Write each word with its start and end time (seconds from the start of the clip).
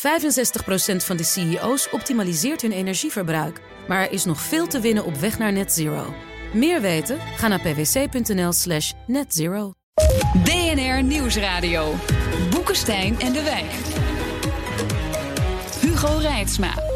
65% 0.00 0.02
van 0.96 1.16
de 1.16 1.24
CEO's 1.24 1.88
optimaliseert 1.90 2.62
hun 2.62 2.72
energieverbruik. 2.72 3.60
Maar 3.88 4.00
er 4.00 4.12
is 4.12 4.24
nog 4.24 4.40
veel 4.40 4.66
te 4.66 4.80
winnen 4.80 5.04
op 5.04 5.16
weg 5.16 5.38
naar 5.38 5.52
net 5.52 5.72
zero. 5.72 6.14
Meer 6.52 6.80
weten? 6.80 7.18
Ga 7.36 7.48
naar 7.48 7.60
pwc.nl 7.60 8.52
slash 8.52 8.92
netzero. 9.06 9.72
DNR 10.44 11.02
Nieuwsradio. 11.02 11.94
Boekenstein 12.50 13.20
en 13.20 13.32
de 13.32 13.42
Wijk. 13.42 13.72
Hugo 15.80 16.16
Reitsma. 16.16 16.89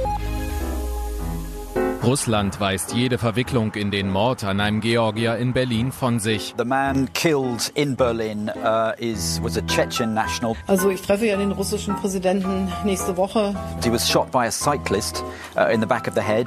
Russland 2.04 2.60
weist 2.60 2.92
jede 2.92 3.16
Verwicklung 3.16 3.72
in 3.72 3.90
den 3.90 4.10
Mord 4.10 4.44
an 4.44 4.60
einem 4.60 4.82
Georgier 4.82 5.36
in 5.38 5.54
Berlin 5.54 5.90
von 5.90 6.20
sich. 6.20 6.54
The 6.58 6.64
man 6.64 7.10
killed 7.14 7.72
in 7.74 7.96
Berlin 7.96 8.50
uh, 8.62 8.92
is, 8.98 9.40
was 9.42 9.56
a 9.56 9.62
Chechen 9.62 10.12
national. 10.12 10.54
Also 10.66 10.90
ich 10.90 11.00
treffe 11.00 11.26
ja 11.26 11.36
den 11.38 11.52
russischen 11.52 11.96
Präsidenten 11.96 12.70
nächste 12.84 13.16
Woche. 13.16 13.54
He 13.82 13.90
was 13.90 14.06
shot 14.06 14.30
by 14.30 14.46
a 14.46 14.50
cyclist 14.50 15.24
uh, 15.56 15.72
in 15.72 15.80
the 15.80 15.86
back 15.86 16.06
of 16.06 16.14
the 16.14 16.20
head. 16.20 16.46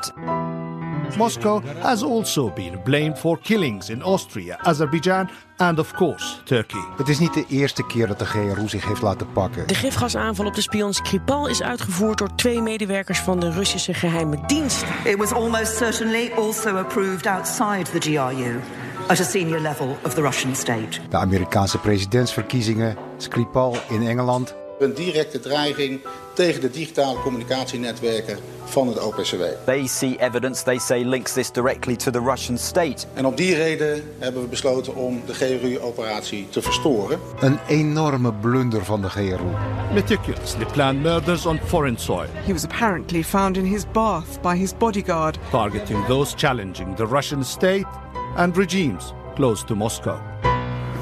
Moscow 1.18 1.64
has 1.80 2.04
also 2.04 2.54
been 2.54 2.82
blamed 2.84 3.18
for 3.18 3.40
killings 3.40 3.90
in 3.90 4.02
Austria, 4.02 4.58
Azerbaijan 4.62 5.30
and 5.58 5.80
of 5.80 5.94
course 5.94 6.44
Turkey. 6.44 6.80
Het 6.98 7.08
is 7.08 7.20
niet 7.20 7.34
de 7.34 7.46
eerste 7.50 7.86
keer 7.86 8.08
dat 8.08 8.20
de 8.20 8.26
GRU 8.26 8.68
zich 8.68 8.86
heeft 8.86 9.02
laten 9.02 9.32
pakken. 9.32 9.68
De 9.68 9.76
gifgasaanval 9.76 10.46
op 10.46 10.56
de 10.56 10.62
spion 10.62 10.94
Skripal 10.94 11.48
is 11.48 11.62
uitgevoerd 11.62 12.18
door 12.18 12.36
twee 12.36 12.62
medewerkers 12.62 13.20
van 13.20 13.40
de 13.40 13.52
Russische 13.52 13.94
geheime 13.94 14.40
dienst. 14.46 14.86
It 15.04 15.18
was 15.18 15.32
almost 15.32 15.76
certainly 15.76 16.32
also 16.36 16.76
approved 16.76 17.26
outside 17.26 18.00
the 18.00 18.00
GRU. 18.00 18.60
At 19.08 19.20
a 19.20 19.24
senior 19.24 19.60
level 19.60 19.98
of 20.06 20.14
the 20.14 20.22
Russian 20.22 20.56
state. 20.56 21.00
De 21.10 21.18
Amerikaanse 21.18 21.78
presidentsverkiezingen, 21.78 22.98
Skripal 23.18 23.78
in 23.90 24.08
Engeland. 24.08 24.56
Een 24.80 24.94
directe 24.94 25.40
dreiging 25.40 26.02
tegen 26.34 26.62
de 26.62 26.70
digitale 26.70 27.20
communicatienetwerken 27.20 28.38
van 28.66 28.88
het 28.88 29.00
OPCW. 29.00 29.44
They 29.66 29.88
see 29.88 30.16
evidence, 30.20 30.64
they 30.64 30.78
say 30.78 31.04
links 31.04 31.34
this 31.34 31.52
directly 31.52 31.96
to 31.96 32.12
the 32.12 32.20
Russian 32.20 32.58
state. 32.58 33.06
En 33.14 33.26
op 33.26 33.38
die 33.38 33.56
reden 33.56 34.04
hebben 34.20 34.42
we 34.42 34.48
besloten 34.48 34.96
om 34.96 35.22
de 35.26 35.34
GRU-operatie 35.34 36.48
te 36.50 36.62
verstoren. 36.62 37.20
Een 37.40 37.60
enorme 37.68 38.34
blunder 38.34 38.86
van 38.86 39.02
de 39.02 39.10
GRU. 39.10 39.56
Meticulously 39.94 40.66
planned 40.66 41.02
murders 41.02 41.46
on 41.46 41.60
foreign 41.66 41.98
soil. 41.98 42.28
He 42.46 42.54
was 42.54 42.64
apparently 42.64 43.24
found 43.24 43.58
in 43.58 43.66
his 43.66 43.84
bath 43.92 44.42
by 44.42 44.58
his 44.58 44.78
bodyguard. 44.78 45.38
Targeting 45.50 46.06
those 46.06 46.34
challenging 46.36 46.96
the 46.96 47.06
Russian 47.06 47.44
state 47.44 47.88
and 48.36 48.58
regimes 48.58 49.14
close 49.36 49.66
to 49.66 49.76
Moscow. 49.76 50.20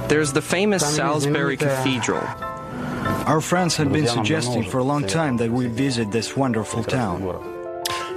There's 0.08 0.32
the 0.32 0.42
famous 0.42 0.96
Salisbury 0.96 1.58
Cathedral. 1.58 2.45
Our 3.26 3.42
friends 3.42 3.78
had 3.78 3.92
been 3.92 4.08
suggesting 4.08 4.64
for 4.64 4.80
a 4.80 4.84
long 4.84 5.06
time 5.06 5.38
that 5.38 5.50
we 5.50 5.68
visit 5.68 6.12
this 6.12 6.34
wonderful 6.34 6.84
town. 6.84 7.22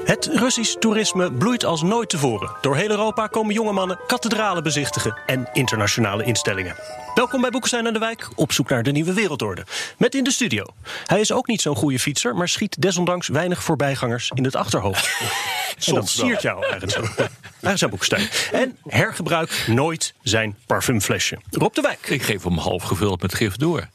Het 0.04 0.26
Russisch 0.32 0.76
toerisme 0.78 1.32
bloeit 1.32 1.64
als 1.64 1.82
nooit 1.82 2.08
tevoren. 2.08 2.50
Door 2.60 2.76
heel 2.76 2.90
Europa 2.90 3.26
komen 3.26 3.54
jonge 3.54 3.72
mannen 3.72 4.00
kathedralen 4.06 4.62
bezichtigen 4.62 5.20
en 5.26 5.48
internationale 5.52 6.24
instellingen. 6.24 6.74
Welkom 7.18 7.40
bij 7.40 7.50
Boekenstein 7.50 7.86
aan 7.86 7.92
de 7.92 7.98
Wijk, 7.98 8.28
op 8.34 8.52
zoek 8.52 8.68
naar 8.68 8.82
de 8.82 8.92
nieuwe 8.92 9.12
wereldorde. 9.12 9.66
Met 9.96 10.14
in 10.14 10.24
de 10.24 10.30
studio. 10.30 10.64
Hij 11.06 11.20
is 11.20 11.32
ook 11.32 11.46
niet 11.46 11.60
zo'n 11.60 11.76
goede 11.76 11.98
fietser, 11.98 12.36
maar 12.36 12.48
schiet 12.48 12.82
desondanks 12.82 13.28
weinig 13.28 13.62
voorbijgangers 13.62 14.30
in 14.34 14.44
het 14.44 14.56
achterhoofd. 14.56 15.20
en 15.86 15.94
dat 15.94 16.08
siert 16.08 16.42
jou 16.42 16.62
eigenlijk 16.62 16.92
zo. 16.92 17.24
Daar 17.60 17.78
zijn 17.78 17.90
Boekenstein. 17.90 18.28
En 18.52 18.78
hergebruik 18.86 19.64
nooit 19.66 20.14
zijn 20.22 20.56
parfumflesje. 20.66 21.38
Rob 21.50 21.74
de 21.74 21.80
Wijk. 21.80 22.08
Ik 22.08 22.22
geef 22.22 22.42
hem 22.42 22.58
half 22.58 22.82
gevuld 22.82 23.22
met 23.22 23.34
gif 23.34 23.56
door. 23.56 23.88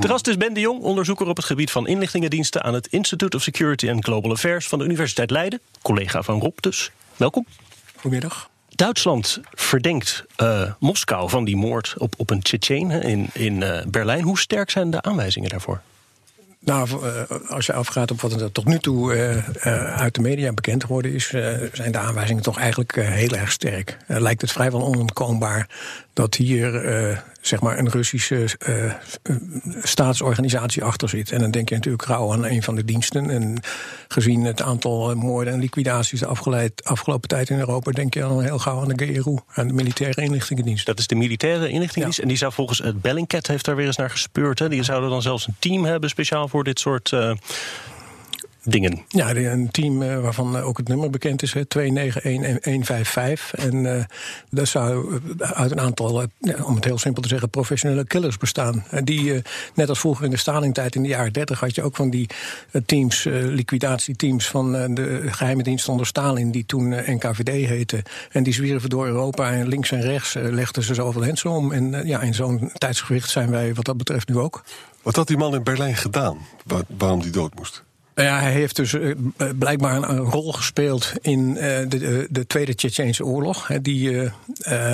De 0.00 0.08
gast 0.08 0.26
is 0.26 0.36
Ben 0.36 0.54
de 0.54 0.60
Jong, 0.60 0.80
onderzoeker 0.80 1.26
op 1.26 1.36
het 1.36 1.44
gebied 1.44 1.70
van 1.70 1.86
inlichtingendiensten 1.86 2.62
aan 2.62 2.74
het 2.74 2.86
Institute 2.86 3.36
of 3.36 3.42
Security 3.42 3.90
and 3.90 4.04
Global 4.04 4.30
Affairs 4.30 4.68
van 4.68 4.78
de 4.78 4.84
Universiteit 4.84 5.30
Leiden. 5.30 5.60
Collega 5.82 6.22
van 6.22 6.40
Rob 6.40 6.56
dus. 6.60 6.90
Welkom. 7.16 7.46
Goedemiddag. 7.96 8.50
Duitsland 8.74 9.40
verdenkt 9.52 10.24
uh, 10.42 10.70
Moskou 10.78 11.30
van 11.30 11.44
die 11.44 11.56
moord 11.56 11.94
op, 11.98 12.14
op 12.16 12.30
een 12.30 12.42
Tsjetsjen 12.42 12.90
in, 12.90 13.30
in 13.32 13.60
uh, 13.60 13.78
Berlijn. 13.86 14.22
Hoe 14.22 14.38
sterk 14.38 14.70
zijn 14.70 14.90
de 14.90 15.02
aanwijzingen 15.02 15.50
daarvoor? 15.50 15.80
Nou, 16.64 16.88
als 17.48 17.66
je 17.66 17.72
afgaat 17.72 18.10
op 18.10 18.20
wat 18.20 18.40
er 18.40 18.52
tot 18.52 18.64
nu 18.64 18.78
toe 18.78 19.12
uit 19.96 20.14
de 20.14 20.20
media 20.20 20.52
bekend 20.52 20.84
geworden 20.84 21.12
is, 21.12 21.26
zijn 21.72 21.92
de 21.92 21.98
aanwijzingen 21.98 22.42
toch 22.42 22.58
eigenlijk 22.58 22.94
heel 22.94 23.36
erg 23.36 23.52
sterk. 23.52 23.96
lijkt 24.06 24.40
het 24.40 24.52
vrijwel 24.52 24.82
onontkoombaar 24.82 25.68
dat 26.12 26.34
hier 26.34 27.20
zeg 27.40 27.60
maar 27.60 27.78
een 27.78 27.88
Russische 27.88 28.48
uh, 28.68 28.92
staatsorganisatie 29.82 30.84
achter 30.84 31.08
zit. 31.08 31.30
En 31.30 31.38
dan 31.38 31.50
denk 31.50 31.68
je 31.68 31.74
natuurlijk 31.74 32.02
gauw 32.02 32.32
aan 32.32 32.44
een 32.44 32.62
van 32.62 32.74
de 32.74 32.84
diensten. 32.84 33.30
En 33.30 33.60
gezien 34.08 34.44
het 34.44 34.62
aantal 34.62 35.14
moorden 35.14 35.52
en 35.52 35.60
liquidaties 35.60 36.20
de 36.20 36.26
afgelopen 36.82 37.28
tijd 37.28 37.50
in 37.50 37.58
Europa, 37.58 37.90
denk 37.90 38.14
je 38.14 38.20
dan 38.20 38.42
heel 38.42 38.58
gauw 38.58 38.80
aan 38.80 38.88
de 38.88 39.06
GRU, 39.06 39.36
aan 39.54 39.66
de 39.66 39.74
militaire 39.74 40.22
inlichtingendienst. 40.22 40.86
Dat 40.86 40.98
is 40.98 41.06
de 41.06 41.14
militaire 41.14 41.68
inlichtingendienst. 41.68 42.16
Ja. 42.16 42.22
En 42.22 42.28
die 42.28 42.38
zou 42.38 42.52
volgens 42.52 42.78
het 42.78 43.00
Bellingcat 43.00 43.46
heeft 43.46 43.64
daar 43.64 43.76
weer 43.76 43.86
eens 43.86 43.96
naar 43.96 44.10
gespeurd. 44.10 44.58
Hè? 44.58 44.68
Die 44.68 44.82
zouden 44.82 45.10
dan 45.10 45.22
zelfs 45.22 45.46
een 45.46 45.56
team 45.58 45.84
hebben 45.84 46.10
speciaal 46.10 46.48
voor 46.48 46.64
dit 46.64 46.80
soort. 46.80 47.10
Uh, 47.10 47.32
dingen. 48.64 49.04
Ja, 49.08 49.36
een 49.36 49.70
team 49.70 50.02
uh, 50.02 50.20
waarvan 50.20 50.56
ook 50.56 50.76
het 50.76 50.88
nummer 50.88 51.10
bekend 51.10 51.42
is, 51.42 51.54
291155. 51.68 53.54
En 53.54 53.74
uh, 53.74 54.04
dat 54.50 54.68
zou 54.68 55.20
uit 55.38 55.70
een 55.70 55.80
aantal, 55.80 56.22
uh, 56.22 56.28
om 56.66 56.74
het 56.74 56.84
heel 56.84 56.98
simpel 56.98 57.22
te 57.22 57.28
zeggen, 57.28 57.50
professionele 57.50 58.04
killers 58.04 58.36
bestaan. 58.36 58.84
En 58.90 59.04
die, 59.04 59.42
net 59.74 59.88
als 59.88 60.00
vroeger 60.00 60.24
in 60.24 60.30
de 60.30 60.36
Stalingtijd 60.36 60.94
in 60.94 61.02
de 61.02 61.08
jaren 61.08 61.32
30, 61.32 61.60
had 61.60 61.74
je 61.74 61.82
ook 61.82 61.96
van 61.96 62.10
die 62.10 62.28
teams, 62.86 63.24
liquidatieteams 63.30 64.48
van 64.48 64.94
de 64.94 65.22
geheime 65.26 65.62
dienst 65.62 65.88
onder 65.88 66.06
Stalin, 66.06 66.50
die 66.50 66.66
toen 66.66 66.88
NKVD 66.88 67.68
heette. 67.68 68.02
En 68.30 68.42
die 68.42 68.52
zwierven 68.52 68.90
door 68.90 69.06
Europa 69.06 69.50
en 69.50 69.68
links 69.68 69.90
en 69.90 70.00
rechts 70.00 70.34
legden 70.34 70.82
ze 70.82 70.94
zoveel 70.94 71.20
mensen 71.20 71.50
om. 71.50 71.72
En 71.72 72.06
ja, 72.06 72.20
in 72.20 72.34
zo'n 72.34 72.70
tijdsgewicht 72.74 73.30
zijn 73.30 73.50
wij 73.50 73.74
wat 73.74 73.84
dat 73.84 73.96
betreft 73.96 74.28
nu 74.28 74.38
ook. 74.38 74.62
Wat 75.02 75.16
had 75.16 75.26
die 75.26 75.36
man 75.36 75.54
in 75.54 75.62
Berlijn 75.62 75.96
gedaan? 75.96 76.38
Waar, 76.64 76.82
waarom 76.96 77.22
die 77.22 77.30
dood 77.30 77.54
moest? 77.54 77.82
Ja, 78.14 78.40
hij 78.40 78.52
heeft 78.52 78.76
dus 78.76 78.92
uh, 78.92 79.14
blijkbaar 79.58 79.96
een, 79.96 80.10
een, 80.10 80.18
rol 80.18 80.52
gespeeld 80.52 81.12
in 81.20 81.48
uh, 81.48 81.58
de, 81.88 82.26
de, 82.30 82.46
Tweede 82.46 82.74
Tsjetsjeense 82.74 83.24
oorlog. 83.24 83.68
Hè, 83.68 83.80
die 83.80 84.10
uh, 84.10 84.30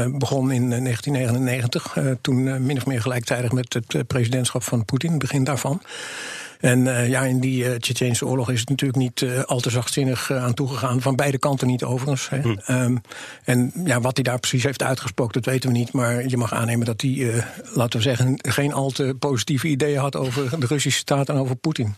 begon 0.07 0.51
in 0.51 0.69
1999, 0.69 1.97
toen 2.21 2.67
min 2.67 2.77
of 2.77 2.87
meer 2.87 3.01
gelijktijdig 3.01 3.53
met 3.53 3.73
het 3.73 4.07
presidentschap 4.07 4.63
van 4.63 4.85
Poetin, 4.85 5.11
het 5.11 5.19
begin 5.19 5.45
daarvan. 5.45 5.83
En 6.61 6.87
uh, 6.87 7.09
ja, 7.09 7.23
in 7.23 7.41
die 7.41 7.65
uh, 7.65 7.75
Tsjetsjeense 7.75 8.27
oorlog 8.27 8.51
is 8.51 8.61
het 8.61 8.69
natuurlijk 8.69 8.99
niet 8.99 9.21
uh, 9.21 9.43
al 9.43 9.61
te 9.61 9.71
zachtzinnig 9.71 10.33
aan 10.33 10.55
toegegaan. 10.55 11.01
Van 11.01 11.17
beide 11.17 11.39
kanten 11.39 11.67
niet 11.67 11.85
overigens. 11.85 12.29
Hè. 12.29 12.41
Hm. 12.41 12.57
Um, 12.69 13.01
en 13.45 13.73
ja, 13.85 14.01
wat 14.01 14.15
hij 14.15 14.25
daar 14.25 14.39
precies 14.39 14.63
heeft 14.63 14.83
uitgesproken, 14.83 15.33
dat 15.33 15.53
weten 15.53 15.71
we 15.71 15.79
niet. 15.79 15.93
Maar 15.93 16.27
je 16.27 16.37
mag 16.37 16.53
aannemen 16.53 16.87
dat 16.87 17.01
hij, 17.01 17.45
laten 17.75 17.99
we 17.99 18.05
zeggen, 18.05 18.39
geen 18.43 18.73
al 18.73 18.91
te 18.91 19.15
positieve 19.19 19.69
ideeën 19.69 19.99
had 19.99 20.17
over 20.17 20.61
de 20.61 20.67
Russische 20.67 20.99
staat 20.99 21.29
en 21.29 21.37
over 21.37 21.57
Poetin. 21.57 21.95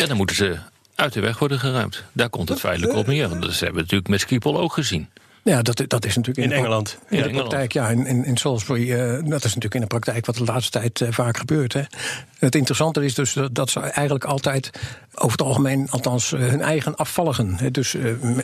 Ja, 0.00 0.06
dan 0.06 0.16
moeten 0.16 0.36
ze 0.36 0.58
uit 0.94 1.12
de 1.12 1.20
weg 1.20 1.38
worden 1.38 1.58
geruimd. 1.58 2.04
Daar 2.12 2.28
komt 2.28 2.48
het 2.48 2.60
feitelijk 2.60 2.94
op 2.98 3.06
neer. 3.06 3.28
Dat 3.28 3.40
hebben 3.40 3.74
we 3.74 3.80
natuurlijk 3.80 4.08
met 4.08 4.20
Schiphol 4.20 4.58
ook 4.60 4.72
gezien. 4.72 5.08
Ja, 5.42 5.62
dat, 5.62 5.84
dat 5.86 6.04
is 6.04 6.16
natuurlijk 6.16 6.46
in, 6.46 6.52
in 6.52 6.58
Engeland. 6.58 6.98
In, 7.08 7.16
in 7.16 7.22
de 7.22 7.28
Engeland. 7.28 7.48
praktijk, 7.48 7.72
ja. 7.72 7.88
In, 7.88 8.06
in, 8.06 8.24
in 8.24 8.36
Salisbury, 8.36 8.90
uh, 8.90 8.98
dat 9.12 9.44
is 9.44 9.54
natuurlijk 9.54 9.74
in 9.74 9.80
de 9.80 9.86
praktijk 9.86 10.26
wat 10.26 10.36
de 10.36 10.44
laatste 10.44 10.78
tijd 10.78 11.00
uh, 11.00 11.08
vaak 11.10 11.36
gebeurt. 11.36 11.72
Hè. 11.72 11.82
Het 12.38 12.54
interessante 12.54 13.04
is 13.04 13.14
dus 13.14 13.32
dat, 13.32 13.54
dat 13.54 13.70
ze 13.70 13.80
eigenlijk 13.80 14.24
altijd, 14.24 14.70
over 15.14 15.30
het 15.30 15.42
algemeen, 15.46 15.90
althans, 15.90 16.32
uh, 16.32 16.40
hun 16.40 16.60
eigen 16.60 16.96
afvalligen. 16.96 17.54
Hè. 17.56 17.70
Dus 17.70 17.96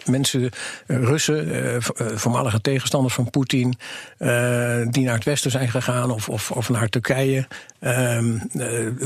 mensen, 0.05 0.51
Russen, 0.87 1.83
voormalige 1.97 2.61
tegenstanders 2.61 3.15
van 3.15 3.31
Poetin, 3.31 3.79
die 4.91 5.05
naar 5.05 5.15
het 5.15 5.25
westen 5.25 5.51
zijn 5.51 5.69
gegaan 5.69 6.11
of, 6.11 6.29
of, 6.29 6.51
of 6.51 6.69
naar 6.69 6.89
Turkije, 6.89 7.47
ehm, 7.79 8.39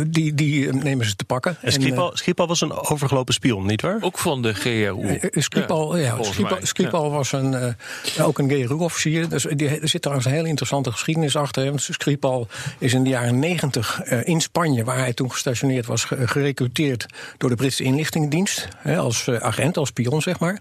die, 0.06 0.34
die 0.34 0.72
nemen 0.72 1.06
ze 1.06 1.16
te 1.16 1.24
pakken. 1.24 1.56
En 1.60 1.72
Skripal, 1.72 2.10
Skripal 2.14 2.46
was 2.46 2.60
een 2.60 2.72
overgelopen 2.72 3.34
spion, 3.34 3.66
nietwaar? 3.66 3.98
Ook 4.00 4.18
van 4.18 4.42
de 4.42 4.54
GRU. 4.54 5.18
Skripal, 5.30 5.96
ja, 5.96 6.16
ja 6.16 6.22
Skripal, 6.22 6.58
Skripal 6.62 7.04
ja. 7.04 7.10
was 7.10 7.32
een, 7.32 7.76
ook 8.20 8.38
een 8.38 8.50
GRU-officier. 8.50 9.28
Dus 9.28 9.46
die, 9.50 9.68
er 9.68 9.88
zit 9.88 10.02
trouwens 10.02 10.28
een 10.28 10.34
hele 10.34 10.48
interessante 10.48 10.92
geschiedenis 10.92 11.36
achter. 11.36 11.64
Want 11.64 11.82
Skripal 11.82 12.48
is 12.78 12.94
in 12.94 13.04
de 13.04 13.10
jaren 13.10 13.38
negentig 13.38 14.02
in 14.04 14.40
Spanje, 14.40 14.84
waar 14.84 14.98
hij 14.98 15.12
toen 15.12 15.32
gestationeerd 15.32 15.86
was, 15.86 16.04
gerecruiteerd 16.04 17.06
door 17.38 17.50
de 17.50 17.56
Britse 17.56 17.82
inlichtingendienst. 17.82 18.68
Als 18.84 19.28
agent, 19.28 19.76
als 19.76 19.88
spion, 19.88 20.22
zeg 20.22 20.38
maar. 20.38 20.60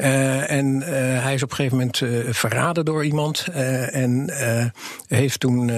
Uh, 0.00 0.50
en 0.50 0.66
uh, 0.76 0.86
hij 1.22 1.34
is 1.34 1.42
op 1.42 1.50
een 1.50 1.56
gegeven 1.56 1.78
moment 1.78 2.00
uh, 2.00 2.32
verraden 2.32 2.84
door 2.84 3.04
iemand. 3.04 3.46
en 3.92 4.30
heeft 5.08 5.40
toen, 5.40 5.70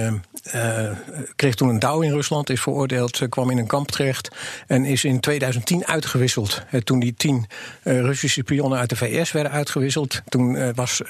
kreeg 1.35 1.55
toen 1.55 1.69
een 1.69 1.79
douw 1.79 2.01
in 2.01 2.11
Rusland, 2.11 2.49
is 2.49 2.61
veroordeeld, 2.61 3.29
kwam 3.29 3.49
in 3.49 3.57
een 3.57 3.67
kamp 3.67 3.91
terecht. 3.91 4.35
En 4.67 4.85
is 4.85 5.03
in 5.03 5.19
2010 5.19 5.87
uitgewisseld. 5.87 6.61
toen 6.83 6.99
die 6.99 7.13
tien 7.13 7.47
Russische 7.83 8.41
spionnen 8.41 8.79
uit 8.79 8.89
de 8.89 8.95
VS 8.95 9.31
werden 9.31 9.51
uitgewisseld, 9.51 10.21
toen 10.29 10.73
was 10.73 11.01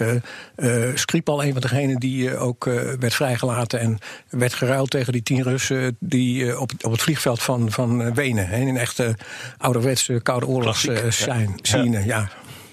Skripal 0.94 1.44
een 1.44 1.52
van 1.52 1.62
degenen 1.62 2.00
die 2.00 2.38
ook 2.38 2.64
werd 3.00 3.14
vrijgelaten 3.14 3.80
en 3.80 3.98
werd 4.30 4.54
geruild 4.54 4.90
tegen 4.90 5.14
die 5.14 5.24
tien 5.24 5.44
Russen 5.44 5.98
die 6.00 6.60
op, 6.60 6.72
op 6.82 6.92
het 6.92 7.02
vliegveld 7.02 7.42
van, 7.42 7.72
van 7.72 8.14
Wenen. 8.14 8.48
Hè, 8.48 8.58
in 8.58 8.68
een 8.68 8.78
echte 8.78 9.16
ouderwetse 9.58 10.20
Koude 10.22 10.48
Oorlogsscène. 10.48 11.50
Ja. 11.62 12.00
ja. 12.00 12.30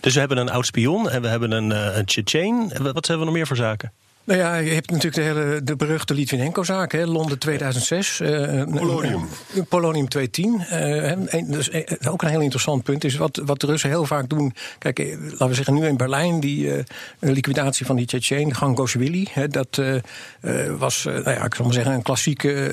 Dus 0.06 0.14
we 0.14 0.20
hebben 0.20 0.38
een 0.38 0.50
oud 0.50 0.67
spion 0.67 1.11
en 1.11 1.23
we 1.23 1.29
hebben 1.29 1.50
een, 1.50 1.99
een 1.99 2.05
Tsjetsjeen. 2.05 2.69
Wat 2.69 3.06
hebben 3.06 3.19
we 3.19 3.25
nog 3.25 3.32
meer 3.32 3.47
voor 3.47 3.56
zaken? 3.56 3.93
Nou 4.26 4.38
ja, 4.38 4.56
je 4.56 4.70
hebt 4.70 4.90
natuurlijk 4.90 5.14
de, 5.14 5.23
hele, 5.23 5.62
de 5.62 5.76
beruchte 5.76 6.14
Litvinenko-zaak, 6.14 6.93
Londen 6.93 7.38
2006. 7.38 8.20
Uh, 8.20 8.61
eh, 8.61 8.69
Polonium. 8.69 9.28
Uh, 9.55 9.62
Polonium 9.69 10.08
210. 10.08 10.67
Uh, 11.32 11.50
dus 11.50 11.70
ook 12.08 12.23
een 12.23 12.28
heel 12.28 12.40
interessant 12.40 12.82
punt 12.82 13.05
is 13.05 13.17
wat, 13.17 13.40
wat 13.44 13.61
de 13.61 13.67
Russen 13.67 13.90
heel 13.90 14.05
vaak 14.05 14.28
doen. 14.28 14.55
Kijk, 14.78 14.99
eh, 14.99 15.17
laten 15.20 15.49
we 15.49 15.55
zeggen 15.55 15.75
nu 15.75 15.87
in 15.87 15.96
Berlijn, 15.96 16.40
die 16.40 16.84
liquidatie 17.19 17.87
van 17.87 17.96
die 17.96 18.06
Tsjetsjen, 18.06 18.55
Gangoshvili. 18.55 19.28
dat 19.50 19.81
was, 20.78 21.05
nou 21.05 21.31
ja, 21.31 21.44
ik 21.44 21.55
zal 21.55 21.64
maar 21.64 21.75
zeggen, 21.75 21.93
een 21.93 22.02
klassieke 22.02 22.73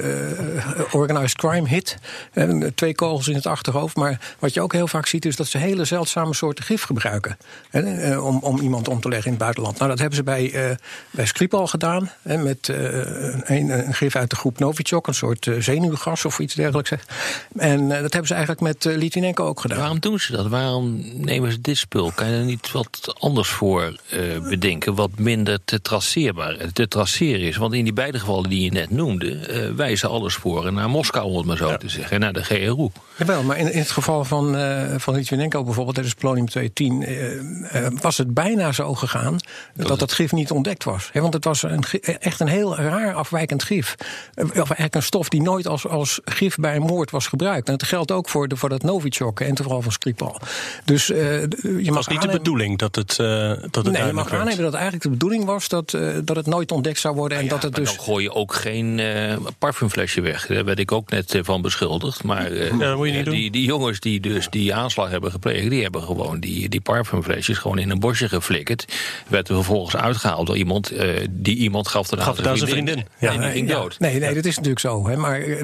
organized 0.92 1.38
crime 1.38 1.68
hit. 1.68 1.98
twee 2.76 2.96
kogels 2.96 3.28
in 3.28 3.36
het 3.36 3.46
achterhoofd. 3.46 3.96
Maar 3.96 4.36
wat 4.40 4.54
je 4.54 4.62
ook 4.62 4.74
heel 4.74 4.88
vaak 4.88 5.06
ziet, 5.06 5.26
is 5.26 5.36
dat 5.36 5.48
ze 5.48 5.58
hele 5.58 5.86
zeldzame 5.86 6.34
soorten 6.34 6.64
gif 6.64 6.84
gebruiken. 6.84 7.38
om, 8.22 8.40
om 8.42 8.60
iemand 8.60 8.88
om 8.88 9.00
te 9.00 9.10
leggen 9.10 9.26
in 9.26 9.34
het 9.34 9.42
buitenland. 9.42 9.78
Nou, 9.78 9.90
dat 9.90 10.00
hebben 10.00 10.18
ze 10.18 10.24
bij, 10.24 10.78
bij 11.12 11.26
al 11.52 11.68
gedaan. 11.68 12.12
Hè, 12.22 12.38
met 12.38 12.68
een, 12.68 13.70
een, 13.70 13.94
gif 13.94 14.16
uit 14.16 14.30
de 14.30 14.36
groep 14.36 14.60
Novichok, 14.60 15.08
een 15.08 15.14
soort 15.14 15.46
uh, 15.46 15.62
zenuwgas 15.62 16.26
of 16.26 16.40
iets 16.40 16.54
dergelijks. 16.54 16.92
En 17.56 17.90
dat 17.90 18.00
hebben 18.00 18.28
ze 18.28 18.34
eigenlijk 18.34 18.62
met 18.62 18.96
Litvinenko 18.98 19.46
ook 19.46 19.60
gedaan. 19.60 19.78
Waarom 19.78 20.00
doen 20.00 20.20
ze 20.20 20.32
dat? 20.32 20.48
Waarom 20.48 21.02
nemen 21.14 21.52
ze 21.52 21.62
dit 21.62 21.78
spul? 21.78 22.12
Kan 22.12 22.30
je 22.30 22.38
er 22.38 22.44
niet 22.44 22.72
wat 22.72 23.16
anders 23.20 23.50
voor 23.50 23.96
bedenken? 24.50 24.96
Wat 24.96 25.10
minder 25.18 25.60
te 25.66 25.82
traceerbaar, 25.82 26.58
te 26.74 26.88
traceren 26.88 27.48
is? 27.48 27.58
Want 27.58 27.74
in 27.74 27.84
die 27.84 27.94
beide 27.94 28.20
gevallen 28.20 28.50
die 28.50 28.64
je 28.64 28.72
net 28.72 28.90
noemde, 28.90 29.74
wijzen 29.76 30.10
alle 30.10 30.30
sporen 30.30 30.74
naar 30.74 30.90
Moskou, 30.90 31.26
om 31.26 31.38
het 31.38 31.46
maar 31.46 31.58
zo 31.58 31.78
te 31.78 31.90
zeggen, 31.90 32.20
naar 32.20 32.34
de 32.34 32.44
GRU. 32.44 32.90
Jawel, 33.18 33.44
maar 33.44 33.58
in, 33.58 33.66
het 33.66 33.92
geval 33.92 34.26
van, 34.26 34.56
van 34.98 35.14
Litvinenko 35.14 35.64
bijvoorbeeld, 35.64 35.96
tijdens 35.96 36.16
Polonium 36.16 36.50
210, 36.50 38.00
was 38.02 38.18
het 38.18 38.34
bijna 38.34 38.72
zo 38.72 38.94
gegaan 38.96 39.38
dat 39.74 39.88
dat, 39.88 40.00
dat 40.00 40.12
gif 40.14 40.32
niet 40.32 40.52
ontdekt 40.52 40.84
was. 40.84 41.10
want 41.14 41.33
het 41.34 41.44
was 41.44 41.64
een, 41.64 41.84
echt 42.20 42.40
een 42.40 42.48
heel 42.48 42.76
raar 42.76 43.14
afwijkend 43.14 43.64
gif. 43.64 43.96
Eh, 44.34 44.46
of 44.46 44.56
eigenlijk 44.56 44.96
een 44.96 45.04
stof 45.04 45.30
die 45.30 45.42
nooit 45.42 45.68
als, 45.68 45.88
als 45.88 46.20
gif 46.26 46.56
bij 46.56 46.76
een 46.76 46.82
moord 46.82 47.12
was 47.12 47.28
gebruikt. 47.28 47.68
En 47.68 47.78
dat 47.78 47.88
geldt 47.88 48.12
ook 48.12 48.30
voor, 48.30 48.48
de, 48.48 48.56
voor 48.56 48.70
dat 48.70 48.84
Novichok 48.84 49.40
en 49.40 49.58
vooral 49.58 49.82
van 49.82 49.92
Skripal. 49.92 50.40
Dus 50.86 51.10
uh, 51.10 51.18
je 51.18 51.82
mag 51.86 51.96
was 51.96 52.08
niet 52.08 52.22
de 52.22 52.28
bedoeling 52.28 52.78
dat 52.78 52.96
het. 52.96 53.18
Uh, 53.22 53.28
dat 53.72 53.86
het 53.86 53.92
nee, 53.92 54.06
je 54.06 54.14
mag 54.14 54.34
aannemen 54.34 54.64
dat 54.64 54.74
eigenlijk 54.74 55.04
de 55.04 55.10
bedoeling 55.10 55.46
was 55.46 55.68
dat, 55.68 55.94
uh, 55.94 56.18
dat 56.24 56.36
het 56.36 56.46
nooit 56.46 56.72
ontdekt 56.72 57.00
zou 57.00 57.16
worden. 57.16 57.38
En 57.38 57.44
ja, 57.44 57.50
dat 57.50 57.64
het 57.64 57.76
dus. 57.76 57.96
Dan 57.96 58.04
gooi 58.04 58.24
je 58.24 58.34
ook 58.34 58.54
geen 58.54 59.02
parfumflesje 59.58 60.22
weg. 60.22 60.48
Daar 60.48 60.66
werd 60.66 60.80
ik 60.80 60.92
ook 60.92 61.10
net 61.10 61.40
van 61.42 61.62
beschuldigd. 61.62 62.24
Maar 62.24 62.54
ja, 62.54 62.78
dat 62.78 62.98
moet 62.98 63.08
je 63.08 63.14
niet 63.14 63.26
die, 63.26 63.52
die 63.52 63.66
jongens 63.66 64.00
die 64.00 64.20
dus 64.20 64.50
die 64.50 64.74
aanslag 64.74 65.10
hebben 65.10 65.32
gepleegd, 65.32 65.70
die 65.70 65.82
hebben 65.82 66.04
gewoon 66.04 66.40
die, 66.40 66.70
die 66.70 66.82
parfumflesjes 66.82 67.58
gewoon 67.58 67.80
in 67.80 67.90
een 67.90 68.00
bosje 68.00 68.30
geflikkerd. 68.30 68.86
Werd 69.28 69.50
er 69.50 69.56
vervolgens 69.56 69.96
uitgehaald 69.96 70.48
door 70.48 70.58
iemand 70.58 70.92
die 71.30 71.56
iemand 71.56 71.88
gaf 71.88 72.08
dan 72.08 72.22
gaf 72.22 72.40
aan 72.40 72.58
zijn 72.58 72.70
vriendin. 72.70 73.06
Ja, 73.18 73.32
en 73.32 73.42
die 73.42 73.50
ging 73.50 73.70
dood. 73.70 74.00
Nee, 74.00 74.20
nee, 74.20 74.34
dat 74.34 74.46
is 74.46 74.56
natuurlijk 74.56 74.80
zo. 74.80 75.08
Hè. 75.08 75.18
Maar 75.18 75.40
uh, 75.40 75.62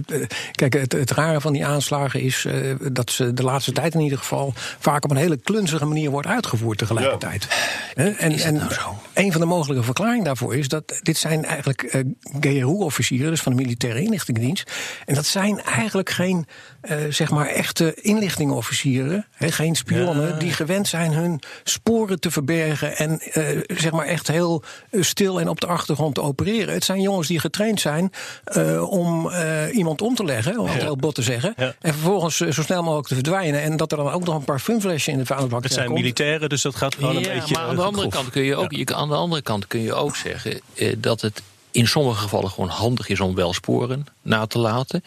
kijk, 0.51 0.73
het, 0.73 0.91
het, 0.91 1.11
rare 1.11 1.41
van 1.41 1.53
die 1.53 1.65
aanslagen 1.65 2.21
is 2.21 2.45
uh, 2.45 2.75
dat 2.91 3.11
ze 3.11 3.33
de 3.33 3.43
laatste 3.43 3.71
tijd 3.71 3.93
in 3.93 3.99
ieder 3.99 4.17
geval 4.17 4.53
vaak 4.79 5.03
op 5.03 5.11
een 5.11 5.17
hele 5.17 5.37
klunzige 5.37 5.85
manier 5.85 6.09
wordt 6.09 6.27
uitgevoerd 6.27 6.77
tegelijkertijd. 6.77 7.47
Ja. 7.95 8.03
En, 8.03 8.33
en 8.33 8.53
nou 8.53 8.71
een 9.19 9.31
van 9.31 9.41
de 9.41 9.47
mogelijke 9.47 9.83
verklaringen 9.83 10.23
daarvoor 10.23 10.55
is 10.55 10.67
dat 10.67 10.99
dit 11.01 11.17
zijn 11.17 11.45
eigenlijk 11.45 11.83
uh, 11.83 12.01
GRU-officieren, 12.39 13.29
dus 13.29 13.41
van 13.41 13.55
de 13.55 13.61
militaire 13.61 14.01
inlichtingendienst. 14.01 14.71
En 15.05 15.15
dat 15.15 15.25
zijn 15.25 15.61
eigenlijk 15.61 16.09
geen 16.09 16.45
uh, 16.81 16.97
zeg 17.09 17.29
maar 17.29 17.47
echte 17.47 17.93
inlichtingenofficieren, 18.01 19.25
hè, 19.31 19.51
geen 19.51 19.75
spionnen, 19.75 20.27
ja. 20.27 20.35
die 20.35 20.51
gewend 20.51 20.87
zijn 20.87 21.13
hun 21.13 21.41
sporen 21.63 22.19
te 22.19 22.31
verbergen 22.31 22.97
en 22.97 23.21
uh, 23.33 23.43
zeg 23.67 23.91
maar 23.91 24.05
echt 24.05 24.27
heel 24.27 24.63
stil 24.91 25.39
en 25.39 25.47
op 25.47 25.61
de 25.61 25.67
achtergrond 25.67 26.15
te 26.15 26.21
opereren. 26.21 26.73
Het 26.73 26.83
zijn 26.83 27.01
jongens 27.01 27.27
die 27.27 27.39
getraind 27.39 27.79
zijn 27.79 28.11
uh, 28.57 28.89
om 28.89 29.31
iemand 29.71 30.01
om 30.01 30.15
te 30.15 30.23
leggen, 30.23 30.59
om 30.59 30.67
het 30.67 30.81
heel 30.81 30.95
bot 30.95 31.15
te 31.15 31.21
zeggen, 31.21 31.53
ja. 31.57 31.73
en 31.79 31.93
vervolgens 31.93 32.37
zo 32.37 32.61
snel 32.61 32.83
mogelijk 32.83 33.07
te 33.07 33.13
verdwijnen 33.13 33.61
en 33.61 33.77
dat 33.77 33.91
er 33.91 33.97
dan 33.97 34.11
ook 34.11 34.25
nog 34.25 34.35
een 34.35 34.43
parfumflesje 34.43 35.11
in 35.11 35.17
de 35.17 35.25
vuilnisbak 35.25 35.63
Het 35.63 35.73
zijn 35.73 35.85
komt. 35.85 35.99
militairen, 35.99 36.49
dus 36.49 36.61
dat 36.61 36.75
gaat 36.75 36.95
gewoon 36.95 37.13
ja, 37.13 37.29
een 37.29 37.39
beetje. 37.39 37.53
Maar 37.53 37.63
aan 37.63 37.75
de 37.75 37.81
andere 37.81 38.09
kant 38.09 38.29
kun 38.29 38.43
je 38.43 38.55
ook, 38.55 38.71
je, 38.71 38.85
aan 39.09 39.15
de 39.15 39.21
andere 39.21 39.41
kant 39.41 39.67
kun 39.67 39.81
je 39.81 39.93
ook 39.93 40.15
zeggen 40.15 40.61
dat 40.97 41.21
het 41.21 41.41
in 41.71 41.87
sommige 41.87 42.21
gevallen 42.21 42.49
gewoon 42.49 42.69
handig 42.69 43.09
is 43.09 43.19
om 43.19 43.35
wel 43.35 43.53
sporen 43.53 44.05
na 44.21 44.45
te 44.45 44.59
laten. 44.59 45.03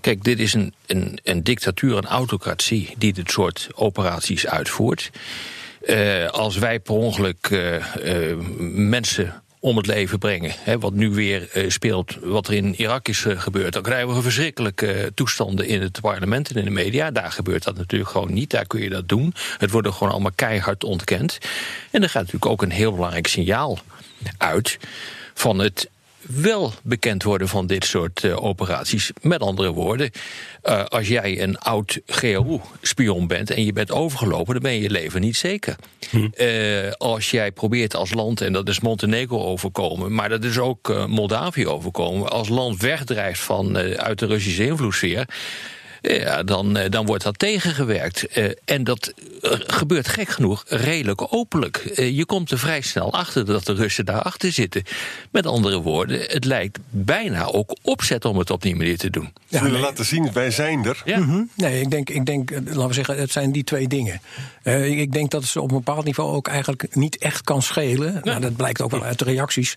Kijk, 0.00 0.24
dit 0.24 0.38
is 0.38 0.54
een, 0.54 0.74
een, 0.86 1.18
een 1.22 1.42
dictatuur, 1.42 1.96
een 1.96 2.06
autocratie 2.06 2.94
die 2.98 3.12
dit 3.12 3.30
soort 3.30 3.68
operaties 3.74 4.46
uitvoert. 4.46 5.10
Uh, 5.82 6.28
als 6.28 6.56
wij 6.56 6.80
per 6.80 6.94
ongeluk 6.94 7.48
uh, 7.50 8.36
mensen 8.70 9.42
om 9.66 9.76
het 9.76 9.86
leven 9.86 10.18
brengen. 10.18 10.52
Hè, 10.58 10.78
wat 10.78 10.92
nu 10.92 11.10
weer 11.10 11.48
uh, 11.54 11.70
speelt, 11.70 12.16
wat 12.22 12.48
er 12.48 12.54
in 12.54 12.74
Irak 12.74 13.08
is 13.08 13.24
uh, 13.24 13.40
gebeurd. 13.40 13.72
Dan 13.72 13.82
krijgen 13.82 14.14
we 14.14 14.22
verschrikkelijke 14.22 15.00
uh, 15.00 15.06
toestanden 15.14 15.66
in 15.66 15.82
het 15.82 16.00
parlement 16.00 16.50
en 16.50 16.56
in 16.56 16.64
de 16.64 16.70
media. 16.70 17.10
Daar 17.10 17.32
gebeurt 17.32 17.64
dat 17.64 17.76
natuurlijk 17.76 18.10
gewoon 18.10 18.32
niet. 18.32 18.50
Daar 18.50 18.66
kun 18.66 18.80
je 18.80 18.88
dat 18.88 19.08
doen. 19.08 19.34
Het 19.58 19.70
wordt 19.70 19.86
er 19.86 19.92
gewoon 19.92 20.12
allemaal 20.12 20.32
keihard 20.34 20.84
ontkend. 20.84 21.38
En 21.90 22.02
er 22.02 22.08
gaat 22.08 22.22
natuurlijk 22.22 22.52
ook 22.52 22.62
een 22.62 22.70
heel 22.70 22.92
belangrijk 22.92 23.26
signaal 23.26 23.78
uit 24.38 24.78
van 25.34 25.58
het 25.58 25.88
wel 26.26 26.72
bekend 26.82 27.22
worden 27.22 27.48
van 27.48 27.66
dit 27.66 27.84
soort 27.84 28.22
uh, 28.22 28.44
operaties. 28.44 29.10
Met 29.20 29.40
andere 29.40 29.70
woorden, 29.70 30.10
uh, 30.64 30.84
als 30.84 31.08
jij 31.08 31.42
een 31.42 31.58
oud 31.58 32.00
GRU-spion 32.06 33.26
bent 33.26 33.50
en 33.50 33.64
je 33.64 33.72
bent 33.72 33.92
overgelopen, 33.92 34.52
dan 34.52 34.62
ben 34.62 34.72
je 34.72 34.80
je 34.80 34.90
leven 34.90 35.20
niet 35.20 35.36
zeker. 35.36 35.76
Hm. 36.10 36.28
Uh, 36.36 36.92
als 36.92 37.30
jij 37.30 37.52
probeert 37.52 37.94
als 37.94 38.14
land, 38.14 38.40
en 38.40 38.52
dat 38.52 38.68
is 38.68 38.80
Montenegro 38.80 39.42
overkomen, 39.42 40.14
maar 40.14 40.28
dat 40.28 40.44
is 40.44 40.58
ook 40.58 41.06
Moldavië 41.06 41.66
overkomen, 41.66 42.30
als 42.30 42.48
land 42.48 42.80
wegdrijft 42.80 43.40
van, 43.40 43.76
uit 43.76 44.18
de 44.18 44.26
Russische 44.26 44.66
invloedssfeer 44.66 45.26
ja, 46.12 46.42
dan, 46.42 46.78
dan 46.88 47.06
wordt 47.06 47.22
dat 47.22 47.38
tegengewerkt. 47.38 48.38
Uh, 48.38 48.50
en 48.64 48.84
dat 48.84 49.12
gebeurt 49.66 50.08
gek 50.08 50.28
genoeg 50.28 50.64
redelijk 50.68 51.32
openlijk. 51.32 51.92
Uh, 51.96 52.16
je 52.16 52.24
komt 52.24 52.50
er 52.50 52.58
vrij 52.58 52.80
snel 52.80 53.12
achter 53.12 53.46
dat 53.46 53.64
de 53.64 53.72
Russen 53.72 54.04
daarachter 54.04 54.52
zitten. 54.52 54.82
Met 55.30 55.46
andere 55.46 55.80
woorden, 55.80 56.20
het 56.20 56.44
lijkt 56.44 56.78
bijna 56.90 57.44
ook 57.44 57.76
opzet 57.82 58.24
om 58.24 58.38
het 58.38 58.50
op 58.50 58.62
die 58.62 58.76
manier 58.76 58.98
te 58.98 59.10
doen. 59.10 59.32
Ze 59.50 59.62
willen 59.62 59.80
laten 59.80 60.04
zien, 60.04 60.32
wij 60.32 60.50
zijn 60.50 60.84
er. 60.84 61.02
Ja. 61.04 61.18
Mm 61.18 61.28
-hmm. 61.28 61.50
Nee, 61.54 61.80
ik 61.80 61.90
denk, 61.90 62.10
ik 62.10 62.26
denk, 62.26 62.50
laten 62.50 62.88
we 62.88 62.94
zeggen, 62.94 63.18
het 63.18 63.32
zijn 63.32 63.52
die 63.52 63.64
twee 63.64 63.88
dingen. 63.88 64.20
Uh, 64.64 64.98
ik 64.98 65.12
denk 65.12 65.30
dat 65.30 65.42
het 65.42 65.56
op 65.56 65.70
een 65.70 65.76
bepaald 65.76 66.04
niveau 66.04 66.34
ook 66.34 66.48
eigenlijk 66.48 66.94
niet 66.94 67.18
echt 67.18 67.42
kan 67.42 67.62
schelen. 67.62 68.12
Ja. 68.12 68.20
Nou, 68.22 68.40
dat 68.40 68.56
blijkt 68.56 68.82
ook 68.82 68.90
wel 68.90 69.04
uit 69.04 69.18
de 69.18 69.24
reacties. 69.24 69.74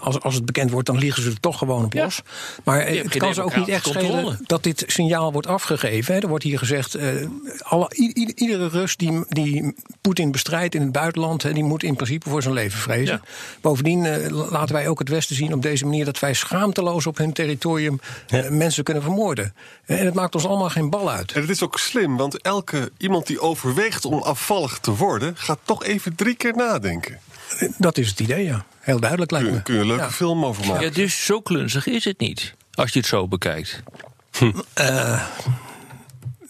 als, 0.00 0.20
als 0.20 0.34
het 0.34 0.44
bekend 0.44 0.70
wordt, 0.70 0.86
dan 0.86 0.98
liggen 0.98 1.22
ze 1.22 1.30
er 1.30 1.40
toch 1.40 1.58
gewoon 1.58 1.84
op 1.84 1.94
los. 1.94 2.16
Ja. 2.16 2.22
Maar 2.64 2.86
het 2.86 3.16
kan 3.16 3.34
ze 3.34 3.42
ook 3.42 3.56
niet 3.56 3.68
echt 3.68 3.86
schelen 3.86 4.38
dat 4.46 4.62
dit 4.62 4.73
signaal 4.86 5.32
wordt 5.32 5.46
afgegeven. 5.46 6.20
Er 6.20 6.28
wordt 6.28 6.44
hier 6.44 6.58
gezegd, 6.58 6.96
uh, 6.96 7.26
alle, 7.62 7.90
iedere 8.34 8.68
Rus 8.68 8.96
die, 8.96 9.24
die 9.28 9.74
Poetin 10.00 10.30
bestrijdt 10.30 10.74
in 10.74 10.80
het 10.80 10.92
buitenland, 10.92 11.54
die 11.54 11.64
moet 11.64 11.82
in 11.82 11.94
principe 11.94 12.28
voor 12.28 12.42
zijn 12.42 12.54
leven 12.54 12.80
vrezen. 12.80 13.20
Ja. 13.24 13.28
Bovendien 13.60 14.04
uh, 14.04 14.50
laten 14.50 14.74
wij 14.74 14.88
ook 14.88 14.98
het 14.98 15.08
Westen 15.08 15.36
zien 15.36 15.52
op 15.52 15.62
deze 15.62 15.84
manier 15.84 16.04
dat 16.04 16.18
wij 16.18 16.34
schaamteloos 16.34 17.06
op 17.06 17.18
hun 17.18 17.32
territorium 17.32 18.00
ja. 18.26 18.44
uh, 18.44 18.50
mensen 18.50 18.84
kunnen 18.84 19.02
vermoorden. 19.02 19.54
En 19.84 20.04
het 20.04 20.14
maakt 20.14 20.34
ons 20.34 20.46
allemaal 20.46 20.70
geen 20.70 20.90
bal 20.90 21.10
uit. 21.10 21.32
En 21.32 21.40
het 21.40 21.50
is 21.50 21.62
ook 21.62 21.78
slim, 21.78 22.16
want 22.16 22.42
elke 22.42 22.90
iemand 22.98 23.26
die 23.26 23.40
overweegt 23.40 24.04
om 24.04 24.22
afvallig 24.22 24.78
te 24.78 24.94
worden, 24.96 25.36
gaat 25.36 25.58
toch 25.64 25.84
even 25.84 26.14
drie 26.14 26.34
keer 26.34 26.56
nadenken. 26.56 27.18
Dat 27.78 27.98
is 27.98 28.08
het 28.08 28.20
idee, 28.20 28.44
ja. 28.44 28.64
Heel 28.80 29.00
duidelijk 29.00 29.30
lijkt 29.30 29.46
kun, 29.46 29.56
me. 29.56 29.62
Kun 29.62 29.74
je 29.74 29.80
een 29.80 29.86
leuke 29.86 30.02
ja. 30.02 30.10
film 30.10 30.44
over 30.44 30.66
maken. 30.66 30.84
Ja, 30.84 30.90
dus 30.90 31.24
zo 31.24 31.40
klunzig 31.40 31.86
is 31.86 32.04
het 32.04 32.18
niet. 32.18 32.54
Als 32.74 32.92
je 32.92 32.98
het 32.98 33.08
zo 33.08 33.28
bekijkt. 33.28 33.82
Hm. 34.34 34.62
Uh, 34.76 35.18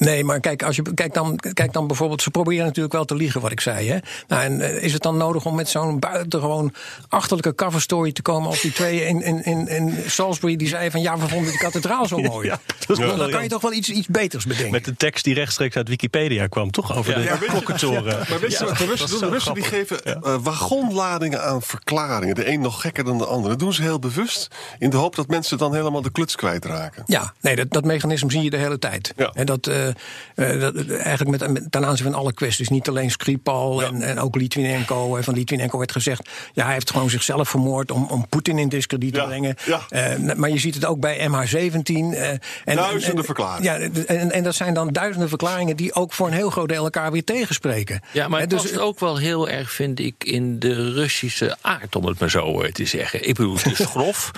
Nee, 0.04 0.24
maar 0.24 0.40
kijk, 0.40 0.62
als 0.62 0.76
je, 0.76 0.94
kijk, 0.94 1.14
dan, 1.14 1.36
kijk 1.52 1.72
dan 1.72 1.86
bijvoorbeeld, 1.86 2.22
ze 2.22 2.30
proberen 2.30 2.64
natuurlijk 2.64 2.94
wel 2.94 3.04
te 3.04 3.14
liegen, 3.14 3.40
wat 3.40 3.50
ik 3.50 3.60
zei. 3.60 3.90
Hè? 3.90 3.98
Nou, 4.28 4.42
en 4.42 4.82
is 4.82 4.92
het 4.92 5.02
dan 5.02 5.16
nodig 5.16 5.44
om 5.44 5.54
met 5.54 5.68
zo'n 5.68 5.98
buitengewoon 5.98 6.72
achterlijke 7.08 7.54
coverstory 7.54 8.12
te 8.12 8.22
komen 8.22 8.48
als 8.48 8.60
die 8.60 8.72
twee 8.72 9.06
in, 9.06 9.22
in, 9.22 9.44
in, 9.44 9.68
in 9.68 9.94
Salisbury 10.06 10.56
die 10.56 10.68
zeiden 10.68 10.92
van 10.92 11.00
ja, 11.00 11.18
we 11.18 11.28
vonden 11.28 11.50
die 11.50 11.60
kathedraal 11.60 12.06
zo 12.06 12.18
mooi. 12.32 12.46
Ja, 12.46 12.60
dat 12.86 12.96
ja. 12.96 13.16
Dan 13.16 13.30
kan 13.30 13.42
je 13.42 13.48
toch 13.48 13.62
wel 13.62 13.72
iets, 13.72 13.90
iets 13.90 14.06
beters 14.06 14.46
bedenken. 14.46 14.72
Met 14.72 14.84
de 14.84 14.96
tekst 14.96 15.24
die 15.24 15.34
rechtstreeks 15.34 15.76
uit 15.76 15.88
Wikipedia 15.88 16.46
kwam, 16.46 16.70
toch? 16.70 16.96
Over 16.96 17.22
ja, 17.22 17.36
de 17.36 17.44
klokkentoren. 17.46 18.24
Maar 18.28 18.40
weet 18.40 18.58
je 18.58 18.64
wat 18.64 18.78
de 18.78 18.84
Russen 18.84 19.10
doen? 19.10 19.20
De 19.20 19.28
Russen 19.28 19.54
die 19.54 19.62
geven 19.62 20.00
uh, 20.06 20.36
wagonladingen 20.42 21.44
aan 21.44 21.62
verklaringen. 21.62 22.34
De 22.34 22.48
een 22.48 22.60
nog 22.60 22.80
gekker 22.80 23.04
dan 23.04 23.18
de 23.18 23.26
ander. 23.26 23.50
Dat 23.50 23.58
doen 23.58 23.72
ze 23.72 23.82
heel 23.82 23.98
bewust. 23.98 24.48
In 24.78 24.90
de 24.90 24.96
hoop 24.96 25.16
dat 25.16 25.28
mensen 25.28 25.58
dan 25.58 25.74
helemaal 25.74 26.02
de 26.02 26.10
kluts 26.10 26.36
kwijtraken. 26.36 27.02
Ja, 27.06 27.32
nee, 27.40 27.56
dat, 27.56 27.70
dat 27.70 27.84
mechanisme 27.84 28.30
zie 28.30 28.42
je 28.42 28.50
de 28.50 28.56
hele 28.56 28.78
tijd. 28.78 29.14
En 29.34 29.46
dat... 29.46 29.66
Uh, 29.66 29.86
dat, 30.34 30.86
eigenlijk 30.86 31.30
met, 31.30 31.52
met, 31.52 31.70
ten 31.70 31.84
aanzien 31.86 32.04
van 32.04 32.14
alle 32.14 32.32
kwesties. 32.32 32.68
Niet 32.68 32.88
alleen 32.88 33.10
Skripal 33.10 33.82
en, 33.82 34.02
en 34.02 34.18
ook 34.18 34.36
Litvinenko. 34.36 35.18
Van 35.20 35.34
Litvinenko 35.34 35.78
werd 35.78 35.92
gezegd, 35.92 36.28
ja, 36.52 36.64
hij 36.64 36.72
heeft 36.72 36.90
gewoon 36.90 37.10
zichzelf 37.10 37.48
vermoord 37.48 37.90
om, 37.90 38.06
om 38.06 38.28
Poetin 38.28 38.58
in 38.58 38.68
discrediet 38.68 39.14
te 39.14 39.22
brengen. 39.22 39.56
Uh, 39.90 40.34
maar 40.36 40.50
je 40.50 40.58
ziet 40.58 40.74
het 40.74 40.84
ook 40.84 41.00
bij 41.00 41.28
MH17. 41.28 41.92
Uh, 41.92 42.28
en, 42.30 42.40
duizenden 42.64 43.24
verklaringen. 43.24 43.92
Ja, 43.92 44.04
en, 44.06 44.30
en 44.30 44.42
dat 44.42 44.54
zijn 44.54 44.74
dan 44.74 44.88
duizenden 44.88 45.28
verklaringen 45.28 45.76
die 45.76 45.94
ook 45.94 46.12
voor 46.12 46.26
een 46.26 46.32
heel 46.32 46.50
groot 46.50 46.68
deel 46.68 46.84
elkaar 46.84 47.12
weer 47.12 47.24
tegenspreken. 47.24 48.00
Ja, 48.12 48.28
maar 48.28 48.40
het 48.40 48.50
dus, 48.50 48.62
past 48.62 48.78
ook 48.78 49.00
wel 49.00 49.16
heel 49.16 49.48
erg, 49.48 49.72
vind 49.72 49.98
ik, 49.98 50.24
in 50.24 50.58
de 50.58 50.92
Russische 50.92 51.56
aard, 51.60 51.96
om 51.96 52.06
het 52.06 52.18
maar 52.18 52.30
zo 52.30 52.70
te 52.72 52.84
zeggen. 52.84 53.28
Ik 53.28 53.34
bedoel, 53.34 53.56
het 53.56 53.66
is 53.66 53.86
grof. 53.94 54.30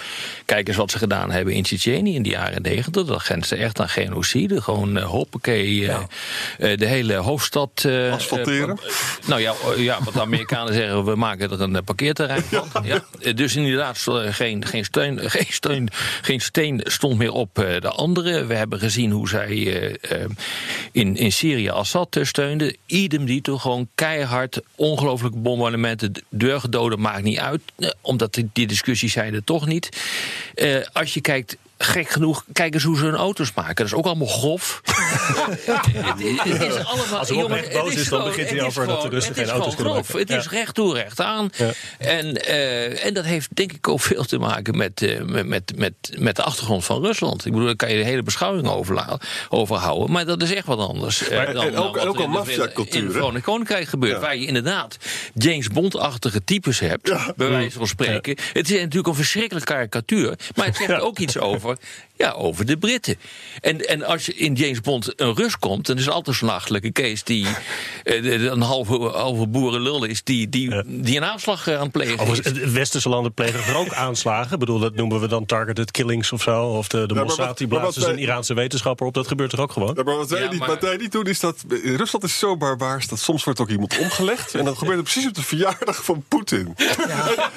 Kijk 0.45 0.69
eens 0.69 0.77
wat 0.77 0.91
ze 0.91 0.99
gedaan 0.99 1.31
hebben 1.31 1.55
in 1.55 1.63
Tsjetsjenië 1.63 2.15
in 2.15 2.23
de 2.23 2.29
jaren 2.29 2.63
negentig. 2.63 3.05
Dat 3.05 3.23
grenste 3.23 3.57
echt 3.57 3.81
aan 3.81 3.89
genocide. 3.89 4.63
Gewoon 4.63 4.97
uh, 4.97 5.05
hoppakee, 5.37 5.75
uh, 5.75 5.87
ja. 5.87 6.07
uh, 6.59 6.77
de 6.77 6.87
hele 6.87 7.15
hoofdstad... 7.15 7.89
Asfalteren? 8.13 8.79
nou 9.27 9.41
ja, 9.41 9.55
ja, 9.77 9.99
wat 10.05 10.15
de 10.15 10.21
Amerikanen 10.21 10.75
zeggen, 10.81 11.05
we 11.05 11.15
maken 11.15 11.51
er 11.51 11.61
een 11.61 11.85
parkeerterrein 11.85 12.43
van. 12.43 12.85
Ja. 12.85 13.33
dus 13.33 13.57
inderdaad, 13.57 14.07
geen, 14.31 14.65
geen, 14.65 14.85
steun, 14.85 15.21
geen, 15.31 15.47
steun, 15.49 15.89
geen 16.23 16.41
steen 16.41 16.81
stond 16.85 17.19
meer 17.19 17.33
op 17.33 17.55
de 17.55 17.89
andere. 17.89 18.45
We 18.45 18.55
hebben 18.55 18.79
gezien 18.79 19.11
hoe 19.11 19.29
zij 19.29 19.49
in, 20.93 21.17
in 21.17 21.33
Syrië 21.33 21.71
Assad 21.71 22.19
steunden. 22.23 22.77
Idem 22.87 23.25
die 23.25 23.41
toch 23.41 23.63
gewoon 23.63 23.89
keihard, 23.95 24.61
ongelooflijke 24.75 25.39
bombardementen, 25.39 26.13
deurgedoden 26.31 27.01
maakt 27.01 27.23
niet 27.23 27.39
uit. 27.39 27.61
omdat 28.01 28.35
die, 28.35 28.51
die 28.53 28.67
discussies 28.67 29.13
zijn 29.13 29.35
er 29.35 29.45
toch 29.45 29.67
niet. 29.67 29.89
Als 30.93 31.15
je 31.15 31.21
kijkt 31.21 31.57
gek 31.79 32.09
genoeg, 32.09 32.45
kijk 32.53 32.75
eens 32.75 32.83
hoe 32.83 32.97
ze 32.97 33.05
hun 33.05 33.15
auto's 33.15 33.53
maken. 33.55 33.75
Dat 33.75 33.87
is 33.87 33.95
ook 33.95 34.05
allemaal 34.05 34.27
grof. 34.27 34.81
het, 34.85 36.63
is 36.63 36.85
allemaal, 36.85 37.19
Als 37.19 37.29
jongen, 37.29 37.65
boos 37.73 37.95
is, 37.95 38.01
is, 38.01 38.09
dan 38.09 38.25
begint 38.25 38.51
hij 38.51 38.63
over 38.63 38.87
dat 38.87 39.03
de 39.03 39.09
Russen 39.09 39.35
geen 39.35 39.49
auto's 39.49 39.75
kunnen 39.75 39.95
maken. 39.95 40.19
Het 40.19 40.31
is 40.31 40.49
recht 40.49 40.75
toe, 40.75 40.95
recht 40.95 41.21
aan. 41.21 41.51
Ja. 41.57 41.71
En, 41.99 42.49
uh, 42.49 43.05
en 43.05 43.15
dat 43.15 43.25
heeft 43.25 43.49
denk 43.55 43.73
ik 43.73 43.89
ook 43.89 44.01
veel 44.01 44.25
te 44.25 44.39
maken 44.39 44.77
met, 44.77 45.03
uh, 45.03 45.21
met, 45.23 45.73
met, 45.77 45.93
met 46.19 46.37
de 46.37 46.43
achtergrond 46.43 46.85
van 46.85 47.03
Rusland. 47.03 47.45
Ik 47.45 47.53
bedoel, 47.53 47.67
daar 47.67 47.77
kan 47.77 47.91
je 47.91 47.97
de 47.97 48.05
hele 48.05 48.23
beschouwing 48.23 48.69
over, 48.69 49.19
over 49.49 49.77
houden. 49.77 50.11
Maar 50.13 50.25
dat 50.25 50.43
is 50.43 50.55
echt 50.55 50.67
wat 50.67 50.79
anders. 50.79 51.29
Maar, 51.29 51.53
dan, 51.53 51.67
en 51.67 51.77
ook, 51.77 51.95
dan 51.95 52.09
ook 52.09 52.19
een 52.19 52.31
maffia-cultuur. 52.31 52.97
In 52.97 53.05
het 53.05 53.17
Verenigd 53.17 53.45
Koninkrijk 53.45 53.89
gebeurt. 53.89 54.13
Ja. 54.13 54.21
Waar 54.21 54.37
je 54.37 54.47
inderdaad 54.47 54.97
James 55.35 55.69
Bond-achtige 55.69 56.45
types 56.45 56.79
hebt. 56.79 57.13
Bij 57.37 57.49
wijze 57.49 57.79
van 57.79 57.87
spreken. 57.87 58.37
Het 58.53 58.71
is 58.71 58.81
natuurlijk 58.81 59.07
een 59.07 59.15
verschrikkelijke 59.15 59.73
karikatuur. 59.73 60.39
Maar 60.55 60.67
het 60.67 60.77
zegt 60.77 61.01
ook 61.01 61.19
iets 61.19 61.39
over 61.39 61.66
for. 61.67 61.77
Ja, 62.17 62.31
over 62.31 62.67
de 62.67 62.77
Britten. 62.77 63.17
En, 63.61 63.89
en 63.89 64.03
als 64.03 64.27
je 64.27 64.35
in 64.35 64.55
James 64.55 64.81
Bond 64.81 65.13
een 65.21 65.35
Rus 65.35 65.59
komt, 65.59 65.87
dan 65.87 65.97
is 65.97 66.05
het 66.05 66.15
altijd 66.15 66.37
zo'n 66.37 66.49
nachtelijke 66.49 66.93
Kees 66.93 67.25
die 67.25 67.47
uh, 68.05 68.43
een 68.43 68.61
halve, 68.61 68.99
halve 68.99 69.47
boerenlul 69.47 70.05
is, 70.05 70.23
die, 70.23 70.49
die, 70.49 70.83
die 70.87 71.17
een 71.17 71.25
aanslag 71.25 71.69
aan 71.69 71.81
het 71.81 71.93
plegen 71.93 72.27
is. 72.27 72.73
Westerse 72.73 73.09
landen 73.09 73.33
plegen 73.33 73.65
er 73.65 73.77
ook 73.77 73.95
aanslagen. 74.07 74.53
Ik 74.53 74.59
bedoel, 74.59 74.79
dat 74.79 74.95
noemen 74.95 75.21
we 75.21 75.29
dan 75.29 75.47
targeted 75.47 75.91
killings 75.91 76.33
of 76.33 76.43
zo. 76.43 76.65
Of 76.65 76.89
de, 76.89 77.07
de 77.07 77.15
ja, 77.15 77.23
Mossad 77.23 77.59
die 77.59 77.67
blazen 77.67 78.09
een 78.09 78.19
Iraanse 78.19 78.55
wetenschapper 78.55 79.07
op. 79.07 79.15
Dat 79.15 79.29
gebeurt 79.29 79.53
er 79.53 79.61
ook 79.61 79.73
gewoon. 79.73 79.93
Ja, 79.97 80.03
maar 80.03 80.17
wat 80.17 80.31
wij, 80.31 80.43
ja, 80.43 80.51
niet, 80.51 80.59
maar... 80.59 80.69
wat 80.69 80.83
wij 80.83 80.97
niet 80.97 81.13
doen 81.13 81.27
is 81.27 81.41
dat. 81.41 81.65
Rusland 81.83 82.25
is 82.25 82.39
zo 82.39 82.57
barbaars 82.57 83.07
dat 83.07 83.19
soms 83.19 83.45
wordt 83.45 83.61
ook 83.61 83.69
iemand 83.69 83.99
omgelegd. 83.99 84.55
En 84.55 84.65
dat 84.65 84.79
gebeurt 84.79 85.03
precies 85.03 85.27
op 85.27 85.35
de 85.35 85.43
verjaardag 85.43 86.05
van 86.05 86.25
Poetin. 86.29 86.75
En, 86.77 86.87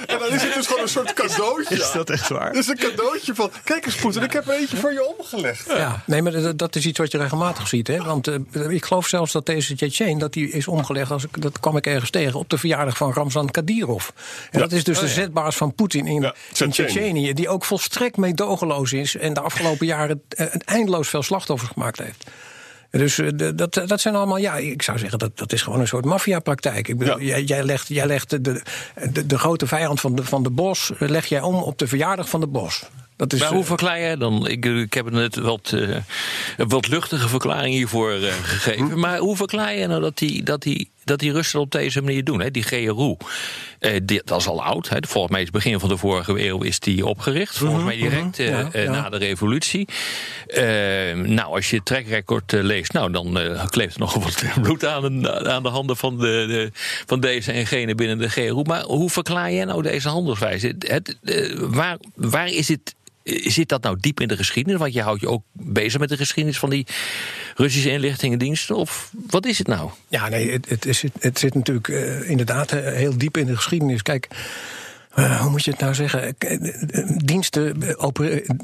en, 0.07 0.19
dan 0.19 0.29
is 0.31 0.41
het 0.41 0.53
dus 0.53 0.67
gewoon 0.67 0.81
een 0.81 0.89
soort 0.89 1.13
cadeautje. 1.13 1.75
Is 1.75 1.91
dat 1.91 2.09
echt 2.09 2.29
waar? 2.29 2.47
Het 2.47 2.57
is 2.57 2.67
een 2.67 2.77
cadeautje 2.77 3.35
van. 3.35 3.51
Kijk 3.63 3.85
eens, 3.85 3.95
Poetin, 3.95 4.23
ik 4.23 4.33
heb 4.33 4.45
eentje 4.51 4.77
voor 4.77 4.93
je 4.93 5.15
omgelegd. 5.17 5.65
Ja, 5.67 6.03
nee, 6.05 6.21
maar 6.21 6.55
dat, 6.55 6.75
is 6.75 6.85
iets 6.85 6.99
wat 6.99 7.11
je 7.11 7.17
regelmatig 7.17 7.67
ziet. 7.67 7.87
Hè? 7.87 7.97
Want 8.03 8.27
uh, 8.27 8.69
ik 8.69 8.85
geloof 8.85 9.07
zelfs 9.07 9.31
dat 9.31 9.45
deze 9.45 9.75
Tsjetsjen, 9.75 10.17
dat 10.17 10.33
die 10.33 10.51
is 10.51 10.67
omgelegd, 10.67 11.11
als 11.11 11.23
ik, 11.23 11.41
dat 11.41 11.59
kwam 11.59 11.77
ik 11.77 11.87
ergens 11.87 12.09
tegen, 12.09 12.39
op 12.39 12.49
de 12.49 12.57
verjaardag 12.57 12.97
van 12.97 13.13
Ramzan 13.13 13.51
Kadyrov. 13.51 14.07
En 14.07 14.15
ja. 14.51 14.59
dat 14.59 14.71
is 14.71 14.83
dus 14.83 14.97
oh, 14.97 15.03
de 15.03 15.09
zetbaas 15.09 15.55
van 15.55 15.73
Poetin 15.73 16.07
in, 16.07 16.21
ja, 16.21 16.35
in 16.57 16.69
Tsjetsjenië, 16.69 17.33
die 17.33 17.49
ook 17.49 17.65
volstrekt 17.65 18.17
meedogenloos 18.17 18.93
is 18.93 19.15
en 19.15 19.33
de 19.33 19.41
afgelopen 19.41 19.85
jaren 19.85 20.21
een 20.29 20.61
eindeloos 20.65 21.09
veel 21.09 21.23
slachtoffers 21.23 21.71
gemaakt 21.71 21.97
heeft. 21.97 22.25
Dus 22.91 23.21
dat, 23.55 23.81
dat 23.85 24.01
zijn 24.01 24.15
allemaal, 24.15 24.37
ja, 24.37 24.55
ik 24.55 24.81
zou 24.81 24.97
zeggen, 24.97 25.19
dat, 25.19 25.37
dat 25.37 25.53
is 25.53 25.61
gewoon 25.61 25.79
een 25.79 25.87
soort 25.87 26.05
maffiapraktijk. 26.05 26.87
Ik 26.87 26.97
bedoel, 26.97 27.19
ja. 27.19 27.25
jij, 27.25 27.43
jij, 27.43 27.63
legt, 27.63 27.87
jij 27.87 28.05
legt 28.05 28.29
de, 28.29 28.41
de, 28.41 29.25
de, 29.25 29.37
grote 29.37 29.67
vijand 29.67 29.99
van 29.99 30.15
de, 30.15 30.23
van 30.23 30.43
de 30.43 30.49
bos, 30.49 30.91
leg 30.97 31.25
jij 31.25 31.41
om 31.41 31.55
op 31.55 31.77
de 31.77 31.87
verjaardag 31.87 32.29
van 32.29 32.39
de 32.39 32.47
bos. 32.47 32.83
Dat 33.19 33.33
is, 33.33 33.39
maar 33.39 33.53
hoe 33.53 33.63
verklaar 33.63 33.99
jij 33.99 34.15
dan? 34.15 34.47
Ik, 34.47 34.65
ik 34.65 34.93
heb 34.93 35.11
net 35.11 35.35
wat, 35.35 35.71
uh, 35.75 35.95
wat 36.57 36.87
luchtige 36.87 37.27
verklaring 37.27 37.75
hiervoor 37.75 38.13
uh, 38.13 38.31
gegeven. 38.31 38.99
Maar 38.99 39.17
hoe 39.17 39.35
verklaar 39.35 39.75
je 39.75 39.87
nou 39.87 40.01
dat 40.01 40.17
die, 40.17 40.43
dat 40.43 40.61
die, 40.61 40.89
dat 41.03 41.19
die 41.19 41.31
Russen 41.31 41.59
op 41.59 41.71
deze 41.71 42.01
manier 42.01 42.23
doen? 42.23 42.41
Hè? 42.41 42.51
Die 42.51 42.63
GRU, 42.63 43.15
uh, 43.79 43.99
die, 44.03 44.21
dat 44.25 44.39
is 44.39 44.47
al 44.47 44.63
oud. 44.63 44.89
Hè? 44.89 44.97
Volgens 45.07 45.31
mij 45.31 45.41
is 45.41 45.47
het 45.47 45.55
begin 45.55 45.79
van 45.79 45.89
de 45.89 45.97
vorige 45.97 46.45
eeuw 46.45 46.61
is 46.61 46.79
die 46.79 47.05
opgericht. 47.05 47.57
Volgens 47.57 47.83
mij 47.83 47.95
direct 47.95 48.39
mm 48.39 48.45
-hmm. 48.45 48.69
ja, 48.73 48.81
ja. 48.81 48.91
na 48.91 49.09
de 49.09 49.17
revolutie. 49.17 49.87
nou, 51.15 51.55
als 51.55 51.69
je 51.69 51.75
het 51.75 51.85
trackrecord 51.85 52.51
leest, 52.51 52.93
nou, 52.93 53.11
dan 53.11 53.39
kleeft 53.69 53.93
er 53.93 53.99
nog 53.99 54.13
wat 54.23 54.43
bloed 54.61 54.85
aan 54.85 55.21
de, 55.21 55.49
aan 55.49 55.63
de 55.63 55.69
handen 55.69 55.97
van, 55.97 56.17
de, 56.17 56.45
de, 56.47 56.71
van 57.05 57.19
deze 57.19 57.51
en 57.51 57.65
gene 57.65 57.95
binnen 57.95 58.17
de 58.17 58.29
GRU. 58.29 58.61
Maar 58.63 58.83
hoe 58.83 59.09
verklaar 59.09 59.51
jij 59.51 59.65
nou 59.65 59.81
deze 59.81 60.09
handelswijze? 60.09 60.75
Het, 60.77 61.17
waar, 61.57 61.97
waar 62.15 62.47
is 62.47 62.67
het 62.67 62.97
zit 63.43 63.69
dat 63.69 63.83
nou 63.83 63.97
diep 63.99 64.19
in 64.19 64.27
de 64.27 64.37
geschiedenis? 64.37 64.79
Want 64.79 64.93
je 64.93 65.01
houdt 65.01 65.21
je 65.21 65.29
ook 65.29 65.43
bezig 65.51 65.99
met 65.99 66.09
de 66.09 66.17
geschiedenis 66.17 66.59
van 66.59 66.69
die 66.69 66.85
Russische 67.55 67.91
inlichtingendiensten? 67.91 68.75
Of 68.75 69.11
wat 69.27 69.45
is 69.45 69.57
het 69.57 69.67
nou? 69.67 69.89
Ja, 70.07 70.29
nee, 70.29 70.51
het, 70.51 70.69
het, 70.69 70.85
is, 70.85 71.03
het 71.19 71.39
zit 71.39 71.53
natuurlijk 71.53 71.87
uh, 71.87 72.29
inderdaad 72.29 72.71
eh, 72.71 72.93
heel 72.93 73.17
diep 73.17 73.37
in 73.37 73.45
de 73.45 73.55
geschiedenis. 73.55 74.01
Kijk. 74.01 74.27
Uh, 75.15 75.41
hoe 75.41 75.49
moet 75.49 75.63
je 75.63 75.71
het 75.71 75.79
nou 75.79 75.93
zeggen? 75.93 76.35
Diensten, 77.25 77.95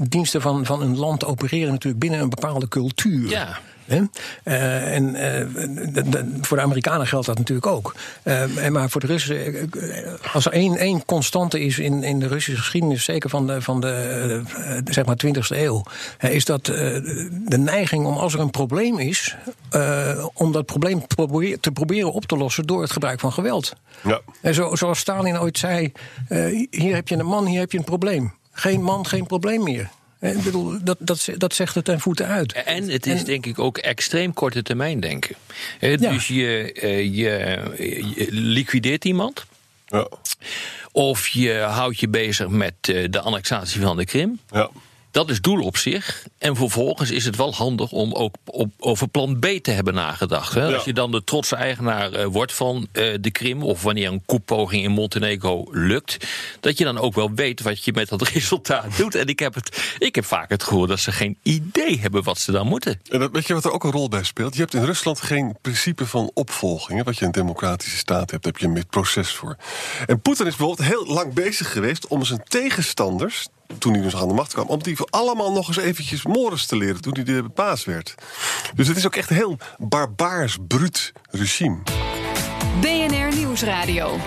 diensten 0.09 0.41
van, 0.41 0.65
van 0.65 0.81
een 0.81 0.97
land 0.97 1.25
opereren 1.25 1.71
natuurlijk 1.71 1.99
binnen 1.99 2.19
een 2.19 2.29
bepaalde 2.29 2.67
cultuur. 2.67 3.29
Ja. 3.29 3.59
Uh, 3.87 4.95
en 4.95 5.15
uh, 5.15 6.25
voor 6.41 6.57
de 6.57 6.63
Amerikanen 6.63 7.07
geldt 7.07 7.25
dat 7.25 7.37
natuurlijk 7.37 7.67
ook. 7.67 7.95
Uh, 8.23 8.67
maar 8.67 8.89
voor 8.89 9.01
de 9.01 9.07
Russen, 9.07 9.71
als 10.33 10.45
er 10.45 10.51
één, 10.51 10.77
één 10.77 11.05
constante 11.05 11.59
is 11.59 11.79
in, 11.79 12.03
in 12.03 12.19
de 12.19 12.27
Russische 12.27 12.61
geschiedenis, 12.61 13.03
zeker 13.03 13.29
van 13.29 13.47
de, 13.47 13.61
van 13.61 13.81
de 13.81 14.41
zeg 14.85 15.05
maar 15.05 15.17
20e 15.25 15.39
eeuw, 15.47 15.83
is 16.19 16.45
dat 16.45 16.65
de 16.65 17.57
neiging 17.57 18.05
om 18.05 18.17
als 18.17 18.33
er 18.33 18.39
een 18.39 18.51
probleem 18.51 18.99
is, 18.99 19.35
om 20.33 20.51
dat 20.51 20.65
probleem 20.65 21.07
te 21.07 21.15
proberen, 21.15 21.59
te 21.59 21.71
proberen 21.71 22.11
op 22.11 22.25
te 22.25 22.37
lossen 22.37 22.65
door 22.65 22.81
het 22.81 22.91
gebruik 22.91 23.19
van 23.19 23.33
geweld. 23.33 23.73
Ja. 24.03 24.21
En 24.41 24.53
zo, 24.53 24.75
zoals 24.75 24.99
Stalin 24.99 25.39
ooit 25.39 25.57
zei: 25.57 25.91
hier 26.69 26.95
heb 26.95 27.07
je 27.07 27.17
een 27.17 27.25
man, 27.25 27.45
hier 27.45 27.59
heb 27.59 27.71
je 27.71 27.77
een 27.77 27.83
probleem. 27.83 28.33
Geen 28.51 28.81
man, 28.81 29.05
geen 29.05 29.25
probleem 29.25 29.63
meer. 29.63 29.89
Ik 30.31 30.43
bedoel, 30.43 30.77
dat, 30.83 30.97
dat, 30.99 31.27
dat 31.37 31.53
zegt 31.53 31.75
het 31.75 31.85
ten 31.85 31.99
voeten 31.99 32.27
uit. 32.27 32.53
En 32.53 32.89
het 32.89 33.05
is 33.05 33.23
denk 33.23 33.45
ik 33.45 33.59
ook 33.59 33.77
extreem 33.77 34.33
korte 34.33 34.61
termijn 34.61 34.99
denken. 34.99 35.35
Ja. 35.79 35.95
Dus 35.95 36.27
je, 36.27 36.75
je, 37.11 37.11
je 37.11 38.27
liquideert 38.29 39.05
iemand. 39.05 39.45
Ja. 39.85 40.07
Of 40.91 41.27
je 41.27 41.53
houdt 41.53 41.99
je 41.99 42.07
bezig 42.07 42.47
met 42.47 42.73
de 42.83 43.21
annexatie 43.21 43.81
van 43.81 43.97
de 43.97 44.05
Krim. 44.05 44.39
Ja. 44.51 44.69
Dat 45.15 45.29
is 45.29 45.41
doel 45.41 45.61
op 45.61 45.77
zich. 45.77 46.27
En 46.37 46.55
vervolgens 46.55 47.11
is 47.11 47.25
het 47.25 47.35
wel 47.35 47.53
handig 47.53 47.91
om 47.91 48.13
ook 48.13 48.35
op, 48.45 48.71
over 48.79 49.07
plan 49.07 49.39
B 49.39 49.45
te 49.45 49.71
hebben 49.71 49.93
nagedacht. 49.93 50.53
Hè? 50.53 50.67
Ja. 50.67 50.73
Als 50.73 50.83
je 50.83 50.93
dan 50.93 51.11
de 51.11 51.23
trotse 51.23 51.55
eigenaar 51.55 52.13
uh, 52.13 52.25
wordt 52.25 52.53
van 52.53 52.87
uh, 52.93 53.13
de 53.21 53.31
Krim... 53.31 53.63
of 53.63 53.81
wanneer 53.81 54.07
een 54.07 54.25
koepoging 54.25 54.83
in 54.83 54.91
Montenegro 54.91 55.67
lukt... 55.71 56.27
dat 56.59 56.77
je 56.77 56.83
dan 56.83 56.97
ook 56.97 57.15
wel 57.15 57.31
weet 57.33 57.61
wat 57.61 57.83
je 57.83 57.93
met 57.93 58.09
dat 58.09 58.27
resultaat 58.29 58.97
doet. 58.97 59.15
En 59.15 59.27
ik 59.27 59.39
heb, 59.39 59.53
het, 59.53 59.95
ik 59.97 60.15
heb 60.15 60.25
vaak 60.25 60.49
het 60.49 60.63
gehoord 60.63 60.89
dat 60.89 60.99
ze 60.99 61.11
geen 61.11 61.37
idee 61.43 61.99
hebben 61.99 62.23
wat 62.23 62.39
ze 62.39 62.51
dan 62.51 62.67
moeten. 62.67 62.99
En 63.09 63.19
dat, 63.19 63.31
weet 63.31 63.47
je 63.47 63.53
wat 63.53 63.65
er 63.65 63.71
ook 63.71 63.83
een 63.83 63.91
rol 63.91 64.09
bij 64.09 64.23
speelt? 64.23 64.53
Je 64.53 64.61
hebt 64.61 64.73
in 64.73 64.85
Rusland 64.85 65.21
geen 65.21 65.57
principe 65.61 66.05
van 66.05 66.31
opvolging. 66.33 67.03
Wat 67.03 67.13
je 67.13 67.21
in 67.21 67.27
een 67.27 67.31
democratische 67.31 67.97
staat 67.97 68.31
hebt, 68.31 68.45
heb 68.45 68.57
je 68.57 68.67
een 68.67 68.85
proces 68.89 69.31
voor. 69.31 69.55
En 70.05 70.21
Poetin 70.21 70.45
is 70.45 70.55
bijvoorbeeld 70.55 70.87
heel 70.87 71.05
lang 71.05 71.33
bezig 71.33 71.71
geweest... 71.71 72.07
om 72.07 72.25
zijn 72.25 72.43
tegenstanders 72.47 73.47
toen 73.77 73.93
hij 73.93 74.01
dus 74.01 74.15
aan 74.15 74.27
de 74.27 74.33
macht 74.33 74.53
kwam, 74.53 74.67
om 74.67 74.83
die 74.83 74.97
allemaal 75.09 75.51
nog 75.51 75.67
eens 75.67 75.77
eventjes 75.77 76.25
Morris 76.25 76.65
te 76.65 76.77
leren 76.77 77.01
toen 77.01 77.13
hij 77.13 77.23
de 77.23 77.43
baas 77.53 77.85
werd. 77.85 78.15
Dus 78.75 78.87
het 78.87 78.97
is 78.97 79.05
ook 79.05 79.15
echt 79.15 79.29
een 79.29 79.35
heel 79.35 79.57
barbaars, 79.77 80.57
bruut 80.67 81.13
regime. 81.29 81.77
BNR 82.81 83.35
Nieuwsradio. 83.35 84.19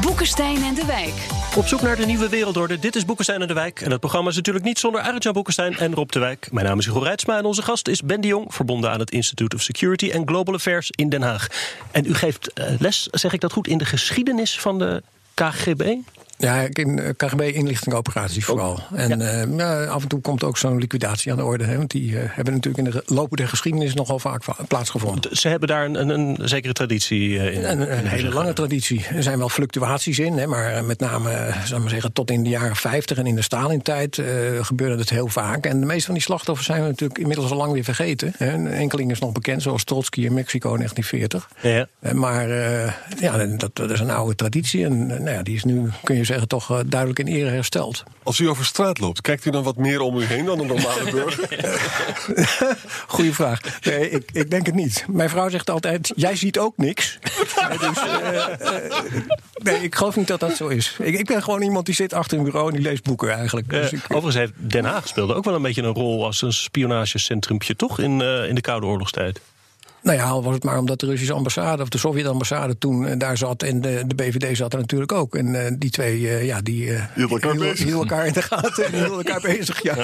Boekenstein 0.00 0.62
en 0.62 0.74
de 0.74 0.84
Wijk. 0.84 1.14
Op 1.56 1.66
zoek 1.66 1.80
naar 1.80 1.96
de 1.96 2.06
nieuwe 2.06 2.28
wereldorde. 2.28 2.78
Dit 2.78 2.96
is 2.96 3.04
Boekenstein 3.04 3.40
en 3.40 3.48
de 3.48 3.54
Wijk. 3.54 3.80
En 3.80 3.90
het 3.90 4.00
programma 4.00 4.30
is 4.30 4.36
natuurlijk 4.36 4.64
niet 4.64 4.78
zonder 4.78 5.00
Arjan 5.00 5.32
Boekenstein 5.32 5.76
en 5.76 5.94
Rob 5.94 6.10
de 6.10 6.18
Wijk. 6.18 6.48
Mijn 6.52 6.66
naam 6.66 6.78
is 6.78 6.86
Hugo 6.86 6.98
Reitsma 6.98 7.38
en 7.38 7.44
onze 7.44 7.62
gast 7.62 7.88
is 7.88 8.02
Ben 8.02 8.20
de 8.20 8.26
Jong... 8.26 8.54
verbonden 8.54 8.90
aan 8.90 9.00
het 9.00 9.10
Institute 9.10 9.56
of 9.56 9.62
Security 9.62 10.10
and 10.14 10.28
Global 10.28 10.54
Affairs 10.54 10.90
in 10.90 11.08
Den 11.08 11.22
Haag. 11.22 11.46
En 11.90 12.06
u 12.06 12.14
geeft 12.14 12.52
les, 12.78 13.08
zeg 13.10 13.32
ik 13.32 13.40
dat 13.40 13.52
goed, 13.52 13.66
in 13.66 13.78
de 13.78 13.84
geschiedenis 13.84 14.60
van 14.60 14.78
de 14.78 15.02
KGB? 15.40 16.04
Ja, 16.40 16.66
in 16.72 16.98
eh, 16.98 17.08
KGB-inlichtingoperaties 17.16 18.44
vooral. 18.44 18.80
En 18.94 19.20
eh, 19.20 19.56
ja, 19.56 19.84
af 19.84 20.02
en 20.02 20.08
toe 20.08 20.20
komt 20.20 20.44
ook 20.44 20.56
zo'n 20.58 20.78
liquidatie 20.78 21.30
aan 21.30 21.36
de 21.36 21.44
orde. 21.44 21.64
Hè, 21.64 21.76
want 21.76 21.90
die 21.90 22.18
eh, 22.18 22.24
hebben 22.28 22.54
natuurlijk 22.54 22.86
in 22.86 22.90
de 22.90 23.14
loop 23.14 23.36
der 23.36 23.48
geschiedenis 23.48 23.94
nogal 23.94 24.18
vaak 24.18 24.44
va- 24.44 24.56
plaatsgevonden. 24.68 25.36
Ze 25.36 25.48
hebben 25.48 25.68
daar 25.68 25.84
een, 25.84 25.94
een, 25.94 26.08
een 26.08 26.48
zekere 26.48 26.72
traditie 26.72 27.52
in. 27.52 27.70
Een, 27.70 27.98
een 27.98 28.06
hele 28.06 28.28
lange 28.32 28.52
traditie. 28.52 29.06
Er 29.14 29.22
zijn 29.22 29.38
wel 29.38 29.48
fluctuaties 29.48 30.18
in, 30.18 30.38
hè, 30.38 30.46
maar 30.46 30.84
met 30.84 31.00
name 31.00 31.54
zal 31.64 31.76
ik 31.76 31.82
maar 31.82 31.92
zeggen, 31.92 32.12
tot 32.12 32.30
in 32.30 32.42
de 32.42 32.48
jaren 32.48 32.76
50 32.76 33.18
en 33.18 33.26
in 33.26 33.34
de 33.34 33.42
Stalin-tijd 33.42 34.22
gebeurde 34.60 34.98
het 34.98 35.10
heel 35.10 35.28
vaak. 35.28 35.66
En 35.66 35.80
de 35.80 35.86
meeste 35.86 36.04
van 36.04 36.14
die 36.14 36.22
slachtoffers 36.22 36.66
zijn 36.66 36.82
we 36.82 36.88
natuurlijk 36.88 37.18
inmiddels 37.18 37.50
al 37.50 37.56
lang 37.56 37.72
weer 37.72 37.84
vergeten. 37.84 38.32
Hè. 38.36 38.52
Een 38.52 38.66
enkeling 38.66 39.10
is 39.10 39.18
nog 39.18 39.32
bekend, 39.32 39.62
zoals 39.62 39.84
Trotsky 39.84 40.24
in 40.24 40.34
Mexico 40.34 40.74
in 40.74 40.78
1940. 40.78 41.48
Ja. 41.60 42.12
Maar 42.14 42.48
ja, 43.18 43.46
dat, 43.46 43.76
dat 43.76 43.90
is 43.90 44.00
een 44.00 44.10
oude 44.10 44.34
traditie. 44.34 44.84
En 44.84 45.06
nou 45.06 45.30
ja, 45.30 45.42
die 45.42 45.54
is 45.54 45.64
nu, 45.64 45.88
kun 46.04 46.16
je 46.16 46.24
zeggen, 46.30 46.48
toch 46.48 46.70
eh, 46.70 46.78
duidelijk 46.86 47.18
in 47.18 47.26
ere 47.26 47.50
hersteld. 47.50 48.02
Als 48.22 48.38
u 48.38 48.48
over 48.48 48.64
straat 48.64 48.98
loopt, 48.98 49.20
kijkt 49.20 49.44
u 49.44 49.50
dan 49.50 49.62
wat 49.62 49.76
meer 49.76 50.00
om 50.00 50.16
u 50.16 50.24
heen 50.24 50.44
dan 50.44 50.58
een 50.58 50.66
normale 50.66 51.10
burger? 51.10 51.48
Goeie 53.06 53.34
vraag. 53.34 53.60
Nee, 53.84 54.10
ik, 54.10 54.30
ik 54.32 54.50
denk 54.50 54.66
het 54.66 54.74
niet. 54.74 55.04
Mijn 55.08 55.30
vrouw 55.30 55.48
zegt 55.48 55.70
altijd: 55.70 56.12
Jij 56.16 56.36
ziet 56.36 56.58
ook 56.58 56.76
niks. 56.76 57.18
dus, 57.80 57.98
eh, 57.98 58.44
eh, 58.46 58.92
nee, 59.62 59.82
ik 59.82 59.94
geloof 59.94 60.16
niet 60.16 60.26
dat 60.26 60.40
dat 60.40 60.56
zo 60.56 60.68
is. 60.68 60.96
Ik, 60.98 61.18
ik 61.18 61.26
ben 61.26 61.42
gewoon 61.42 61.62
iemand 61.62 61.86
die 61.86 61.94
zit 61.94 62.12
achter 62.12 62.38
een 62.38 62.44
bureau 62.44 62.68
en 62.68 62.74
die 62.74 62.82
leest 62.82 63.02
boeken 63.02 63.32
eigenlijk. 63.32 63.68
Dus 63.68 63.92
ik, 63.92 64.02
overigens 64.08 64.34
heeft 64.34 64.52
Den 64.56 64.84
Haag 64.84 65.08
speelde 65.08 65.34
ook 65.34 65.44
wel 65.44 65.54
een 65.54 65.62
beetje 65.62 65.82
een 65.82 65.94
rol 65.94 66.24
als 66.24 66.42
een 66.42 66.52
spionagecentrumpje, 66.52 67.76
toch? 67.76 67.98
In, 67.98 68.20
eh, 68.20 68.48
in 68.48 68.54
de 68.54 68.60
Koude 68.60 68.86
Oorlogstijd. 68.86 69.40
Nou 70.02 70.18
ja, 70.18 70.28
al 70.28 70.42
was 70.42 70.54
het 70.54 70.64
maar 70.64 70.78
omdat 70.78 71.00
de 71.00 71.06
Russische 71.06 71.32
ambassade 71.32 71.82
of 71.82 71.88
de 71.88 71.98
Sovjet-ambassade 71.98 72.78
toen 72.78 73.06
eh, 73.06 73.18
daar 73.18 73.36
zat 73.36 73.62
en 73.62 73.80
de, 73.80 74.02
de 74.06 74.14
BVD 74.14 74.56
zat 74.56 74.72
er 74.72 74.78
natuurlijk 74.78 75.12
ook. 75.12 75.34
En 75.34 75.64
eh, 75.64 75.72
die 75.78 75.90
twee, 75.90 76.28
eh, 76.28 76.44
ja, 76.46 76.60
die 76.60 76.94
eh, 76.94 77.04
Hielden 77.14 77.30
elkaar 77.36 77.50
hielden- 77.52 77.70
bezig. 77.70 77.84
hielden 77.86 78.08
elkaar 78.08 78.26
in 78.26 78.32
de 78.32 78.42
gaten 78.42 78.84
en 78.84 78.92
hielden 78.92 79.16
elkaar 79.16 79.40
bezig. 79.40 79.82
Ja. 79.82 79.94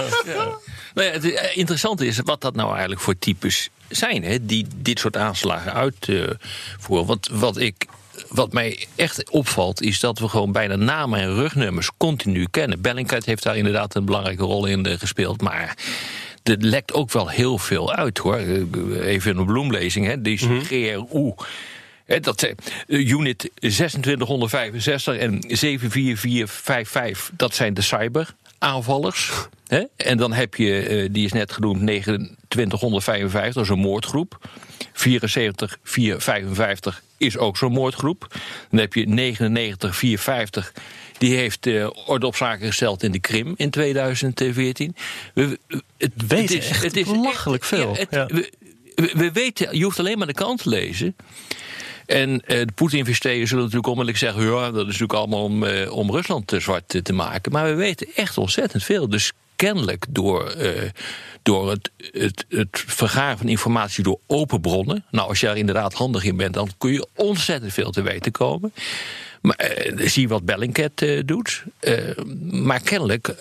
Nou 0.95 1.07
ja, 1.09 1.13
het 1.13 1.25
interessante 1.55 2.07
is 2.07 2.19
wat 2.25 2.41
dat 2.41 2.55
nou 2.55 2.71
eigenlijk 2.71 3.01
voor 3.01 3.19
types 3.19 3.71
zijn, 3.89 4.23
hè, 4.25 4.47
die 4.47 4.67
dit 4.77 4.99
soort 4.99 5.17
aanslagen 5.17 5.73
uitvoeren. 5.75 7.07
Want 7.07 7.29
wat 7.33 7.57
ik. 7.59 7.87
Wat 8.29 8.53
mij 8.53 8.87
echt 8.95 9.31
opvalt, 9.31 9.83
is 9.83 10.01
dat 10.01 10.19
we 10.19 10.29
gewoon 10.29 10.53
bijna 10.53 10.77
namen 10.77 11.21
en 11.21 11.35
rugnummers 11.35 11.91
continu 11.97 12.47
kennen. 12.51 12.81
Bellingcat 12.81 13.25
heeft 13.25 13.43
daar 13.43 13.57
inderdaad 13.57 13.95
een 13.95 14.05
belangrijke 14.05 14.43
rol 14.43 14.67
in 14.67 14.99
gespeeld. 14.99 15.41
Maar 15.41 15.77
er 16.49 16.57
lekt 16.59 16.93
ook 16.93 17.13
wel 17.13 17.29
heel 17.29 17.59
veel 17.59 17.93
uit 17.93 18.19
hoor. 18.19 18.37
Eh, 18.37 18.61
Even 19.07 19.39
een 19.39 19.47
bloemlezing, 19.47 20.07
hè. 20.07 20.23
Die 20.23 20.39
GRU. 20.39 21.33
Hè, 22.05 22.21
dat 22.21 22.41
zijn 22.41 22.57
eh, 22.89 23.11
unit 23.11 23.51
2665 23.55 25.17
en 25.17 25.45
74455, 25.49 27.31
dat 27.37 27.55
zijn 27.55 27.75
de 27.75 27.83
cyberaanvallers. 27.83 29.33
Hè? 29.67 29.83
En 29.97 30.17
dan 30.17 30.33
heb 30.33 30.55
je, 30.55 30.81
eh, 30.81 31.09
die 31.13 31.25
is 31.25 31.33
net 31.33 31.53
genoemd, 31.53 31.79
2955, 32.49 33.55
dat 33.55 33.65
is 33.65 33.71
een 33.71 33.79
moordgroep. 33.79 34.49
74455 34.93 37.03
is 37.17 37.39
ook 37.39 37.57
zo'n 37.57 37.73
moordgroep. 37.73 38.27
Dan 38.71 38.81
heb 38.81 38.95
je 38.95 39.09
99450. 39.09 40.73
Die 41.19 41.37
heeft 41.37 41.67
eh, 41.67 41.89
orde 42.07 42.27
op 42.27 42.37
zaken 42.37 42.67
gesteld 42.67 43.03
in 43.03 43.13
de 43.13 43.19
Krim 43.21 43.55
in 43.57 43.71
2014. 43.71 44.97
We, 45.35 45.59
we- 45.69 45.83
het, 45.99 46.13
weten 46.29 46.61
echt 46.61 47.05
belachelijk 47.05 47.65
veel. 47.65 47.93
ja, 47.93 47.99
het- 47.99 48.09
Ja. 48.11 48.27
we, 48.27 48.53
we- 48.95 49.13
we 49.15 49.33
weten, 49.33 49.79
je 49.79 49.85
hoeft 49.85 49.99
alleen 49.99 50.19
maar 50.19 50.27
de 50.27 50.33
kant 50.33 50.63
te 50.63 50.69
lezen. 50.69 51.17
En 52.07 52.41
eh, 52.47 52.59
de 52.59 52.73
Poetin-investeerders 52.75 53.49
zullen 53.49 53.65
natuurlijk 53.65 53.91
onmiddellijk 53.93 54.25
zeggen... 54.25 54.53
ja, 54.55 54.65
dat 54.71 54.81
is 54.81 54.85
natuurlijk 54.85 55.13
allemaal 55.13 55.43
om, 55.45 55.65
eh, 55.65 55.93
om 55.93 56.11
Rusland 56.11 56.47
te 56.47 56.61
zwart 56.61 56.89
te- 56.89 57.03
te 57.03 57.13
maken. 57.13 57.53
Maar 57.53 57.65
we 57.67 57.75
weten 57.75 58.07
echt 58.15 58.39
ontzettend 58.39 58.85
veel. 58.85 59.09
Dus 59.09 59.33
kennelijk 59.57 60.05
door, 60.09 60.51
eh, 60.51 60.91
door 61.43 61.71
het, 61.71 61.91
het, 62.13 62.45
het 62.49 62.85
vergaren 62.87 63.39
van 63.39 63.49
informatie 63.49 64.05
door 64.05 64.19
open 64.27 64.61
bronnen... 64.61 65.05
nou, 65.11 65.29
als 65.29 65.41
je 65.41 65.47
daar 65.47 65.57
inderdaad 65.57 65.95
handig 65.95 66.25
in 66.25 66.37
bent... 66.37 66.55
dan 66.55 66.71
kun 66.79 66.93
je 66.93 67.07
ontzettend 67.15 67.73
veel 67.73 67.91
te 67.91 68.03
weten 68.03 68.33
komen. 68.33 68.73
Maar 69.41 69.57
eh, 69.57 70.09
zie 70.09 70.29
wat 70.29 70.45
Bellingcat 70.45 71.03
eh, 71.03 71.23
doet. 71.25 71.65
Eh, 71.79 72.17
maar 72.51 72.81
kennelijk 72.81 73.35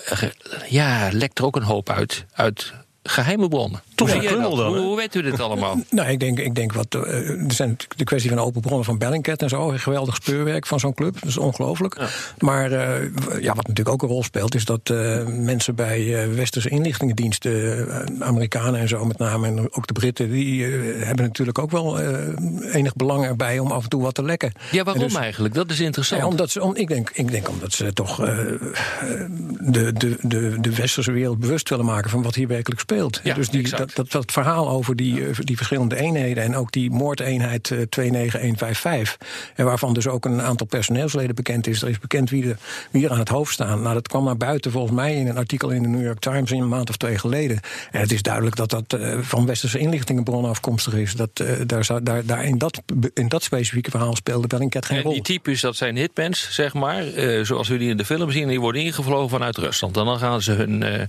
ja, 0.68 1.08
lekt 1.12 1.38
er 1.38 1.44
ook 1.44 1.56
een 1.56 1.62
hoop 1.62 1.90
uit... 1.90 2.24
uit 2.32 2.72
geheime 3.02 3.48
bronnen. 3.48 3.82
Toch 3.96 4.12
Hoe 4.12 4.28
een 4.28 4.40
dan, 4.40 4.66
Hoe, 4.66 4.78
hoe 4.78 4.96
weten 4.96 5.24
we 5.24 5.30
dit 5.30 5.40
allemaal? 5.40 5.80
Nou, 5.90 6.08
ik 6.08 6.20
denk, 6.20 6.38
ik 6.38 6.54
denk 6.54 6.72
wat. 6.72 6.94
eh, 6.94 7.00
er 7.00 7.52
zijn 7.52 7.68
natuurlijk 7.68 7.98
de 7.98 8.04
kwestie 8.04 8.30
van 8.30 8.38
open 8.38 8.60
bronnen 8.60 8.84
van 8.84 8.98
Bellingcat 8.98 9.42
en 9.42 9.48
zo. 9.48 9.70
Een 9.70 9.78
geweldig 9.78 10.14
speurwerk 10.14 10.66
van 10.66 10.80
zo'n 10.80 10.94
club. 10.94 11.14
Dat 11.14 11.28
is 11.28 11.36
ongelooflijk. 11.36 12.00
Maar 12.38 12.72
eh, 12.72 13.42
ja, 13.42 13.54
wat 13.54 13.66
natuurlijk 13.66 13.88
ook 13.88 14.02
een 14.02 14.08
rol 14.08 14.22
speelt, 14.22 14.54
is 14.54 14.64
dat 14.64 14.90
eh, 14.90 15.26
mensen 15.26 15.74
bij 15.74 16.22
eh, 16.22 16.34
westerse 16.34 16.68
inlichtingendiensten, 16.68 17.86
Amerikanen 18.20 18.80
en 18.80 18.88
zo 18.88 19.04
met 19.04 19.18
name, 19.18 19.46
en 19.46 19.58
ook 19.70 19.86
de 19.86 19.92
Britten, 19.92 20.30
die 20.30 20.64
hebben 21.04 21.24
natuurlijk 21.24 21.58
ook 21.58 21.70
wel 21.70 22.00
eh, 22.00 22.74
enig 22.74 22.94
belang 22.94 23.24
erbij 23.24 23.58
om 23.58 23.70
af 23.70 23.82
en 23.82 23.88
toe 23.88 24.02
wat 24.02 24.14
te 24.14 24.22
lekken. 24.22 24.52
Ja, 24.70 24.84
waarom 24.84 25.02
dus- 25.02 25.14
eigenlijk? 25.14 25.54
Dat 25.54 25.70
is 25.70 25.80
interessant. 25.80 26.20
Ja, 26.20 26.26
omdat 26.26 26.50
ze, 26.50 26.62
om, 26.62 26.76
ik, 26.76 26.88
denk, 26.88 27.10
ik 27.12 27.30
denk 27.30 27.48
omdat 27.48 27.72
ze 27.72 27.92
toch 27.92 28.16
de, 28.16 29.92
de, 29.92 30.16
de, 30.22 30.60
de 30.60 30.74
westerse 30.74 31.12
wereld 31.12 31.38
bewust 31.38 31.68
willen 31.68 31.84
maken 31.84 32.10
van 32.10 32.22
wat 32.22 32.34
hier 32.34 32.48
werkelijk 32.48 32.80
speelt. 32.80 33.20
Ja, 33.22 33.34
dus 33.34 33.48
die, 33.48 33.60
exact. 33.60 33.85
Dat, 33.86 33.94
dat, 33.96 34.10
dat 34.10 34.32
verhaal 34.32 34.68
over 34.68 34.96
die, 34.96 35.26
eh, 35.26 35.34
die 35.38 35.56
verschillende 35.56 35.96
eenheden 35.96 36.42
en 36.44 36.56
ook 36.56 36.72
die 36.72 36.90
moordeenheid 36.90 37.70
eh, 37.70 37.78
29155, 37.88 39.16
en 39.54 39.64
waarvan 39.64 39.94
dus 39.94 40.06
ook 40.06 40.24
een 40.24 40.42
aantal 40.42 40.66
personeelsleden 40.66 41.34
bekend 41.34 41.66
is. 41.66 41.82
Er 41.82 41.88
is 41.88 41.98
bekend 41.98 42.30
wie, 42.30 42.42
de, 42.42 42.56
wie 42.90 43.04
er 43.04 43.10
aan 43.10 43.18
het 43.18 43.28
hoofd 43.28 43.52
staan. 43.52 43.82
Nou, 43.82 43.94
dat 43.94 44.08
kwam 44.08 44.24
naar 44.24 44.36
buiten 44.36 44.70
volgens 44.70 44.92
mij 44.94 45.14
in 45.16 45.26
een 45.26 45.36
artikel 45.36 45.70
in 45.70 45.82
de 45.82 45.88
New 45.88 46.04
York 46.04 46.18
Times 46.18 46.50
in 46.50 46.60
een 46.62 46.68
maand 46.68 46.88
of 46.88 46.96
twee 46.96 47.18
geleden. 47.18 47.60
En 47.90 48.00
het 48.00 48.12
is 48.12 48.22
duidelijk 48.22 48.56
dat 48.56 48.70
dat 48.70 48.92
eh, 48.92 49.18
van 49.20 49.46
westerse 49.46 49.78
inlichtingenbronnen 49.78 50.50
afkomstig 50.50 50.94
is. 50.94 51.12
Dat, 51.14 51.30
eh, 51.34 51.48
daar, 51.66 51.84
zou- 51.84 52.02
daar, 52.02 52.24
daar 52.26 52.44
in, 52.44 52.58
dat, 52.58 52.82
in 53.14 53.28
dat 53.28 53.42
specifieke 53.42 53.90
verhaal 53.90 54.14
speelde 54.16 54.46
Bellingcat 54.46 54.86
geen 54.86 54.96
En 54.96 55.02
rol. 55.02 55.12
die 55.12 55.22
types, 55.22 55.60
dat 55.60 55.76
zijn 55.76 55.96
hitmans, 55.96 56.48
zeg 56.50 56.74
maar. 56.74 57.06
eh, 57.06 57.44
zoals 57.44 57.68
we 57.68 57.76
die 57.78 57.90
in 57.90 57.96
de 57.96 58.04
film 58.04 58.30
zien. 58.30 58.48
Die 58.48 58.60
worden 58.60 58.82
ingevlogen 58.82 59.28
vanuit 59.30 59.56
Rusland. 59.56 59.96
En 59.96 60.04
dan 60.04 60.18
gaan 60.18 60.42
ze 60.42 60.52
hun 60.52 60.82
eh 60.82 61.02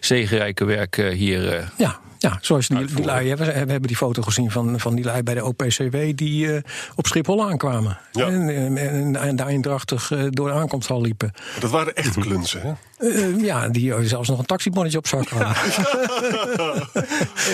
zegenrijke 0.00 0.64
werk 0.64 0.98
eh, 0.98 1.08
hier... 1.12 1.48
eh, 1.56 1.66
Ja, 1.76 2.00
ja 2.20 2.38
zoals 2.40 2.68
die, 2.68 2.84
die 2.84 3.04
lui. 3.04 3.28
hè, 3.28 3.36
We, 3.36 3.44
we 3.44 3.52
hebben 3.52 3.82
die 3.82 3.96
foto 3.96 4.22
gezien 4.22 4.50
van, 4.50 4.80
van 4.80 4.94
die 4.94 5.04
lui 5.04 5.22
bij 5.22 5.34
de 5.34 5.44
OPCW 5.44 5.96
die 6.14 6.52
eh, 6.54 6.62
op 6.94 7.06
Schiphol 7.06 7.48
aankwamen. 7.48 7.98
En, 8.12 8.48
en, 8.48 8.76
en, 8.76 9.16
en 9.16 9.36
daar 9.36 9.46
eendrachtig 9.46 10.10
eh, 10.10 10.22
door 10.30 10.48
de 10.48 10.54
aankomsthal 10.54 11.00
liepen. 11.00 11.32
Dat 11.60 11.70
waren 11.70 11.94
echt 11.94 12.18
klunzen, 12.18 12.60
hè? 12.60 12.72
Eh, 13.10 13.40
ja, 13.44 13.68
die 13.68 13.94
zelfs 14.08 14.28
nog 14.28 14.38
een 14.38 14.44
taxibonnetje 14.46 14.98
op 14.98 15.06
zak 15.06 15.28
hadden. 15.28 15.54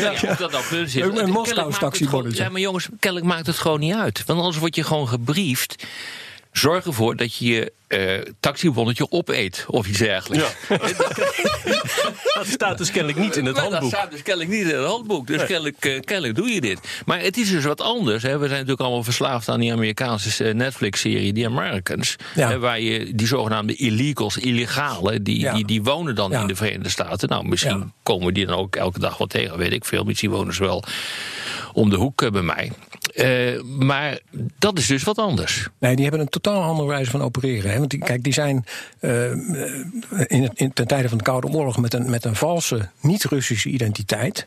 Ja, 0.00 0.34
dat 0.38 0.50
nou 0.52 0.64
is. 0.82 0.94
Een- 0.94 1.18
een 1.18 1.32
het 1.34 1.78
taxibonnetje. 1.78 2.42
Ja, 2.42 2.48
maar 2.50 2.60
jongens, 2.60 2.88
kennelijk 3.00 3.30
maakt 3.30 3.46
het 3.46 3.58
gewoon 3.58 3.80
niet 3.80 3.94
uit. 3.94 4.22
Want 4.26 4.38
anders 4.38 4.58
word 4.58 4.74
je 4.74 4.82
gewoon 4.84 5.08
gebriefd. 5.08 5.84
Zorg 6.58 6.86
ervoor 6.86 7.16
dat 7.16 7.36
je 7.36 7.44
je 7.46 7.72
eh 7.86 8.32
taxibonnetje 8.40 9.06
opeet 9.10 9.64
of 9.68 9.86
iets 9.88 9.98
dergelijks. 9.98 10.52
Dat 12.36 12.46
staat 12.46 12.78
dus 12.78 12.90
kennelijk 12.90 13.18
niet 13.18 13.36
in 13.36 13.44
het 13.44 13.54
Maar 13.54 13.62
Dat 13.64 13.72
handboek. 13.72 13.94
staat 13.98 14.10
dus 14.10 14.22
kennelijk 14.22 14.52
niet 14.56 14.68
in 14.68 14.76
het 14.76 14.86
handboek. 14.86 15.26
Dus 15.26 15.36
Nee. 15.36 15.46
kennelijk, 15.46 15.84
eh, 15.84 16.00
kennelijk 16.00 16.34
doe 16.34 16.48
je 16.48 16.60
dit. 16.60 16.78
Maar 17.06 17.20
het 17.20 17.36
is 17.36 17.50
dus 17.50 17.64
wat 17.64 17.80
anders. 17.80 18.22
Hè. 18.22 18.32
We 18.32 18.44
zijn 18.44 18.50
natuurlijk 18.50 18.80
allemaal 18.80 19.02
verslaafd 19.04 19.48
aan 19.48 19.60
die 19.60 19.72
Amerikaanse 19.72 20.44
eh, 20.44 20.54
Netflix-serie, 20.54 21.32
The 21.32 21.46
Americans. 21.46 22.16
Ja. 22.34 22.48
Hè, 22.48 22.58
waar 22.58 22.80
je 22.80 23.14
die 23.14 23.26
zogenaamde 23.26 23.74
illegals, 23.74 24.36
illegale, 24.36 25.22
die, 25.22 25.38
Ja. 25.40 25.54
die, 25.54 25.64
die 25.66 25.82
wonen 25.82 26.14
dan 26.14 26.30
Ja. 26.30 26.40
in 26.40 26.46
de 26.46 26.56
Verenigde 26.56 26.88
Staten. 26.88 27.28
Nou, 27.28 27.48
misschien 27.48 27.78
Ja. 27.78 27.86
komen 28.02 28.34
die 28.34 28.46
dan 28.46 28.56
ook 28.58 28.76
elke 28.76 28.98
dag 28.98 29.18
wel 29.18 29.26
tegen, 29.26 29.58
weet 29.58 29.72
ik 29.72 29.84
veel. 29.84 30.04
Misschien 30.04 30.30
wonen 30.30 30.54
ze 30.54 30.62
wel 30.62 30.84
om 31.72 31.90
de 31.90 31.96
hoek 31.96 32.30
bij 32.32 32.42
mij. 32.42 32.72
Eh, 33.16 33.62
maar 33.62 34.18
dat 34.58 34.78
is 34.78 34.86
dus 34.86 35.02
wat 35.02 35.18
anders. 35.18 35.68
Nee, 35.78 35.94
die 35.94 36.02
hebben 36.04 36.20
een 36.22 36.28
totaal 36.28 36.62
andere 36.62 36.88
wijze 36.88 37.10
van 37.10 37.22
opereren. 37.22 37.70
Hè? 37.70 37.78
Want 37.78 37.98
kijk, 37.98 38.22
die 38.22 38.32
zijn 38.32 38.64
eh, 39.00 39.30
in, 39.30 40.42
het- 40.42 40.50
in, 40.54 40.72
ten 40.72 40.86
tijde 40.86 41.08
van 41.08 41.18
de 41.18 41.24
Koude 41.24 41.48
Oorlog 41.48 41.78
met 41.78 41.94
een, 41.94 42.10
met 42.10 42.24
een 42.24 42.36
valse, 42.36 42.88
niet-Russische 43.00 43.68
identiteit. 43.68 44.46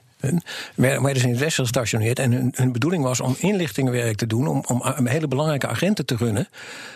Werden 0.76 1.16
ze 1.22 1.24
in 1.26 1.30
het 1.32 1.40
Westen 1.40 1.64
gestationeerd. 1.64 2.20
En 2.20 2.32
hun, 2.32 2.54
hun 2.56 2.72
bedoeling 2.72 3.04
was 3.04 3.20
om 3.20 3.36
inlichtingenwerk 3.40 4.16
te 4.18 4.28
doen, 4.28 4.48
om, 4.48 4.64
om 4.98 5.08
hele 5.08 5.28
belangrijke 5.28 5.68
agenten 5.68 6.06
te 6.06 6.16
runnen. 6.16 6.48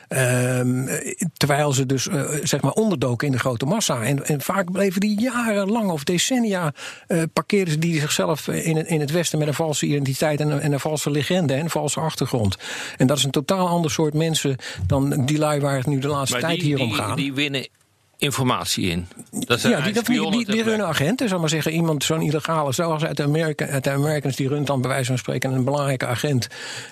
Ehm, 0.07 0.87
terwijl 1.33 1.73
ze 1.73 1.85
dus 1.85 2.07
eh, 2.07 2.21
zeg 2.43 2.61
maar 2.61 2.71
onderdoken 2.71 3.27
in 3.27 3.33
de 3.33 3.39
grote 3.39 3.65
massa. 3.65 4.01
En, 4.03 4.25
en 4.25 4.41
vaak 4.41 4.71
bleven 4.71 4.99
die 5.01 5.21
jarenlang 5.21 5.89
of 5.91 6.03
decennia 6.03 6.73
eh 7.07 7.21
parkeerden 7.33 7.73
ze 7.73 7.79
die 7.79 7.99
zichzelf 7.99 8.47
in, 8.47 8.75
het- 8.77 8.87
in 8.87 8.99
het 8.99 9.11
Westen 9.11 9.39
met 9.39 9.47
een 9.47 9.53
valse 9.53 9.85
identiteit 9.85 10.39
en 10.39 10.49
een, 10.49 10.59
en 10.59 10.71
een 10.71 10.79
valse 10.79 11.11
legende 11.11 11.53
en 11.53 11.59
een 11.59 11.69
valse 11.69 11.99
achtergrond. 11.99 12.57
En 12.97 13.07
dat 13.07 13.17
is 13.17 13.23
een 13.23 13.31
totaal 13.31 13.67
ander 13.67 13.91
soort 13.91 14.13
mensen 14.13 14.55
dan 14.87 15.25
die 15.25 15.37
lui 15.37 15.59
waar 15.59 15.77
het 15.77 15.85
nu 15.87 15.99
de 15.99 16.07
laatste 16.07 16.37
Maar 16.39 16.49
tijd 16.49 16.59
die, 16.59 16.69
hier 16.75 16.79
om 16.85 16.91
gaat. 16.91 17.17
die 17.17 17.33
winnen 17.33 17.67
informatie 18.17 18.89
in. 18.89 19.07
Dat 19.31 19.61
ja, 19.61 19.81
die, 19.81 19.93
dat, 19.93 20.05
die, 20.05 20.31
die, 20.31 20.45
die 20.45 20.63
runnen 20.63 20.87
agenten, 20.87 21.29
zal 21.29 21.39
maar 21.39 21.49
zeggen. 21.49 21.71
Iemand, 21.71 22.03
zo'n 22.03 22.21
illegale, 22.21 22.71
zoals 22.71 23.05
uit 23.05 23.17
de, 23.17 23.23
Amerika, 23.23 23.67
uit 23.67 23.83
de 23.83 23.89
Americans, 23.89 24.35
die 24.35 24.47
runt 24.47 24.67
dan 24.67 24.81
bij 24.81 24.89
wijze 24.89 25.05
van 25.05 25.17
spreken 25.17 25.51
een 25.51 25.63
belangrijke 25.63 26.05
agent 26.05 26.47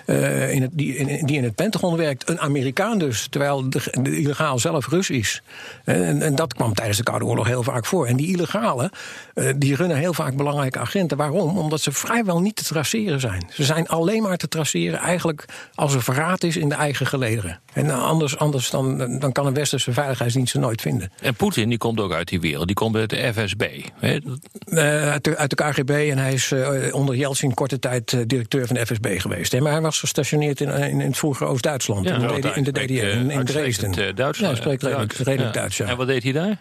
uh, 0.06 0.52
in 0.52 0.62
het, 0.62 0.70
die, 0.72 0.96
in, 0.96 1.26
die 1.26 1.36
in 1.36 1.44
het 1.44 1.54
Pentagon 1.54 1.96
werkt. 1.96 2.28
Een 2.28 2.40
Amerikaan 2.40 2.98
dus, 2.98 3.26
terwijl 3.30 3.70
de, 3.70 3.80
de 4.02 4.18
illegaal 4.18 4.58
zelf 4.58 4.88
Rus 4.88 5.10
is. 5.10 5.42
En, 5.84 6.22
en, 6.22 6.34
dat 6.34 6.54
kwam 6.54 6.74
tijdens 6.74 6.98
de 6.98 7.04
Koude 7.04 7.24
Oorlog 7.24 7.46
heel 7.46 7.62
vaak 7.62 7.86
voor. 7.86 8.06
En 8.06 8.16
die 8.16 8.28
illegalen, 8.28 8.90
uh, 9.34 9.52
die 9.56 9.76
runnen 9.76 9.96
heel 9.96 10.14
vaak 10.14 10.36
belangrijke 10.36 10.78
agenten. 10.78 11.16
Waarom? 11.16 11.58
Omdat 11.58 11.80
ze 11.80 11.92
vrijwel 11.92 12.40
niet 12.40 12.56
te 12.56 12.64
traceren 12.64 13.20
zijn. 13.20 13.46
Ze 13.50 13.64
zijn 13.64 13.88
alleen 13.88 14.22
maar 14.22 14.36
te 14.36 14.48
traceren 14.48 14.98
eigenlijk 14.98 15.44
als 15.74 15.94
er 15.94 16.02
verraad 16.02 16.42
is 16.44 16.56
in 16.56 16.68
de 16.68 16.74
eigen 16.74 17.06
gelederen. 17.06 17.60
En 17.72 17.90
anders, 17.90 18.38
anders 18.38 18.70
dan, 18.70 19.18
dan 19.18 19.32
kan 19.32 19.46
een 19.46 19.54
westerse 19.54 19.92
veiligheidsdienst 19.92 20.52
ze 20.52 20.58
nooit 20.58 20.80
vinden. 20.80 21.12
En 21.22 21.34
Poetin 21.34 21.68
die 21.68 21.78
komt 21.78 22.00
ook 22.00 22.12
uit 22.12 22.28
die 22.28 22.40
wereld, 22.40 22.66
die 22.66 22.76
komt 22.76 22.96
uit 22.96 23.10
de 23.10 23.32
FSB. 23.32 23.64
Hè? 23.98 24.18
Uh, 24.66 25.10
uit, 25.10 25.24
de, 25.24 25.36
uit, 25.36 25.50
de, 25.50 25.56
KGB 25.56 25.90
en 25.90 26.18
hij 26.18 26.32
is 26.32 26.50
uh, 26.50 26.94
onder 26.94 27.14
Yeltsin 27.14 27.54
korte 27.54 27.78
tijd 27.78 28.12
uh, 28.12 28.20
directeur 28.26 28.66
van 28.66 28.76
de 28.76 28.86
FSB 28.86 29.20
geweest. 29.20 29.52
Hè? 29.52 29.60
Maar 29.60 29.72
hij 29.72 29.80
was 29.80 29.98
gestationeerd 29.98 30.60
in, 30.60 30.68
in, 30.68 31.00
in 31.00 31.00
het 31.00 31.18
vroegere 31.18 31.48
Oost-Duitsland, 31.50 32.08
ja, 32.08 32.14
in, 32.14 32.40
de, 32.40 32.52
in, 32.54 32.64
de 32.64 32.72
DDR, 32.72 32.92
in, 32.92 33.30
in 33.30 33.44
Dresden. 33.44 33.92
Duitsland. 33.92 34.36
Ja, 34.36 34.46
hij 34.46 34.56
spreekt 34.56 34.82
redelijk, 34.82 35.12
redelijk 35.12 35.54
Duits. 35.54 35.76
Ja. 35.76 35.86
En 35.86 35.96
wat 35.96 36.06
deed 36.06 36.22
hij 36.22 36.32
daar? 36.32 36.58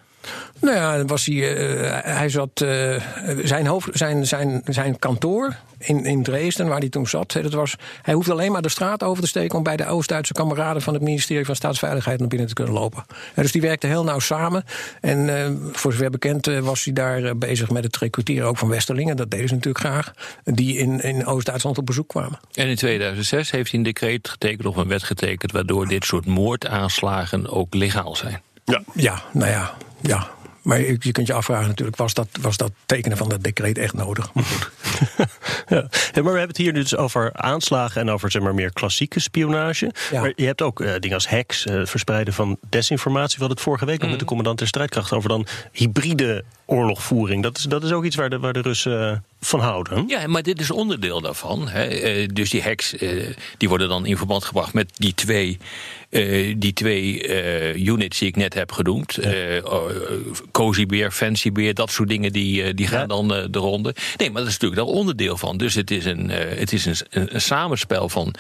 Nou 0.60 0.75
ja, 0.75 1.05
was 1.05 1.25
hij, 1.25 1.36
uh, 1.36 1.97
hij 2.03 2.29
zat. 2.29 2.62
Uh, 2.62 2.95
zijn, 3.43 3.67
hoofd, 3.67 3.89
zijn, 3.91 4.27
zijn, 4.27 4.62
zijn 4.65 4.99
kantoor 4.99 5.55
in, 5.77 6.05
in 6.05 6.23
Dresden, 6.23 6.67
waar 6.67 6.79
hij 6.79 6.89
toen 6.89 7.07
zat. 7.07 7.31
Dat 7.31 7.53
was, 7.53 7.75
hij 8.01 8.13
hoefde 8.13 8.31
alleen 8.31 8.51
maar 8.51 8.62
de 8.62 8.69
straat 8.69 9.03
over 9.03 9.23
te 9.23 9.29
steken 9.29 9.57
om 9.57 9.63
bij 9.63 9.77
de 9.77 9.88
Oost-Duitse 9.88 10.34
kameraden 10.34 10.81
van 10.81 10.93
het 10.93 11.03
ministerie 11.03 11.45
van 11.45 11.55
Staatsveiligheid 11.55 12.19
naar 12.19 12.27
binnen 12.27 12.47
te 12.47 12.53
kunnen 12.53 12.73
lopen. 12.73 13.05
Dus 13.36 13.51
die 13.51 13.62
werkte 13.62 13.88
heel 13.88 14.03
nauw 14.03 14.19
samen. 14.19 14.63
En 15.01 15.19
uh, 15.27 15.71
voor 15.71 15.91
zover 15.91 16.10
bekend 16.10 16.45
was 16.45 16.84
hij 16.84 16.93
daar 16.93 17.38
bezig 17.38 17.69
met 17.69 17.84
het 17.84 17.97
recruteren 17.97 18.47
ook 18.47 18.57
van 18.57 18.69
Westerlingen. 18.69 19.17
Dat 19.17 19.31
deden 19.31 19.47
ze 19.47 19.53
natuurlijk 19.53 19.86
graag. 19.86 20.13
Die 20.43 20.77
in, 20.77 20.99
in 20.99 21.25
Oost-Duitsland 21.25 21.77
op 21.77 21.86
bezoek 21.86 22.07
kwamen. 22.07 22.39
En 22.53 22.67
in 22.67 22.75
2006 22.75 23.51
heeft 23.51 23.69
hij 23.69 23.79
een 23.79 23.86
decreet 23.86 24.29
getekend 24.29 24.67
of 24.67 24.75
een 24.75 24.88
wet 24.88 25.03
getekend. 25.03 25.51
waardoor 25.51 25.88
dit 25.88 26.05
soort 26.05 26.25
moordaanslagen 26.25 27.49
ook 27.49 27.73
legaal 27.73 28.15
zijn. 28.15 28.41
Ja, 28.65 28.81
ja 28.93 29.21
nou 29.34 29.51
ja, 29.51 29.73
ja. 30.01 30.29
Maar 30.61 30.79
je 30.79 31.11
kunt 31.11 31.27
je 31.27 31.33
afvragen 31.33 31.67
natuurlijk, 31.67 31.97
was 31.97 32.13
dat, 32.13 32.27
was 32.41 32.57
dat 32.57 32.71
tekenen 32.85 33.17
van 33.17 33.29
dat 33.29 33.43
decreet 33.43 33.77
echt 33.77 33.93
nodig? 33.93 34.33
Maar 34.33 34.43
goed. 34.43 34.69
ja. 35.75 35.87
Maar 35.89 36.11
we 36.13 36.21
hebben 36.21 36.47
het 36.47 36.57
hier 36.57 36.73
dus 36.73 36.95
over 36.95 37.33
aanslagen 37.33 38.01
en 38.01 38.09
over 38.09 38.31
zeg 38.31 38.41
maar, 38.41 38.55
meer 38.55 38.73
klassieke 38.73 39.19
spionage. 39.19 39.93
Ja. 40.11 40.21
Maar 40.21 40.33
je 40.35 40.45
hebt 40.45 40.61
ook 40.61 40.79
uh, 40.79 40.91
dingen 40.99 41.13
als 41.13 41.27
hacks, 41.27 41.65
uh, 41.65 41.73
het 41.73 41.89
verspreiden 41.89 42.33
van 42.33 42.57
desinformatie. 42.69 43.35
We 43.35 43.39
hadden 43.39 43.57
het 43.57 43.65
vorige 43.65 43.85
week 43.85 43.95
nog 43.95 44.03
mm. 44.03 44.09
met 44.09 44.19
de 44.19 44.25
commandant 44.25 44.57
der 44.57 44.67
strijdkrachten 44.67 45.17
over 45.17 45.29
dan 45.29 45.47
hybride 45.71 46.43
oorlogvoering. 46.65 47.43
Dat 47.43 47.57
is, 47.57 47.63
dat 47.63 47.83
is 47.83 47.91
ook 47.91 48.05
iets 48.05 48.15
waar 48.15 48.29
de, 48.29 48.39
waar 48.39 48.53
de 48.53 48.61
Russen 48.61 49.11
uh, 49.11 49.17
van 49.43 49.60
houden. 49.60 50.08
Ja, 50.08 50.27
maar 50.27 50.43
dit 50.43 50.60
is 50.60 50.71
onderdeel 50.71 51.21
daarvan. 51.21 51.67
Hè. 51.67 52.25
dus 52.25 52.49
die 52.49 52.62
hacks 52.62 52.95
die 53.58 53.69
worden 53.69 53.89
dan 53.89 54.06
in 54.06 54.17
verband 54.17 54.43
gebracht 54.43 54.73
met 54.73 54.91
die 54.95 55.13
twee 55.13 55.58
uh, 56.10 56.56
die 56.58 56.73
twee 56.73 57.27
units 57.77 58.19
die 58.19 58.27
ik 58.27 58.36
net 58.36 58.54
heb 58.54 58.71
genoemd. 58.71 59.17
Ja. 59.21 59.56
Uh, 59.56 59.63
Cozy 60.51 60.86
Beer, 60.86 61.12
Fancy 61.12 61.51
Beer, 61.51 61.73
dat 61.73 61.91
soort 61.91 62.10
dingen 62.10 62.32
die, 62.32 62.73
die 62.73 62.88
gaan 62.88 62.99
ja. 62.99 63.06
dan 63.06 63.27
de 63.27 63.60
ronde. 63.60 63.95
Nee, 64.17 64.32
maar 64.32 64.41
dat 64.41 64.51
is 64.51 64.58
natuurlijk 64.58 64.82
daar 64.82 64.95
onderdeel 64.95 65.38
van. 65.38 65.58
Dus 65.58 65.73
het 65.73 65.91
is 65.91 66.06
een, 66.06 66.30
het 66.30 66.73
is 66.73 66.86
een, 66.86 66.95
een, 67.10 67.36
een 67.36 67.41
samenspel 67.41 68.10
van, 68.10 68.34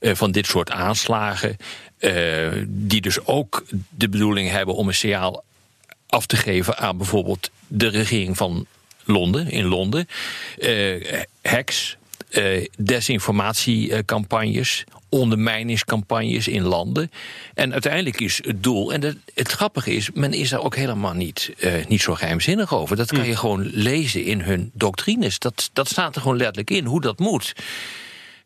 van 0.00 0.30
dit 0.30 0.46
soort 0.46 0.70
aanslagen. 0.70 1.56
die 2.66 3.00
dus 3.00 3.26
ook 3.26 3.64
de 3.88 4.08
bedoeling 4.08 4.50
hebben 4.50 4.74
om 4.74 4.88
een 4.88 4.94
signaal 4.94 5.44
af 6.06 6.26
te 6.26 6.36
geven 6.36 6.78
aan 6.78 6.96
bijvoorbeeld 6.96 7.50
de 7.66 7.88
regering 7.88 8.36
van 8.36 8.66
Londen, 9.08 9.50
in 9.50 9.64
Londen. 9.64 10.08
hacks, 11.42 11.96
desinformatiecampagnes, 12.76 14.84
ondermijningscampagnes 15.08 16.48
in 16.48 16.62
landen. 16.62 17.10
En 17.54 17.72
uiteindelijk 17.72 18.20
is 18.20 18.40
het 18.44 18.62
doel, 18.62 18.92
en 18.92 19.02
het, 19.02 19.16
het 19.34 19.50
grappige 19.50 19.92
is, 19.92 20.10
men 20.14 20.32
is 20.32 20.48
daar 20.48 20.62
ook 20.62 20.76
helemaal 20.76 21.14
niet, 21.14 21.52
uh, 21.58 21.72
niet 21.88 22.00
zo 22.00 22.14
geheimzinnig 22.14 22.74
over. 22.74 22.96
Dat 22.96 23.12
kan 23.12 23.26
je 23.26 23.36
gewoon 23.36 23.70
lezen 23.72 24.24
in 24.24 24.40
hun 24.40 24.70
doctrines. 24.74 25.38
Dat, 25.38 25.70
dat 25.72 25.88
staat 25.88 26.14
er 26.14 26.20
gewoon 26.20 26.36
letterlijk 26.36 26.70
in, 26.70 26.84
hoe 26.84 27.00
dat 27.00 27.18
moet. 27.18 27.54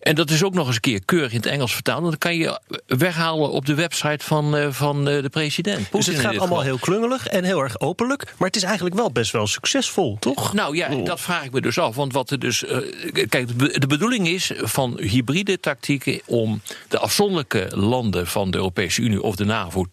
En 0.02 0.14
dat 0.14 0.30
is 0.30 0.44
ook 0.44 0.54
nog 0.54 0.66
eens 0.66 0.74
een 0.74 0.80
keer 0.80 1.04
keurig 1.04 1.30
in 1.30 1.36
het 1.36 1.46
Engels 1.46 1.74
vertaald. 1.74 2.04
Dat 2.04 2.18
kan 2.18 2.36
je 2.36 2.60
weghalen 2.86 3.50
op 3.50 3.66
de 3.66 3.74
website 3.74 4.24
van, 4.24 4.56
uh, 4.56 4.66
van 4.70 5.08
uh, 5.08 5.22
de 5.22 5.28
president. 5.28 5.92
Dus 5.92 6.06
het 6.06 6.16
gaat 6.16 6.24
allemaal 6.24 6.46
geval. 6.46 6.62
heel 6.62 6.78
klungelig 6.78 7.26
en 7.26 7.44
heel 7.44 7.60
erg 7.60 7.80
openlijk. 7.80 8.34
Maar 8.38 8.46
het 8.46 8.56
is 8.56 8.62
eigenlijk 8.62 8.94
wel 8.94 9.12
best 9.12 9.32
wel 9.32 9.46
succesvol, 9.46 10.16
toch? 10.20 10.52
Nou 10.52 10.76
ja, 10.76 10.88
dat 10.94 11.20
vraag 11.20 11.44
ik 11.44 11.52
me 11.52 11.60
dus 11.60 11.78
af. 11.78 11.96
Want 11.96 12.12
wat 12.12 12.30
er 12.30 12.38
dus. 12.38 12.62
Uh, 12.62 12.78
kijk, 13.28 13.58
de 13.80 13.86
bedoeling 13.86 14.28
is 14.28 14.52
van 14.56 15.00
hybride 15.00 15.60
tactieken 15.60 16.20
om 16.26 16.60
de 16.88 16.98
afzonderlijke 16.98 17.68
landen 17.70 18.26
van 18.26 18.50
de 18.50 18.56
Europese 18.56 19.02
Unie 19.02 19.22
of 19.22 19.36
de 19.36 19.44
NAVO 19.44 19.84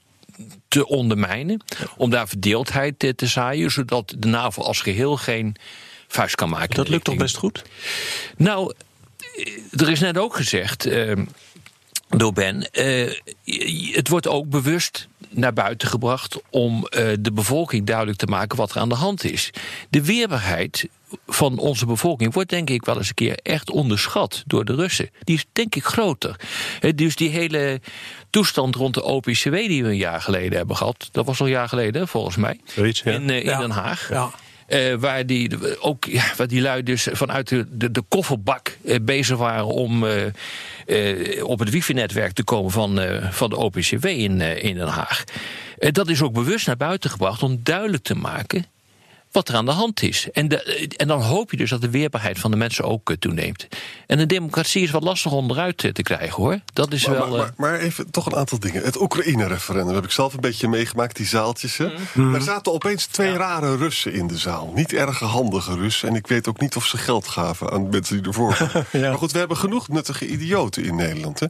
te 0.68 0.88
ondermijnen. 0.88 1.64
Om 1.98 2.10
daar 2.10 2.28
verdeeldheid 2.28 3.00
te, 3.00 3.16
te 3.16 3.28
zaaien, 3.28 3.72
zodat 3.72 4.14
de 4.18 4.28
NAVO 4.28 4.62
als 4.62 4.82
geheel 4.82 5.18
geen 5.18 5.56
vuist 6.08 6.36
kan 6.36 6.50
maken. 6.50 6.76
Dat 6.76 6.90
lukt 6.90 7.04
toch 7.04 7.16
best 7.16 7.38
goed? 7.38 7.64
Nou, 8.38 8.74
er 9.72 9.90
is 9.90 10.00
net 10.00 10.18
ook 10.18 10.36
gezegd 10.36 10.88
uh, 10.88 11.12
door 12.10 12.34
Ben, 12.34 12.70
uh, 12.72 13.12
het 13.96 14.08
wordt 14.08 14.28
ook 14.28 14.50
bewust 14.50 15.08
naar 15.30 15.54
buiten 15.54 15.88
gebracht 15.88 16.42
om 16.50 16.76
uh, 16.76 17.14
de 17.20 17.32
bevolking 17.34 17.86
duidelijk 17.86 18.18
te 18.18 18.26
maken 18.26 18.58
wat 18.58 18.72
er 18.72 18.80
aan 18.80 18.90
de 18.90 18.96
hand 18.96 19.24
is. 19.24 19.50
De 19.90 20.06
weerbaarheid 20.06 20.88
van 21.28 21.58
onze 21.58 21.86
bevolking 21.86 22.34
wordt 22.34 22.50
denk 22.50 22.70
ik 22.70 22.86
wel 22.86 22.98
eens 22.98 23.08
een 23.08 23.14
keer 23.14 23.40
echt 23.44 23.72
onderschat 23.72 24.44
door 24.46 24.66
de 24.66 24.76
Russen. 24.76 25.10
Die 25.24 25.36
is 25.36 25.46
denk 25.54 25.76
ik 25.76 25.84
groter. 25.84 26.36
dus 26.96 27.16
die 27.16 27.30
hele 27.30 27.82
toestand 28.30 28.76
rond 28.76 28.94
de 28.94 29.04
OPCW 29.04 29.54
die 29.54 29.84
we 29.84 29.90
een 29.90 29.98
jaar 29.98 30.22
geleden 30.22 30.58
hebben 30.58 30.76
gehad, 30.76 31.10
dat 31.12 31.26
was 31.26 31.40
al 31.40 31.46
een 31.46 31.52
jaar 31.52 31.70
geleden 31.70 32.08
volgens 32.08 32.36
mij, 32.36 32.60
Zoiets, 32.66 33.02
ja. 33.02 33.12
in, 33.12 33.30
in 33.30 33.44
ja. 33.44 33.60
Den 33.60 33.72
Haag. 33.72 34.10
Ja. 34.10 34.32
Uh, 34.70 34.94
waar 34.94 35.26
die 35.26 35.80
ook 35.82 36.06
ja, 36.06 36.24
waar 36.38 36.48
die 36.48 36.62
lui 36.62 36.84
dus 36.84 37.08
vanuit 37.12 37.48
de, 37.48 37.92
de, 37.92 38.04
kofferbak 38.08 38.78
uh, 38.84 38.96
bezig 39.02 39.38
waren 39.38 39.66
om 39.66 40.04
uh, 40.04 41.44
op 41.44 41.60
het 41.60 41.70
wifi-netwerk 41.70 42.32
te 42.32 42.44
komen 42.44 42.72
van, 42.72 43.00
van 43.32 43.50
de 43.50 43.56
OPCW 43.56 44.06
in, 44.06 44.42
in 44.42 44.76
Den 44.76 44.88
Haag. 44.88 45.24
dat 45.78 46.10
is 46.10 46.22
ook 46.22 46.34
bewust 46.34 46.68
naar 46.68 46.78
buiten 46.78 47.10
gebracht 47.10 47.44
om 47.44 47.60
duidelijk 47.64 48.04
te 48.04 48.16
maken 48.16 48.66
wat 49.32 49.50
er 49.50 49.56
aan 49.56 49.66
de 49.66 49.72
hand 49.72 50.02
is. 50.02 50.28
En, 50.32 50.48
de, 50.48 50.88
en 50.98 51.08
dan 51.08 51.22
hoop 51.22 51.52
je 51.52 51.58
dus 51.58 51.70
dat 51.70 51.82
de 51.82 51.90
weerbaarheid 51.90 52.40
van 52.40 52.52
de 52.52 52.58
mensen 52.58 52.84
ook 52.84 53.16
toeneemt. 53.20 53.68
En 54.08 54.20
een 54.20 54.28
democratie 54.28 54.84
is 54.84 54.92
wat 54.92 55.04
lastig 55.04 55.32
onderuit 55.32 55.78
te 55.78 56.02
krijgen 56.02 56.44
hoor. 56.44 56.60
Dat 56.74 56.94
is 56.94 57.06
maar, 57.06 57.16
wel. 57.16 57.38
Maar, 57.38 57.54
maar, 57.58 57.80
even 57.80 58.12
toch 58.12 58.26
een 58.26 58.36
aantal 58.36 58.60
dingen. 58.60 58.84
Het 58.84 59.02
Oekraïne-referendum 59.02 59.96
heb 59.96 60.04
ik 60.04 60.12
zelf 60.12 60.34
een 60.34 60.40
beetje 60.40 60.68
meegemaakt, 60.68 61.16
die 61.16 61.26
zaaltjes. 61.26 61.78
Hè. 61.78 61.88
Mm. 62.14 62.36
Er 62.36 62.42
zaten 62.42 62.74
opeens 62.74 63.06
twee 63.06 63.32
ja. 63.32 63.38
rare 63.38 63.76
Russen 63.76 64.14
in 64.14 64.28
de 64.28 64.38
zaal. 64.38 64.72
Niet 64.76 64.94
erg 64.94 65.20
handige 65.20 65.76
Russen. 65.76 66.10
En 66.10 66.16
ik 66.16 66.28
weet 66.28 66.48
ook 66.48 66.60
niet 66.60 66.76
of 66.76 66.86
ze 66.86 66.98
geld 66.98 67.28
gaven 67.28 67.72
aan 67.72 67.90
mensen 67.90 68.18
die 68.18 68.26
ervoor 68.26 68.50
waren. 68.60 68.86
ja. 68.92 69.10
Maar 69.10 69.18
goed, 69.18 69.32
we 69.32 69.40
hebben 69.40 69.58
genoeg 69.58 69.88
nuttige 69.88 70.28
idioten 70.28 70.84
in 70.84 70.96
Nederland. 70.96 71.40
Hè. 71.40 71.48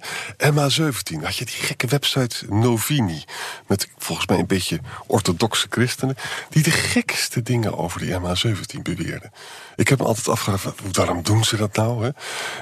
MA17, 0.51 1.23
had 1.23 1.35
je 1.35 1.45
die 1.45 1.55
gekke 1.55 1.87
website 1.87 2.45
Novini. 2.49 3.23
Met 3.67 3.89
volgens 3.97 4.27
mij 4.27 4.39
een 4.39 4.47
beetje 4.47 4.79
orthodoxe 5.07 5.67
christenen. 5.69 6.15
Die 6.49 6.63
de 6.63 6.71
gekste 6.71 7.41
dingen 7.41 7.68
over 7.77 7.99
die 7.99 8.13
MH17 8.19 8.81
beweerden. 8.83 9.31
Ik 9.75 9.87
heb 9.87 9.99
me 9.99 10.05
altijd 10.05 10.27
afgevraagd, 10.27 10.81
waarom 10.91 11.23
doen 11.23 11.43
ze 11.43 11.57
dat 11.57 11.75
nou? 11.75 12.03
Hè? 12.03 12.09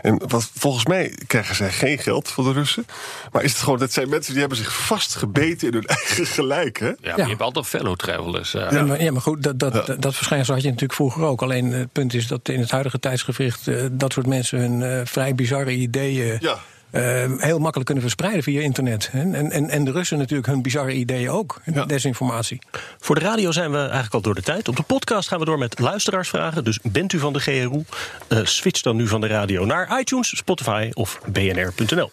En 0.01 0.21
wat, 0.27 0.51
volgens 0.53 0.85
mij 0.85 1.17
krijgen 1.27 1.55
zij 1.55 1.71
geen 1.71 1.97
geld 1.97 2.29
van 2.29 2.43
de 2.43 2.51
Russen. 2.51 2.85
Maar 3.31 3.43
is 3.43 3.51
het 3.51 3.61
gewoon, 3.61 3.79
dat 3.79 3.93
zijn 3.93 4.09
mensen 4.09 4.31
die 4.31 4.39
hebben 4.39 4.57
zich 4.57 4.85
vastgebeten 4.85 5.67
in 5.67 5.73
hun 5.73 5.85
eigen 5.97 6.25
gelijk. 6.25 6.79
Hè? 6.79 6.87
Ja, 6.87 6.95
maar 7.01 7.17
ja. 7.17 7.23
je 7.23 7.29
hebt 7.29 7.41
altijd 7.41 7.65
fellow 7.65 7.95
travelers. 7.95 8.55
Uh. 8.55 8.71
Ja. 8.71 8.95
Ja, 8.95 9.11
maar, 9.11 9.21
goed, 9.21 9.43
dat, 9.43 9.59
dat, 9.59 9.87
ja. 9.87 9.95
dat 9.95 10.15
verschijnsel 10.15 10.53
had 10.53 10.63
je 10.63 10.69
natuurlijk 10.69 10.99
vroeger 10.99 11.23
ook. 11.23 11.41
Alleen 11.41 11.71
het 11.71 11.91
punt 11.91 12.13
is 12.13 12.27
dat 12.27 12.49
in 12.49 12.59
het 12.59 12.71
huidige 12.71 12.99
tijdsgevricht... 12.99 13.67
Uh, 13.67 13.85
dat 13.91 14.13
soort 14.13 14.27
mensen 14.27 14.59
hun 14.59 14.81
uh, 14.81 15.01
vrij 15.05 15.35
bizarre 15.35 15.71
ideeën... 15.71 16.37
Ja. 16.39 16.57
Uh, 16.91 17.01
heel 17.37 17.59
makkelijk 17.59 17.85
kunnen 17.85 18.03
verspreiden 18.03 18.43
via 18.43 18.61
internet. 18.61 19.09
En, 19.13 19.51
en, 19.51 19.69
en 19.69 19.85
de 19.85 19.91
Russen 19.91 20.17
natuurlijk 20.17 20.47
hun 20.47 20.61
bizarre 20.61 20.93
ideeën 20.93 21.29
ook. 21.29 21.61
Ja. 21.73 21.85
Desinformatie. 21.85 22.61
Voor 22.99 23.15
de 23.15 23.21
radio 23.21 23.51
zijn 23.51 23.71
we 23.71 23.77
eigenlijk 23.77 24.13
al 24.13 24.21
door 24.21 24.35
de 24.35 24.41
tijd. 24.41 24.67
Op 24.67 24.75
de 24.75 24.83
podcast 24.83 25.27
gaan 25.27 25.39
we 25.39 25.45
door 25.45 25.57
met 25.57 25.79
luisteraarsvragen. 25.79 26.63
Dus 26.63 26.79
bent 26.83 27.13
u 27.13 27.19
van 27.19 27.33
de 27.33 27.39
GRU? 27.39 27.83
Uh, 28.29 28.39
switch 28.43 28.81
dan 28.81 28.95
nu 28.95 29.07
van 29.07 29.21
de 29.21 29.27
radio 29.27 29.65
naar 29.65 29.99
iTunes, 29.99 30.37
Spotify 30.37 30.89
of 30.93 31.19
bnr.nl. 31.25 32.09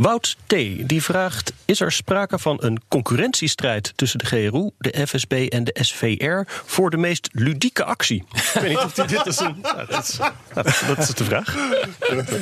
Wout 0.00 0.36
T. 0.46 0.54
die 0.88 1.02
vraagt: 1.02 1.52
Is 1.64 1.80
er 1.80 1.92
sprake 1.92 2.38
van 2.38 2.56
een 2.60 2.80
concurrentiestrijd 2.88 3.92
tussen 3.96 4.18
de 4.18 4.26
GRU, 4.26 4.70
de 4.78 5.06
FSB 5.06 5.32
en 5.48 5.64
de 5.64 5.76
SVR 5.80 6.40
voor 6.46 6.90
de 6.90 6.96
meest 6.96 7.28
ludieke 7.32 7.84
actie? 7.84 8.24
Ik 8.54 8.60
weet 8.60 8.68
niet 8.68 8.78
of 8.78 8.94
die, 8.94 9.06
dit 9.06 9.26
is 9.26 9.38
een. 9.38 9.56
Nou, 9.62 9.86
dat, 9.86 10.08
is, 10.08 10.18
dat, 10.86 10.98
is 10.98 11.14
de 11.14 11.24
vraag. 11.24 11.56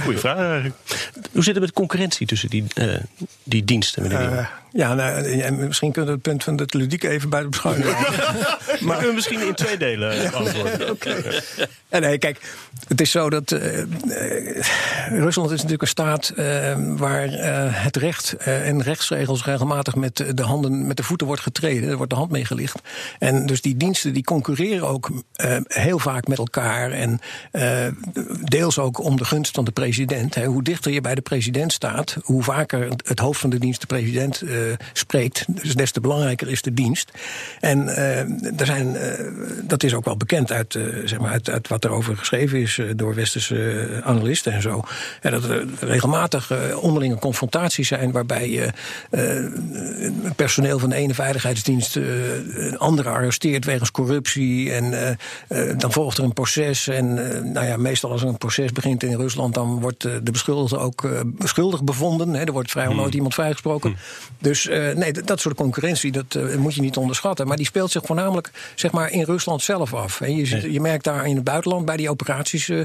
Goeie 0.03 0.19
vraag 0.19 0.37
eigenlijk. 0.37 0.75
Hoe 1.33 1.43
zit 1.43 1.55
het 1.55 1.63
met 1.63 1.73
concurrentie 1.73 2.27
tussen 2.27 2.49
die, 2.49 2.65
uh, 2.75 2.95
die 3.43 3.65
diensten, 3.65 4.03
meneer 4.03 4.33
uh, 4.33 4.47
Ja, 4.73 4.95
nou, 4.95 5.53
misschien 5.53 5.93
kunnen 5.93 6.11
we 6.11 6.17
het 6.17 6.29
punt 6.29 6.45
van 6.45 6.59
het 6.59 6.75
ludiek 6.75 7.03
even 7.03 7.29
bij 7.29 7.43
de 7.43 7.49
beschouwing 7.49 7.85
maar 8.81 8.97
kunnen 8.97 9.09
we 9.09 9.13
misschien 9.15 9.47
in 9.47 9.55
twee 9.55 9.77
delen. 9.77 10.31
Ja, 11.91 11.99
nee, 11.99 12.19
kijk, 12.19 12.41
het 12.89 13.01
is 13.01 13.11
zo 13.11 13.31
dat 13.31 13.53
eh, 13.53 13.85
Rusland 15.09 15.51
is 15.51 15.57
natuurlijk 15.57 15.83
een 15.83 15.89
staat 15.89 16.29
eh, 16.29 16.77
waar 16.97 17.29
het 17.73 17.97
recht 17.97 18.37
en 18.37 18.83
rechtsregels 18.83 19.45
regelmatig 19.45 19.95
met 19.95 20.25
de 20.35 20.43
handen, 20.43 20.87
met 20.87 20.97
de 20.97 21.03
voeten 21.03 21.27
wordt 21.27 21.43
getreden. 21.43 21.89
Er 21.89 21.97
wordt 21.97 22.11
de 22.11 22.19
hand 22.19 22.31
mee 22.31 22.45
gelicht. 22.45 22.81
En 23.19 23.47
dus 23.47 23.61
die 23.61 23.77
diensten 23.77 24.13
die 24.13 24.25
concurreren 24.25 24.89
ook 24.89 25.11
heel 25.67 25.99
vaak 25.99 26.27
met 26.27 26.39
elkaar. 26.39 26.91
En 26.91 27.21
deels 28.45 28.79
ook 28.79 29.05
om 29.05 29.17
de 29.17 29.25
gunst 29.25 29.55
van 29.55 29.65
de 29.65 29.71
president. 29.71 30.35
Hè. 30.35 30.45
Hoe 30.45 30.63
dichter 30.63 30.93
je 30.93 31.01
bij 31.01 31.15
de 31.15 31.21
president 31.21 31.73
staat, 31.73 32.17
hoe 32.23 32.43
vaker 32.43 32.89
het 33.05 33.19
hoofd 33.19 33.41
van 33.41 33.51
de 33.51 33.59
dienst 33.59 33.81
de 33.81 33.87
president 33.87 34.43
spreekt. 34.93 35.45
Dus 35.49 35.75
des 35.75 35.91
te 35.91 36.01
belangrijker 36.01 36.49
is 36.49 36.63
de 36.63 36.75
dienst. 36.75 37.11
En 37.61 37.89
eh, 37.89 38.19
er 38.61 38.67
zijn, 38.67 38.97
eh, 38.97 39.25
dat 39.63 39.83
is 39.83 39.95
ook 39.95 40.05
wel 40.05 40.17
bekend 40.17 40.53
uit, 40.53 40.75
eh, 40.75 40.83
zeg 41.05 41.19
maar 41.19 41.31
uit, 41.31 41.51
uit 41.51 41.69
wat 41.69 41.85
er 41.85 41.91
over 41.91 42.17
geschreven 42.17 42.61
is 42.61 42.79
eh, 42.79 42.87
door 42.97 43.15
westerse 43.15 43.71
eh, 43.71 44.07
analisten 44.07 44.53
en 44.53 44.63
zo. 44.63 44.85
Ja, 45.23 45.31
dat 45.31 45.45
er 45.45 45.67
regelmatig 45.81 46.51
eh, 46.51 46.83
onderlinge 46.83 47.19
confrontaties 47.19 47.89
zijn 47.89 48.13
waarbij 48.13 48.73
eh, 49.11 49.37
eh, 49.37 49.45
personeel 50.37 50.79
van 50.79 50.91
de 50.91 50.97
ene 50.97 51.15
veiligheidsdienst 51.15 51.97
eh, 51.97 52.05
een 52.55 52.79
andere 52.79 53.09
arresteert 53.09 53.65
wegens 53.65 53.91
corruptie. 53.91 54.73
En 54.73 54.93
eh, 54.93 55.71
eh, 55.71 55.79
dan 55.79 55.93
volgt 55.93 56.19
er 56.19 56.25
een 56.25 56.33
proces. 56.33 56.89
En 56.89 57.33
eh, 57.33 57.43
nou 57.43 57.67
ja, 57.67 57.77
meestal 57.77 58.11
als 58.11 58.23
er 58.23 58.29
een 58.29 58.39
proces 58.39 58.73
begint 58.73 59.03
in 59.03 59.17
Rusland, 59.17 59.55
dan 59.55 59.81
wordt 59.81 60.05
eh, 60.05 60.13
de 60.23 60.31
beschuldigde 60.31 60.79
ook 60.79 61.05
eh, 61.05 61.21
schuldig 61.39 61.85
bevonden. 61.85 62.35
Hè. 62.35 62.45
Er 62.45 62.53
wordt 62.53 62.71
vrijwel 62.71 62.95
nooit 62.95 63.15
iemand 63.15 63.35
vrijgesproken. 63.35 63.97
Dus 64.49 64.67
eh, 64.69 64.95
nee, 64.95 65.13
dat, 65.13 65.41
soort 65.41 65.57
concurrentie, 65.57 66.13
dat 66.13 66.35
eh, 66.35 66.55
moet 66.57 66.75
je 66.75 66.81
niet 66.81 66.97
onderschatten. 66.97 67.47
Maar 67.47 67.57
die 67.57 67.67
speelt 67.67 67.91
zich 67.91 68.03
voornamelijk 68.05 68.51
zeg 68.75 68.91
maar, 68.91 69.11
in 69.11 69.23
Rusland 69.23 69.63
zelf 69.63 69.95
af. 69.95 70.21
En 70.21 70.37
je, 70.37 70.73
je 70.73 70.81
merkt 70.81 71.05
daar 71.05 71.27
in 71.27 71.35
het 71.35 71.45
buitenland 71.45 71.85
bij 71.85 71.97
die 71.97 72.11
operaties, 72.11 72.69
eh, 72.69 72.85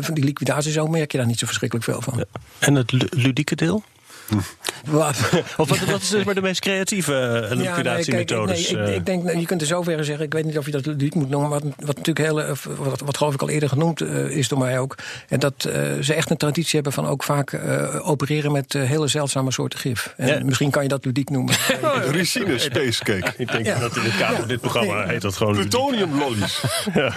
van 0.00 0.14
die 0.14 0.24
liquidaties 0.24 0.78
ook, 0.78 0.88
merk 0.88 1.12
je 1.12 1.18
daar 1.18 1.26
niet 1.26 1.38
zo 1.38 1.46
verschrikkelijk 1.46 1.86
veel 1.86 2.02
van. 2.02 2.24
En 2.58 2.74
het 2.74 2.92
lu- 2.92 3.08
ludieke 3.10 3.54
deel? 3.54 3.82
Wat? 4.86 5.16
Of 5.56 5.68
wat, 5.68 5.78
wat 5.78 6.00
is 6.00 6.08
dus 6.08 6.24
maar 6.24 6.34
de 6.34 6.40
meest 6.40 6.60
creatieve 6.60 7.46
eh, 7.50 7.56
liquidatiemethodes? 7.56 8.68
Ja, 8.68 8.76
nee, 8.76 8.84
eh? 8.86 8.90
ik, 8.90 8.96
ik 8.98 9.06
denk, 9.06 9.22
nou, 9.22 9.38
je 9.38 9.46
kunt 9.46 9.60
er 9.60 9.66
zover 9.66 10.04
zeggen, 10.04 10.24
ik 10.24 10.32
weet 10.32 10.44
niet 10.44 10.58
of 10.58 10.64
je 10.66 10.70
dat 10.72 10.86
ludiek 10.86 11.14
moet 11.14 11.28
noemen, 11.30 11.48
maar 11.50 11.60
wat, 11.60 11.72
wat 11.78 11.96
natuurlijk 11.96 12.26
heel, 12.26 12.42
eh, 12.42 12.52
wat, 12.78 13.00
wat 13.00 13.16
geloof 13.16 13.34
ik 13.34 13.42
al 13.42 13.48
eerder 13.48 13.68
genoemd 13.68 14.00
eh, 14.00 14.26
is 14.36 14.48
door 14.48 14.58
mij 14.58 14.78
ook, 14.78 14.94
en 15.28 15.38
dat 15.38 15.64
eh, 15.64 15.82
ze 16.00 16.14
echt 16.14 16.30
een 16.30 16.36
traditie 16.36 16.74
hebben 16.74 16.92
van 16.92 17.06
ook 17.06 17.22
vaak 17.22 17.52
eh, 17.52 18.08
opereren 18.08 18.52
met 18.52 18.74
eh, 18.74 18.82
hele 18.82 19.08
zeldzame 19.08 19.52
soorten 19.52 19.78
gif. 19.78 20.14
En 20.16 20.26
Ja. 20.26 20.44
misschien 20.44 20.70
kan 20.70 20.82
je 20.82 20.88
dat 20.88 21.04
ludiek 21.04 21.30
noemen. 21.30 21.54
Ricine 22.10 22.58
Spacecake. 22.58 23.32
Ik 23.36 23.52
denk 23.52 23.80
dat 23.80 23.96
in 23.96 24.02
het 24.02 24.16
kader 24.16 24.36
van 24.38 24.48
dit 24.48 24.60
programma 24.60 25.06
heet 25.06 25.20
dat 25.22 25.36
gewoon... 25.36 25.54
Plutonium 25.54 26.18
lollies. 26.18 26.60
Ja. 26.94 27.12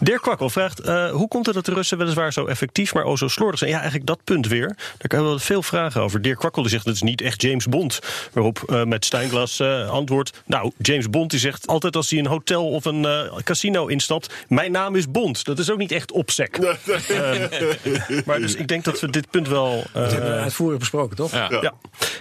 Dirk 0.00 0.20
Kwakkel 0.22 0.50
vraagt: 0.50 0.80
eh, 0.80 1.10
hoe 1.10 1.28
komt 1.28 1.46
het 1.46 1.54
dat 1.54 1.64
de 1.64 1.72
Russen 1.74 1.98
weliswaar 1.98 2.32
zo 2.32 2.46
effectief, 2.46 2.94
maar 2.94 3.04
ook 3.04 3.18
zo 3.18 3.28
slordig 3.28 3.58
zijn? 3.58 3.70
Ja, 3.70 3.76
eigenlijk 3.76 4.06
dat 4.06 4.24
punt 4.24 4.46
weer. 4.46 4.66
Daar 4.66 4.76
hebben 4.98 5.32
we 5.32 5.38
veel 5.38 5.62
vragen 5.62 6.00
over. 6.02 6.22
Dirk 6.22 6.38
Kwakkel 6.38 6.62
die 6.62 6.70
zegt: 6.70 6.84
het 6.84 6.94
is 6.94 7.02
niet 7.02 7.20
echt 7.20 7.42
James 7.42 7.66
Bond. 7.66 7.98
Waarop 8.32 8.62
eh, 8.66 8.82
met 8.84 9.04
Steinglas 9.04 9.60
eh, 9.60 9.90
antwoordt: 9.90 10.42
Nou, 10.46 10.72
James 10.78 11.10
Bond 11.10 11.30
die 11.30 11.40
zegt 11.40 11.66
altijd 11.66 11.96
als 11.96 12.10
hij 12.10 12.18
een 12.18 12.26
hotel 12.26 12.68
of 12.68 12.84
een 12.84 13.04
eh, 13.04 13.36
casino 13.44 13.86
instapt: 13.86 14.34
Mijn 14.48 14.72
naam 14.72 14.96
is 14.96 15.10
Bond. 15.10 15.44
Dat 15.44 15.58
is 15.58 15.70
ook 15.70 15.78
niet 15.78 15.92
echt 15.92 16.12
opsec. 16.12 16.56
Eh, 16.56 18.18
maar 18.24 18.40
dus 18.40 18.54
ik 18.54 18.68
denk 18.68 18.84
dat 18.84 19.00
we 19.00 19.10
dit 19.10 19.30
punt 19.30 19.48
wel. 19.48 19.84
eh, 19.92 20.02
Dat 20.02 20.12
hebben 20.12 20.30
we 20.34 20.40
uitvoerig 20.40 20.78
besproken, 20.78 21.16
toch? 21.16 21.32
ja. 21.32 21.72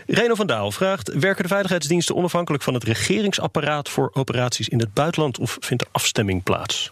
Reno 0.07 0.35
van 0.35 0.47
Daal 0.47 0.71
vraagt: 0.71 1.13
werken 1.13 1.43
de 1.43 1.49
veiligheidsdiensten 1.49 2.15
onafhankelijk 2.15 2.63
van 2.63 2.73
het 2.73 2.83
regeringsapparaat 2.83 3.89
voor 3.89 4.09
operaties 4.13 4.69
in 4.69 4.79
het 4.79 4.93
buitenland 4.93 5.39
of 5.39 5.57
vindt 5.59 5.83
er 5.83 5.89
afstemming 5.91 6.43
plaats? 6.43 6.91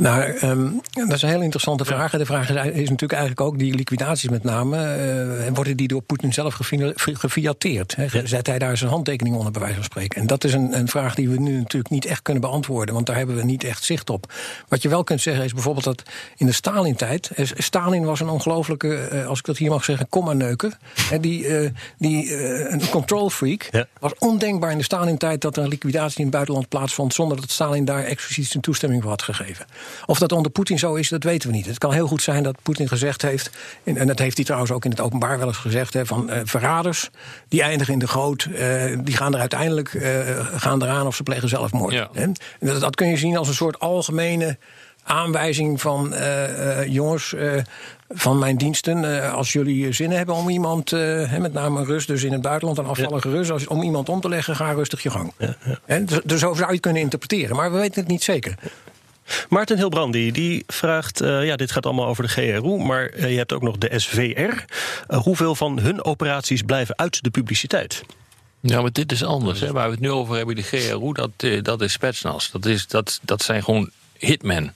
Nou, 0.00 0.22
ehm, 0.22 0.70
dat 0.92 1.12
is 1.12 1.22
een 1.22 1.28
heel 1.28 1.40
interessante 1.42 1.84
vraag. 1.84 2.10
De 2.12 2.26
vraag 2.26 2.50
is, 2.50 2.56
is 2.56 2.88
natuurlijk 2.90 3.12
eigenlijk 3.12 3.40
ook 3.40 3.58
die 3.58 3.74
liquidaties 3.74 4.30
met 4.30 4.42
name. 4.44 4.76
eh, 4.84 5.52
worden 5.54 5.76
die 5.76 5.88
door 5.88 6.02
Poetin 6.02 6.32
zelf 6.32 6.54
gefi- 6.54 6.92
gefiateerd? 6.96 7.96
Zet 8.24 8.46
hij 8.46 8.58
daar 8.58 8.76
zijn 8.76 8.90
handtekening 8.90 9.36
onder, 9.36 9.52
bij 9.52 9.60
wijze 9.60 9.76
van 9.76 9.84
spreken? 9.84 10.20
En 10.20 10.26
dat 10.26 10.44
is 10.44 10.52
een, 10.52 10.78
een 10.78 10.88
vraag 10.88 11.14
die 11.14 11.28
we 11.28 11.40
nu 11.40 11.58
natuurlijk 11.58 11.90
niet 11.90 12.04
echt 12.04 12.22
kunnen 12.22 12.42
beantwoorden. 12.42 12.94
Want 12.94 13.06
daar 13.06 13.16
hebben 13.16 13.36
we 13.36 13.44
niet 13.44 13.64
echt 13.64 13.84
zicht 13.84 14.10
op. 14.10 14.32
Wat 14.68 14.82
je 14.82 14.88
wel 14.88 15.04
kunt 15.04 15.20
zeggen 15.20 15.44
is 15.44 15.52
bijvoorbeeld 15.52 15.84
dat 15.84 16.02
in 16.36 16.46
de 16.46 16.52
Stalin-tijd. 16.52 17.30
eh, 17.34 17.46
Stalin 17.56 18.04
was 18.04 18.20
een 18.20 18.28
ongelofelijke, 18.28 18.96
eh, 18.96 19.26
als 19.26 19.38
ik 19.38 19.44
dat 19.44 19.56
hier 19.56 19.70
mag 19.70 19.84
zeggen, 19.84 20.08
komma-neuker. 20.08 20.76
Die 21.20 21.46
die 21.98 22.36
een 22.72 22.88
control 22.90 23.30
freak. 23.30 23.68
was 24.00 24.12
ondenkbaar 24.18 24.70
in 24.70 24.78
de 24.78 24.84
Stalin-tijd 24.84 25.40
dat 25.40 25.56
er 25.56 25.62
een 25.62 25.68
liquidatie 25.68 26.16
in 26.18 26.22
het 26.24 26.32
buitenland 26.32 26.68
plaatsvond. 26.68 27.14
zonder 27.14 27.40
dat 27.40 27.50
Stalin 27.50 27.84
daar 27.84 28.04
expliciet 28.04 28.46
zijn 28.46 28.62
toestemming 28.62 29.02
voor 29.02 29.10
had 29.10 29.22
gegeven. 29.22 29.66
Of 30.06 30.18
dat 30.18 30.32
onder 30.32 30.50
Poetin 30.50 30.78
zo 30.78 30.94
is, 30.94 31.08
dat 31.08 31.22
weten 31.22 31.50
we 31.50 31.56
niet. 31.56 31.66
Het 31.66 31.78
kan 31.78 31.92
heel 31.92 32.06
goed 32.06 32.22
zijn 32.22 32.42
dat 32.42 32.62
Poetin 32.62 32.88
gezegd 32.88 33.22
heeft. 33.22 33.50
en 33.84 34.06
dat 34.06 34.18
heeft 34.18 34.36
hij 34.36 34.44
trouwens 34.44 34.72
ook 34.72 34.84
in 34.84 34.90
het 34.90 35.00
openbaar 35.00 35.38
wel 35.38 35.46
eens 35.46 35.56
gezegd. 35.56 35.94
Hè, 35.94 36.06
van 36.06 36.30
eh, 36.30 36.40
verraders, 36.44 37.10
die 37.48 37.62
eindigen 37.62 37.92
in 37.92 37.98
de 37.98 38.08
goot. 38.08 38.48
eh, 38.54 38.98
die 39.04 39.16
gaan 39.16 39.34
er 39.34 39.40
uiteindelijk 39.40 39.94
eh, 39.94 40.46
gaan 40.56 40.82
eraan 40.82 41.06
of 41.06 41.16
ze 41.16 41.22
plegen 41.22 41.48
zelfmoord. 41.48 41.94
Hè? 41.94 42.22
En 42.22 42.34
dat, 42.60 42.80
dat 42.80 42.94
kun 42.94 43.08
je 43.08 43.16
zien 43.16 43.36
als 43.36 43.48
een 43.48 43.54
soort 43.54 43.78
algemene 43.78 44.58
aanwijzing 45.02 45.80
van 45.80 46.14
jongens. 46.86 47.34
van 48.08 48.38
mijn 48.38 48.56
diensten, 48.56 49.30
als 49.32 49.52
jullie 49.52 49.92
zin 49.92 50.10
hebben 50.10 50.34
om 50.34 50.48
iemand, 50.48 50.90
hè, 50.90 51.38
met 51.38 51.52
name 51.52 51.78
een 51.78 51.86
Rus, 51.86 52.06
dus 52.06 52.22
in 52.22 52.32
het 52.32 52.42
buitenland, 52.42 52.78
een 52.78 52.86
afvallige 52.86 53.30
Rus, 53.30 53.50
als, 53.50 53.66
om 53.66 53.82
iemand 53.82 54.08
om 54.08 54.20
te 54.20 54.28
leggen, 54.28 54.56
ga 54.56 54.72
rustig 54.72 55.02
je 55.02 55.10
gang. 55.10 55.32
Hè, 55.84 56.04
dus, 56.04 56.20
dus 56.24 56.40
zo 56.40 56.54
zou 56.54 56.66
je 56.66 56.72
het 56.72 56.80
kunnen 56.80 57.02
interpreteren, 57.02 57.56
maar 57.56 57.72
we 57.72 57.78
weten 57.78 58.00
het 58.00 58.10
niet 58.10 58.22
zeker. 58.22 58.54
Maarten 59.48 59.76
Hilbrandi 59.76 60.30
die 60.32 60.64
vraagt: 60.66 61.20
eh, 61.20 61.44
ja, 61.44 61.56
dit 61.56 61.70
gaat 61.70 61.86
allemaal 61.86 62.06
over 62.06 62.22
de 62.22 62.28
GRU, 62.28 62.76
maar 62.76 63.06
eh, 63.06 63.30
je 63.30 63.36
hebt 63.36 63.52
ook 63.52 63.62
nog 63.62 63.78
de 63.78 63.98
SVR. 63.98 64.64
Eh, 65.06 65.18
hoeveel 65.22 65.54
van 65.54 65.78
hun 65.78 66.04
operaties 66.04 66.62
blijven 66.62 66.98
uit 66.98 67.22
de 67.22 67.30
publiciteit? 67.30 68.02
Ja, 68.60 68.80
maar 68.80 68.92
dit 68.92 69.12
is 69.12 69.24
anders. 69.24 69.60
Hè. 69.60 69.72
Waar 69.72 69.84
we 69.86 69.90
het 69.90 70.00
nu 70.00 70.10
over 70.10 70.36
hebben, 70.36 70.54
de 70.56 70.62
GRU, 70.62 71.12
dat, 71.12 71.64
dat 71.64 71.80
is 71.80 71.92
Spetsnaz. 71.92 72.50
Dat, 72.50 72.66
is, 72.66 72.86
dat, 72.86 73.20
dat 73.22 73.42
zijn 73.42 73.64
gewoon 73.64 73.90
hitmen. 74.18 74.74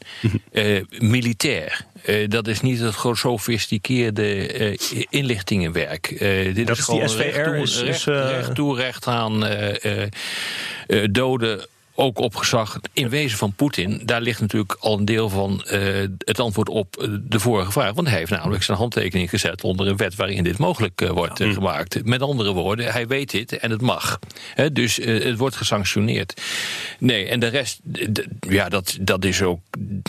Eh, 0.53 0.83
militair. 0.99 1.85
Dat 2.29 2.47
is 2.47 2.61
niet 2.61 2.79
het 2.81 2.95
gesofisticeerde 2.95 4.47
eh, 4.47 4.77
inlichtingenwerk. 5.09 6.09
Dit 6.55 6.67
Dat 6.67 6.79
is 6.79 6.79
is 6.79 6.87
die 6.87 6.95
gewoon 6.95 7.09
SVR 7.09 7.23
recht 7.23 7.45
toe, 7.45 7.57
is- 7.63 7.81
recht, 7.83 8.05
recht 8.05 8.55
toe, 8.55 8.77
recht 8.77 9.07
aan 9.07 9.45
doden. 11.11 11.67
Ook 11.95 12.19
op 12.19 12.35
gezag 12.37 12.81
in 12.93 13.09
wezen 13.09 13.39
van 13.39 13.53
Poetin. 13.55 14.01
Daar 14.05 14.21
ligt 14.21 14.41
natuurlijk 14.41 14.77
al 14.81 14.99
een 14.99 15.05
deel 15.05 15.29
van 15.29 15.63
eh, 15.65 15.81
het 16.19 16.41
antwoord 16.41 16.69
op 16.69 16.97
eh, 16.97 17.09
de 17.23 17.41
vorige 17.41 17.73
vraag. 17.73 17.93
Want 17.93 18.09
hij 18.09 18.19
heeft 18.19 18.31
namelijk 18.31 18.63
zijn 18.63 18.79
handtekening 18.79 19.31
gezet 19.31 19.65
onder 19.65 19.87
een 19.87 19.97
wet 19.97 20.15
waarin 20.17 20.45
dit 20.45 20.59
mogelijk 20.59 21.01
eh, 21.01 21.11
wordt 21.11 21.41
eh, 21.41 21.53
gemaakt. 21.53 22.05
Met 22.05 22.23
andere 22.23 22.53
woorden, 22.53 22.93
hij 22.93 23.07
weet 23.07 23.31
dit 23.31 23.59
en 23.59 23.71
het 23.71 23.81
mag. 23.81 24.19
Hè, 24.55 24.73
dus 24.73 24.97
het 24.97 25.39
wordt 25.39 25.57
gesanctioneerd. 25.57 26.41
Nee, 26.99 27.27
en 27.29 27.41
de 27.41 27.47
rest, 27.47 27.81
ja, 28.49 28.69
dat, 28.69 28.97
dat 29.01 29.25
is 29.25 29.43
ook. 29.43 29.61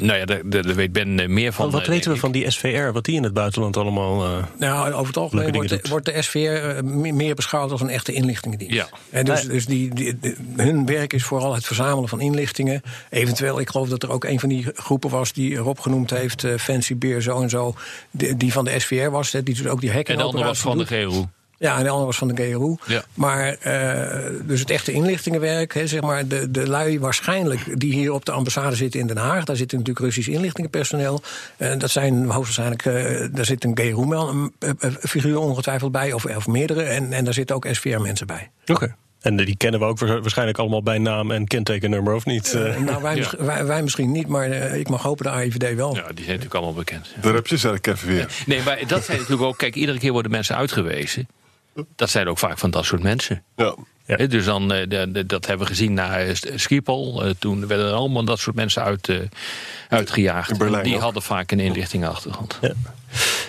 Nou 0.01 0.17
ja, 0.17 0.25
daar, 0.25 0.75
weet 0.75 0.91
Ben 0.91 1.33
meer 1.33 1.53
van. 1.53 1.71
wat 1.71 1.87
weten 1.87 2.11
we 2.11 2.17
van 2.17 2.31
die 2.31 2.51
SVR, 2.51 2.91
wat 2.91 3.05
die 3.05 3.15
in 3.15 3.23
het 3.23 3.33
buitenland 3.33 3.77
allemaal. 3.77 4.23
eh, 4.25 4.43
Nou, 4.59 4.91
over 4.93 5.07
het 5.07 5.17
algemeen 5.17 5.51
wordt 5.53 5.69
de, 5.69 5.79
wordt 5.89 6.05
de 6.05 6.21
SVR 6.21 6.83
me- 6.85 7.11
meer 7.11 7.35
beschouwd 7.35 7.71
als 7.71 7.81
een 7.81 7.89
echte 7.89 8.13
inlichtingendienst. 8.13 8.75
Ja. 8.75 8.87
En 9.09 9.25
dus 9.25 9.41
dus 9.43 9.65
die, 9.65 9.93
die- 9.95 10.19
die- 10.19 10.35
hun 10.55 10.85
werk 10.85 11.13
is 11.13 11.23
vooral 11.23 11.53
het 11.53 11.65
verzamelen 11.73 12.09
van 12.09 12.21
inlichtingen. 12.21 12.81
Eventueel, 13.09 13.59
ik 13.59 13.69
geloof 13.69 13.89
dat 13.89 14.03
er 14.03 14.11
ook 14.11 14.23
een 14.23 14.39
van 14.39 14.49
die 14.49 14.65
groepen 14.73 15.09
was 15.09 15.33
die 15.33 15.57
Rob 15.57 15.79
genoemd 15.79 16.09
heeft, 16.09 16.43
eh, 16.43 16.57
Fancy 16.57 16.95
Beer, 16.95 17.21
zo 17.21 17.41
en 17.41 17.49
zo, 17.49 17.75
die, 18.11 18.37
die 18.37 18.53
van 18.53 18.65
de 18.65 18.79
SVR 18.79 19.09
was, 19.09 19.31
hè, 19.31 19.43
die 19.43 19.55
dus 19.55 19.67
ook 19.67 19.81
die 19.81 19.91
hacking 19.91 20.17
En 20.17 20.17
de 20.17 20.23
andere 20.23 20.43
was 20.43 20.59
van 20.59 20.77
de 20.77 20.85
GRU. 20.85 21.25
Ja, 21.63 21.77
en 21.77 21.83
de 21.83 21.89
andere 21.89 22.05
was 22.05 22.17
van 22.17 22.27
de 22.27 22.43
GRU. 22.43 22.75
Ja. 22.85 23.03
Maar 23.13 23.53
eh, 23.53 24.29
dus 24.43 24.59
het 24.59 24.69
echte 24.69 24.91
inlichtingenwerk, 24.91 25.73
hè, 25.73 25.87
zeg 25.87 26.01
maar, 26.01 26.27
de, 26.27 26.51
de 26.51 26.67
lui 26.67 26.99
waarschijnlijk 26.99 27.79
die 27.79 27.93
hier 27.93 28.11
op 28.11 28.25
de 28.25 28.31
ambassade 28.31 28.75
zitten 28.75 28.99
in 28.99 29.07
Den 29.07 29.17
Haag, 29.17 29.43
daar 29.43 29.55
zit 29.55 29.71
natuurlijk 29.71 29.99
Russisch 29.99 30.29
inlichtingenpersoneel. 30.29 31.21
Eh, 31.57 31.77
dat 31.77 31.89
zijn 31.89 32.29
hoogstwaarschijnlijk, 32.29 32.85
eh, 32.85 33.35
daar 33.35 33.45
zit 33.45 33.63
een 33.63 33.77
GRU-figuur 33.77 35.37
ongetwijfeld 35.37 35.91
bij, 35.91 36.13
of, 36.13 36.25
of 36.25 36.47
meerdere, 36.47 36.83
en, 36.83 37.13
en 37.13 37.23
daar 37.23 37.33
zitten 37.33 37.55
ook 37.55 37.67
SVR-mensen 37.71 38.27
bij. 38.27 38.49
Oké. 38.67 38.95
En 39.23 39.35
die 39.35 39.57
kennen 39.57 39.79
we 39.79 39.85
ook 39.85 39.99
wa- 39.99 40.19
waarschijnlijk 40.21 40.57
allemaal 40.57 40.83
bij 40.83 40.97
naam 40.97 41.31
en 41.31 41.47
kentekennummer, 41.47 42.13
of 42.13 42.25
niet? 42.25 42.53
Eh, 42.53 42.75
Eh, 42.75 42.81
nou, 42.81 43.01
wij, 43.37 43.65
wij 43.65 43.81
misschien 43.83 44.11
niet, 44.11 44.27
maar 44.27 44.51
eh, 44.51 44.79
ik 44.79 44.89
mag 44.89 45.01
hopen 45.01 45.25
de 45.25 45.31
AIVD 45.31 45.75
wel. 45.75 45.95
Ja, 45.95 46.01
die 46.01 46.15
zijn 46.15 46.17
natuurlijk 46.27 46.53
allemaal 46.53 46.73
bekend. 46.73 47.11
ja. 47.15 47.21
Daar 47.21 47.33
heb 47.33 47.47
je 47.47 47.57
ze 47.57 47.79
even 47.81 48.07
weer. 48.07 48.27
Nee, 48.45 48.61
maar 48.65 48.79
dat 48.87 49.03
zijn 49.03 49.17
natuurlijk 49.17 49.47
ook. 49.47 49.57
Kijk, 49.57 49.75
iedere 49.75 49.97
keer 49.99 50.11
worden 50.11 50.31
mensen 50.31 50.55
uitgewezen. 50.55 51.27
Dat 51.95 52.09
zijn 52.09 52.27
ook 52.27 52.37
vaak 52.37 52.57
van 52.59 52.71
dat 52.71 52.85
soort 52.85 53.03
mensen. 53.03 53.43
Ja. 53.55 53.75
Dus 54.05 54.45
dan, 54.45 54.73
eh, 54.73 54.89
de- 54.89 55.11
de- 55.11 55.25
dat 55.25 55.45
hebben 55.45 55.65
we 55.67 55.71
gezien 55.73 55.93
na 55.93 56.19
eh, 56.19 56.35
Schiphol. 56.55 57.23
Eh, 57.23 57.29
Toen 57.39 57.67
werden 57.67 57.87
er 57.87 57.93
allemaal 57.93 58.25
dat 58.25 58.39
soort 58.39 58.55
mensen 58.55 58.83
uit, 58.83 59.09
eh, 59.09 59.17
uitgejaagd. 59.89 60.51
In 60.51 60.57
Berlijn 60.57 60.83
die 60.83 60.95
ook. 60.95 61.01
hadden 61.01 61.21
vaak 61.21 61.51
een 61.51 61.59
inlichtingachtergrond. 61.59 62.57
Ja. 62.61 62.73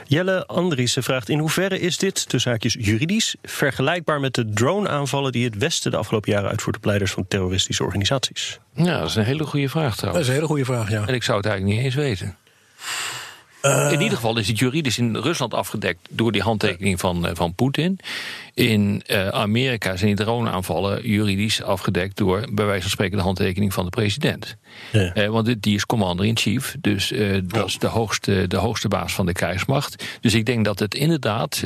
Jelle 0.07 0.47
Andriessen 0.47 1.03
vraagt 1.03 1.29
in 1.29 1.39
hoeverre 1.39 1.81
is 1.81 1.99
dit, 1.99 2.29
tussen 2.29 2.51
haakjes 2.51 2.77
juridisch, 2.81 3.35
vergelijkbaar 3.43 4.21
met 4.21 4.35
de 4.35 4.51
drone-aanvallen 4.53 5.33
die 5.33 5.45
het 5.45 5.57
Westen 5.59 5.91
de 5.91 5.97
afgelopen 5.97 6.33
jaren 6.33 6.51
uitvoert 6.51 6.77
op 6.77 6.85
leiders 6.85 7.11
van 7.13 7.25
terroristische 7.29 7.85
organisaties? 7.85 8.59
Ja, 8.75 8.99
dat 8.99 9.09
is 9.09 9.15
een 9.15 9.25
hele 9.25 9.45
goede 9.45 9.69
vraag 9.69 9.97
trouwens. 9.97 10.13
Dat 10.13 10.21
is 10.23 10.27
een 10.29 10.35
hele 10.35 10.47
goede 10.47 10.65
vraag, 10.65 10.91
ja. 10.91 11.07
En 11.07 11.15
ik 11.15 11.23
zou 11.23 11.37
het 11.37 11.47
eigenlijk 11.47 11.77
niet 11.77 11.85
eens 11.87 11.95
weten. 11.95 12.37
Eh. 13.61 13.89
in 13.93 14.01
ieder 14.01 14.17
geval 14.17 14.39
is 14.39 14.49
het 14.49 14.59
juridisch 14.59 14.99
in 14.99 15.17
Rusland 15.17 15.55
afgedekt 15.55 15.99
door 16.11 16.33
die 16.33 16.43
handtekening 16.43 17.01
van, 17.01 17.29
van 17.33 17.55
Poetin. 17.55 17.99
In 18.55 19.03
uh, 19.07 19.29
Amerika 19.29 19.97
zijn 19.97 20.15
die 20.15 20.25
droneaanvallen 20.25 21.09
juridisch 21.09 21.63
afgedekt 21.63 22.17
door 22.17 22.47
bij 22.53 22.65
wijze 22.65 22.83
van 22.83 22.91
spreken 22.91 23.17
de 23.17 23.23
handtekening 23.23 23.75
van 23.75 23.85
de 23.85 23.91
president. 23.91 24.57
Ja. 24.93 25.17
Uh, 25.17 25.29
want 25.29 25.63
die 25.63 25.75
is 25.75 25.87
commander-in-chief, 25.87 26.77
dus 26.81 27.13
uh, 27.13 27.39
dat 27.45 27.67
is 27.67 27.79
de 27.79 27.87
hoogste, 27.87 28.45
de 28.49 28.57
hoogste 28.57 28.89
baas 28.89 29.15
van 29.15 29.27
de 29.27 29.33
krijgsmacht. 29.33 30.05
Dus 30.21 30.35
ik 30.35 30.47
denk 30.47 30.65
dat 30.65 30.79
het 30.79 30.95
inderdaad 30.95 31.63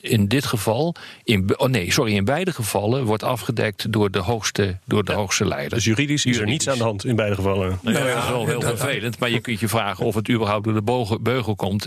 in 0.00 0.28
dit 0.28 0.46
geval, 0.46 0.94
in, 1.24 1.52
oh 1.56 1.68
nee, 1.68 1.92
sorry, 1.92 2.14
in 2.14 2.24
beide 2.24 2.52
gevallen 2.52 3.04
wordt 3.04 3.22
afgedekt 3.22 3.92
door 3.92 4.10
de 4.10 4.18
hoogste, 4.18 4.78
door 4.84 5.04
de 5.04 5.12
ja. 5.12 5.18
hoogste 5.18 5.46
leider. 5.46 5.74
Dus 5.74 5.84
juridisch 5.84 6.26
is 6.26 6.38
er 6.38 6.46
niets 6.46 6.68
aan 6.68 6.78
de 6.78 6.84
hand 6.84 7.04
in 7.04 7.16
beide 7.16 7.34
gevallen. 7.34 7.78
Nou, 7.82 7.96
ja, 7.96 8.14
dat 8.14 8.22
is 8.22 8.28
wel 8.28 8.46
heel 8.46 8.60
vervelend, 8.60 9.18
maar 9.18 9.30
je 9.30 9.40
kunt 9.40 9.60
je 9.60 9.68
vragen 9.68 10.04
of 10.04 10.14
het 10.14 10.30
überhaupt 10.30 10.64
door 10.64 10.74
de 10.74 10.82
beugel, 10.82 11.20
beugel 11.20 11.56
komt, 11.56 11.86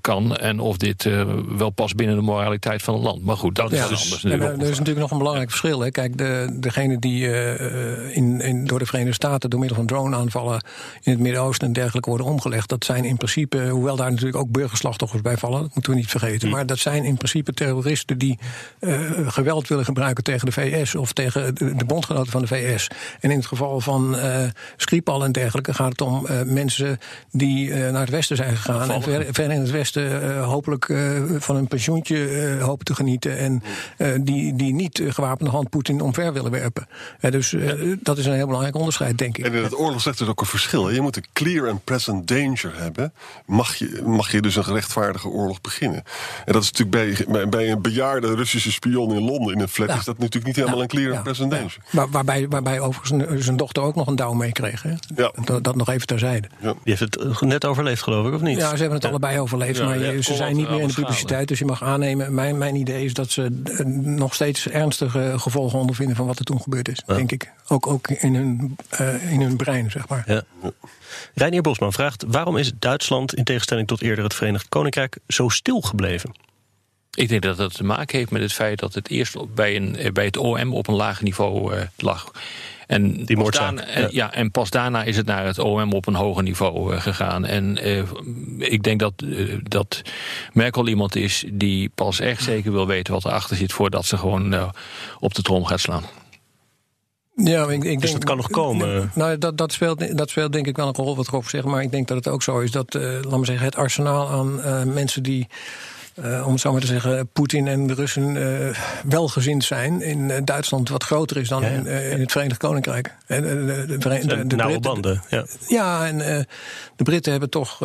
kan 0.00 0.36
en 0.36 0.60
of 0.60 0.76
dit 0.76 1.08
wel 1.48 1.70
past 1.70 1.96
binnen 1.96 2.16
de 2.16 2.22
moraliteit 2.22 2.82
van 2.82 2.91
land. 2.98 3.24
Maar 3.24 3.36
goed, 3.36 3.54
dat 3.54 3.72
is 3.72 3.78
ja, 3.78 3.88
dus, 3.88 4.02
anders. 4.02 4.24
En, 4.24 4.40
er 4.40 4.60
is 4.60 4.78
natuurlijk 4.78 4.98
nog 4.98 5.10
een 5.10 5.18
belangrijk 5.18 5.48
verschil. 5.48 5.80
Hè. 5.80 5.90
Kijk, 5.90 6.18
de, 6.18 6.56
degene 6.60 6.98
die 6.98 7.24
uh, 7.24 8.16
in, 8.16 8.40
in, 8.40 8.66
door 8.66 8.78
de 8.78 8.86
Verenigde 8.86 9.14
Staten 9.14 9.50
door 9.50 9.58
middel 9.58 9.76
van 9.76 9.86
drone-aanvallen 9.86 10.64
in 11.02 11.12
het 11.12 11.20
Midden-Oosten 11.20 11.66
en 11.66 11.72
dergelijke 11.72 12.08
worden 12.08 12.26
omgelegd, 12.26 12.68
dat 12.68 12.84
zijn 12.84 13.04
in 13.04 13.16
principe, 13.16 13.68
hoewel 13.68 13.96
daar 13.96 14.10
natuurlijk 14.10 14.36
ook 14.36 14.50
burgerslachtoffers 14.50 15.22
bij 15.22 15.36
vallen, 15.36 15.60
dat 15.62 15.74
moeten 15.74 15.92
we 15.92 15.98
niet 15.98 16.10
vergeten. 16.10 16.48
Hm. 16.48 16.54
Maar 16.54 16.66
dat 16.66 16.78
zijn 16.78 17.04
in 17.04 17.16
principe 17.16 17.52
terroristen 17.52 18.18
die 18.18 18.38
uh, 18.80 19.00
geweld 19.26 19.68
willen 19.68 19.84
gebruiken 19.84 20.24
tegen 20.24 20.46
de 20.46 20.52
VS 20.52 20.94
of 20.94 21.12
tegen 21.12 21.54
de, 21.54 21.74
de, 21.74 21.84
bondgenoten 21.84 22.32
van 22.32 22.40
de 22.40 22.46
VS. 22.46 22.88
En 23.20 23.30
in 23.30 23.36
het 23.36 23.46
geval 23.46 23.80
van 23.80 24.14
uh, 24.14 24.36
Skripal 24.76 25.24
en 25.24 25.32
dergelijke 25.32 25.74
gaat 25.74 25.90
het 25.90 26.00
om 26.00 26.26
mensen 26.44 26.98
die 27.30 27.74
naar 27.74 28.00
het 28.00 28.10
westen 28.10 28.36
zijn 28.36 28.56
gegaan 28.56 28.90
en 28.90 29.02
ver, 29.02 29.26
ver, 29.30 29.50
in 29.50 29.60
het 29.60 29.70
westen 29.70 30.38
hopelijk 30.42 30.92
van 31.38 31.56
een 31.56 31.68
pensioentje 31.68 32.56
te 32.84 32.94
genieten 32.94 33.38
en 33.38 33.62
uh, 33.98 34.08
die, 34.20 34.56
die 34.56 34.74
niet 34.74 34.98
uh, 34.98 35.12
gewapende 35.12 35.50
hand 35.50 35.70
Poetin 35.70 36.00
omver 36.00 36.32
willen 36.32 36.50
werpen. 36.50 36.88
Uh, 37.20 37.30
dus 37.30 37.50
ja. 37.50 37.74
dat 38.00 38.18
is 38.18 38.26
een 38.26 38.32
heel 38.32 38.46
belangrijk 38.46 38.76
onderscheid, 38.76 39.18
denk 39.18 39.38
ik. 39.38 39.44
En 39.44 39.52
in 39.52 39.62
het 39.62 39.78
oorlogsrecht 39.78 40.20
is 40.20 40.28
ook 40.28 40.40
een 40.40 40.46
verschil. 40.46 40.90
Je 40.90 41.00
moet 41.00 41.16
een 41.16 41.24
clear 41.32 41.68
and 41.68 41.84
present 41.84 42.28
danger 42.28 42.72
hebben. 42.76 43.12
Mag 43.46 43.74
je, 43.74 44.02
mag 44.06 44.32
je 44.32 44.40
dus 44.40 44.56
een 44.56 44.64
gerechtvaardige 44.64 45.28
oorlog 45.28 45.60
beginnen. 45.60 46.02
En 46.44 46.52
dat 46.52 46.62
is 46.62 46.72
natuurlijk 46.72 47.26
bij, 47.28 47.48
bij 47.48 47.70
een 47.70 47.82
bejaarde 47.82 48.34
Russische 48.34 48.72
spion 48.72 49.14
in 49.14 49.22
Londen 49.22 49.54
in 49.54 49.60
een 49.60 49.68
flat... 49.68 49.88
Ja. 49.88 49.96
is 49.96 50.04
dat 50.04 50.18
natuurlijk 50.18 50.46
niet 50.46 50.56
helemaal 50.56 50.82
een 50.82 50.88
clear 50.88 51.12
and 51.14 51.22
present 51.22 51.50
danger. 51.50 51.76
Waar, 51.90 52.10
waarbij, 52.10 52.48
waarbij 52.48 52.80
overigens 52.80 53.44
zijn 53.44 53.56
dochter 53.56 53.82
ook 53.82 53.94
nog 53.94 54.06
een 54.06 54.16
douw 54.16 54.32
meekreeg. 54.32 54.82
Hè? 54.82 54.92
Dat, 55.44 55.64
dat 55.64 55.76
nog 55.76 55.88
even 55.88 56.06
terzijde. 56.06 56.48
Die 56.60 56.74
heeft 56.82 57.00
het 57.00 57.40
net 57.40 57.64
overleefd, 57.64 58.02
geloof 58.02 58.26
ik, 58.26 58.34
of 58.34 58.40
niet? 58.40 58.56
Ja, 58.56 58.70
ze 58.70 58.76
hebben 58.76 58.98
het 58.98 59.04
allebei 59.04 59.38
overleefd. 59.38 59.82
maar 59.82 59.98
ze 59.98 60.34
zijn 60.34 60.56
niet 60.56 60.70
meer 60.70 60.80
in 60.80 60.88
de 60.88 60.94
publiciteit. 60.94 61.48
Dus 61.48 61.58
je 61.58 61.64
mag 61.64 61.82
aannemen, 61.82 62.34
mijn, 62.34 62.58
mijn 62.58 62.71
idee 62.74 63.04
is 63.04 63.14
dat 63.14 63.30
ze 63.30 63.48
nog 64.02 64.34
steeds 64.34 64.68
ernstige 64.68 65.34
gevolgen 65.36 65.78
ondervinden 65.78 66.16
van 66.16 66.26
wat 66.26 66.38
er 66.38 66.44
toen 66.44 66.60
gebeurd 66.60 66.88
is, 66.88 67.02
ja. 67.06 67.14
denk 67.14 67.32
ik. 67.32 67.52
Ook, 67.68 67.86
ook 67.86 68.08
in, 68.08 68.34
hun, 68.34 68.76
uh, 69.00 69.32
in 69.32 69.40
hun 69.40 69.56
brein, 69.56 69.90
zeg 69.90 70.08
maar. 70.08 70.24
Ja. 70.26 70.42
Reinier 71.34 71.62
Bosman 71.62 71.92
vraagt: 71.92 72.24
waarom 72.28 72.56
is 72.56 72.72
Duitsland, 72.78 73.34
in 73.34 73.44
tegenstelling 73.44 73.88
tot 73.88 74.02
eerder 74.02 74.24
het 74.24 74.34
Verenigd 74.34 74.68
Koninkrijk, 74.68 75.18
zo 75.28 75.48
stil 75.48 75.80
gebleven? 75.80 76.34
Ik 77.14 77.28
denk 77.28 77.42
dat 77.42 77.56
dat 77.56 77.74
te 77.74 77.84
maken 77.84 78.18
heeft 78.18 78.30
met 78.30 78.42
het 78.42 78.52
feit 78.52 78.78
dat 78.78 78.94
het 78.94 79.08
eerst 79.08 79.54
bij, 79.54 79.76
een, 79.76 80.12
bij 80.12 80.24
het 80.24 80.36
OM 80.36 80.74
op 80.74 80.88
een 80.88 80.94
laag 80.94 81.22
niveau 81.22 81.74
uh, 81.74 81.80
lag. 81.96 82.30
En 82.92 83.24
Die 83.24 83.36
pas 83.36 83.50
daarna, 83.50 83.84
ja. 83.94 84.08
ja. 84.10 84.32
en 84.32 84.50
pas 84.50 84.70
daarna 84.70 85.02
is 85.02 85.16
het 85.16 85.26
naar 85.26 85.44
het 85.44 85.58
OM 85.58 85.92
op 85.92 86.06
een 86.06 86.14
hoger 86.14 86.42
niveau 86.42 86.94
uh, 86.94 87.00
gegaan. 87.00 87.44
En 87.44 87.88
uh, 87.88 88.02
ik 88.58 88.82
denk 88.82 89.00
dat, 89.00 89.12
uh, 89.24 89.58
dat 89.62 90.02
Merkel 90.52 90.88
iemand 90.88 91.16
is 91.16 91.44
die 91.52 91.90
pas 91.94 92.20
echt 92.20 92.42
zeker 92.42 92.72
wil 92.72 92.86
weten 92.86 93.12
wat 93.12 93.24
erachter 93.24 93.56
zit 93.56 93.72
voordat 93.72 94.04
ze 94.04 94.16
gewoon 94.16 94.72
op 95.20 95.34
de 95.34 95.42
trom 95.42 95.64
gaat 95.64 95.80
slaan. 95.80 96.04
Ja, 97.34 97.62
ik, 97.62 97.70
ik 97.70 98.00
dus 98.00 98.10
denk, 98.10 98.12
dat 98.12 98.24
kan 98.24 98.36
nog 98.36 98.50
komen. 98.50 99.10
Nou, 99.14 99.38
dat, 99.38 99.58
dat, 99.58 99.72
speelt, 99.72 100.16
dat 100.16 100.30
speelt 100.30 100.52
denk 100.52 100.66
ik 100.66 100.76
wel 100.76 100.86
een 100.86 100.94
rol 100.94 101.16
wat 101.16 101.28
erop 101.28 101.48
zegt. 101.48 101.64
Maar 101.64 101.82
ik 101.82 101.90
denk 101.90 102.08
dat 102.08 102.16
het 102.16 102.28
ook 102.28 102.42
zo 102.42 102.58
is 102.58 102.70
dat, 102.70 102.94
laten 102.94 103.38
we 103.38 103.44
zeggen, 103.44 103.64
het 103.64 103.76
arsenaal 103.76 104.28
aan 104.28 104.92
mensen 104.92 105.22
die. 105.22 105.46
Uh, 106.14 106.46
om 106.46 106.52
het 106.52 106.60
zo 106.60 106.72
maar 106.72 106.80
te 106.80 106.86
zeggen, 106.86 107.28
Poetin 107.32 107.68
en 107.68 107.86
de 107.86 107.94
Russen 107.94 108.36
uh, 108.36 108.76
welgezind 109.04 109.64
zijn 109.64 110.02
in 110.02 110.18
uh, 110.18 110.36
Duitsland 110.44 110.88
wat 110.88 111.04
groter 111.04 111.36
is 111.36 111.48
dan 111.48 111.62
ja, 111.62 111.68
ja. 111.68 111.74
In, 111.74 111.86
in, 111.86 112.20
het 112.20 112.32
Verenigd 112.32 112.58
Koninkrijk. 112.58 113.14
En, 113.26 113.42
de, 113.42 113.84
de, 113.86 113.98
de, 113.98 114.26
de, 114.26 114.46
de 114.46 114.56
nauwe 114.56 114.80
banden. 114.80 115.22
Ja, 115.28 115.46
ja 115.68 116.06
en 116.06 116.18
de 116.96 117.02
Britten 117.02 117.32
hebben 117.32 117.50
toch 117.50 117.78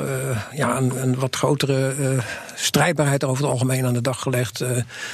ja, 0.52 0.78
een, 0.78 1.02
een, 1.02 1.16
wat 1.16 1.36
grotere 1.36 1.94
strijdbaarheid 2.56 3.24
over 3.24 3.44
het 3.44 3.52
algemeen 3.52 3.86
aan 3.86 3.94
de 3.94 4.02
dag 4.02 4.22
gelegd 4.22 4.64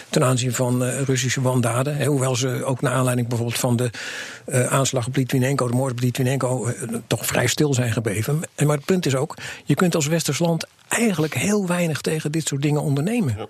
ten 0.10 0.23
aanzien 0.23 0.54
van 0.54 0.84
Russische 0.84 1.41
wandaden. 1.41 1.97
Hè, 1.97 2.06
hoewel 2.06 2.36
ze 2.36 2.63
ook 2.65 2.82
naar 2.82 2.93
aanleiding 2.93 3.28
bijvoorbeeld 3.28 3.60
van 3.60 3.76
de 3.76 3.89
aanslag 4.69 5.08
op 5.08 5.15
Litvinenko, 5.15 5.67
de 5.67 5.76
moord 5.76 5.91
op 5.91 5.99
Litvinenko, 5.99 6.69
toch 7.08 7.26
vrij 7.26 7.47
stil 7.47 7.73
zijn 7.73 7.91
gebleven. 7.91 8.41
En, 8.56 8.67
maar 8.67 8.76
het 8.76 8.86
punt 8.86 9.06
is 9.06 9.15
ook, 9.15 9.38
je 9.63 9.76
kunt 9.76 9.95
als 9.95 10.08
Westers 10.08 10.39
land 10.39 10.67
eigenlijk 10.95 11.34
heel 11.34 11.67
weinig 11.67 12.01
tegen 12.01 12.32
dit 12.32 12.47
soort 12.47 12.62
dingen 12.62 12.82
ondernemen. 12.82 13.36
Ja. 13.38 13.47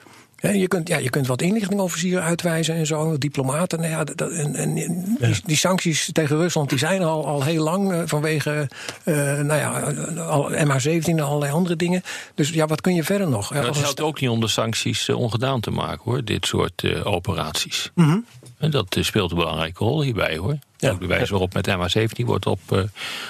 Je, 0.51 0.67
kunt, 0.67 0.87
ja, 0.87 0.97
je 0.97 1.09
kunt 1.09 1.27
wat 1.27 1.41
inlichtingofficieren 1.41 2.23
uitwijzen 2.23 2.75
en 2.75 2.85
zo, 2.85 3.17
diplomaten. 3.17 3.79
Nou 3.79 3.91
ja, 3.91 4.03
dat, 4.03 4.31
en, 4.31 4.55
en 4.55 4.73
die, 4.73 5.07
ja. 5.19 5.35
die, 5.45 5.57
sancties 5.57 6.09
tegen 6.11 6.37
Rusland 6.37 6.69
die 6.69 6.77
zijn 6.77 7.01
er 7.01 7.07
al, 7.07 7.25
al 7.25 7.43
heel 7.43 7.63
lang 7.63 7.91
uh, 7.91 8.01
vanwege 8.05 8.69
uh, 9.05 9.15
nou 9.39 9.59
ja, 9.59 9.79
al, 10.21 10.51
MH17 10.51 11.05
en 11.05 11.19
allerlei 11.19 11.51
andere 11.51 11.75
dingen. 11.75 12.01
Dus 12.35 12.49
ja, 12.49 12.65
wat 12.65 12.81
kun 12.81 12.95
je 12.95 13.03
verder 13.03 13.29
nog? 13.29 13.49
Het 13.49 13.79
helpt 13.79 14.01
ook 14.01 14.19
niet 14.19 14.29
om 14.29 14.39
de 14.39 14.47
sancties 14.47 15.07
uh, 15.07 15.19
ongedaan 15.19 15.59
te 15.59 15.71
maken, 15.71 16.01
hoor, 16.03 16.23
dit 16.23 16.45
soort 16.45 17.03
operaties. 17.03 17.91
Mm 17.95 18.05
-hmm. 18.05 18.25
En 18.63 18.71
dat 18.71 18.97
speelt 18.99 19.31
een 19.31 19.37
belangrijke 19.37 19.83
rol 19.83 20.01
hierbij, 20.01 20.37
hoor. 20.37 20.57
Ja. 20.77 20.91
Ook 20.91 20.99
de 20.99 21.05
wijze 21.05 21.31
waarop 21.31 21.53
met 21.53 21.69
MH17 21.69 22.25
wordt 22.25 22.45
op, 22.45 22.59
uh, 22.73 22.79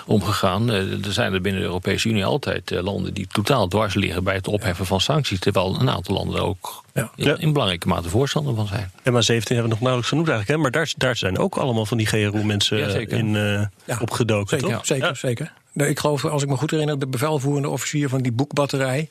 omgegaan. 0.05 0.69
Uh, 0.69 1.05
er 1.05 1.13
zijn 1.13 1.33
er 1.33 1.41
binnen 1.41 1.61
de 1.61 1.67
Europese 1.67 2.09
Unie 2.09 2.25
altijd 2.25 2.71
uh, 2.71 2.81
landen 2.81 3.13
die 3.13 3.27
totaal 3.27 3.67
dwars 3.67 3.93
liggen 3.93 4.23
bij 4.23 4.35
het 4.35 4.47
opheffen 4.47 4.85
van 4.85 5.01
sancties. 5.01 5.39
Terwijl 5.39 5.79
een 5.79 5.89
aantal 5.89 6.15
landen 6.15 6.35
er 6.35 6.43
ook 6.43 6.83
ja. 6.93 7.11
in, 7.15 7.37
in, 7.37 7.51
belangrijke 7.51 7.87
mate 7.87 8.09
voorstander 8.09 8.55
van 8.55 8.67
zijn. 8.67 8.91
MH17 8.91 9.03
hebben 9.03 9.63
we 9.63 9.67
nog 9.67 9.79
nauwelijks 9.79 10.07
genoemd 10.07 10.27
eigenlijk. 10.27 10.47
Hè? 10.47 10.57
Maar 10.57 10.71
daar, 10.71 10.93
daar 10.97 11.15
zijn 11.15 11.37
ook 11.37 11.55
allemaal 11.55 11.85
van 11.85 11.97
die 11.97 12.07
GRU-mensen 12.07 12.77
ja, 12.77 13.17
in 13.17 13.69
opgedoken. 13.99 14.59
Zeker, 14.59 14.75
toch? 14.75 14.85
zeker, 14.85 15.15
zeker. 15.15 15.53
Ik 15.73 15.99
geloof, 15.99 16.25
als 16.25 16.43
ik 16.43 16.49
me 16.49 16.55
goed 16.55 16.71
herinner, 16.71 16.99
de 16.99 17.07
bevelvoerende 17.07 17.69
officier 17.69 18.09
van 18.09 18.21
die 18.21 18.31
boekbatterij. 18.31 19.09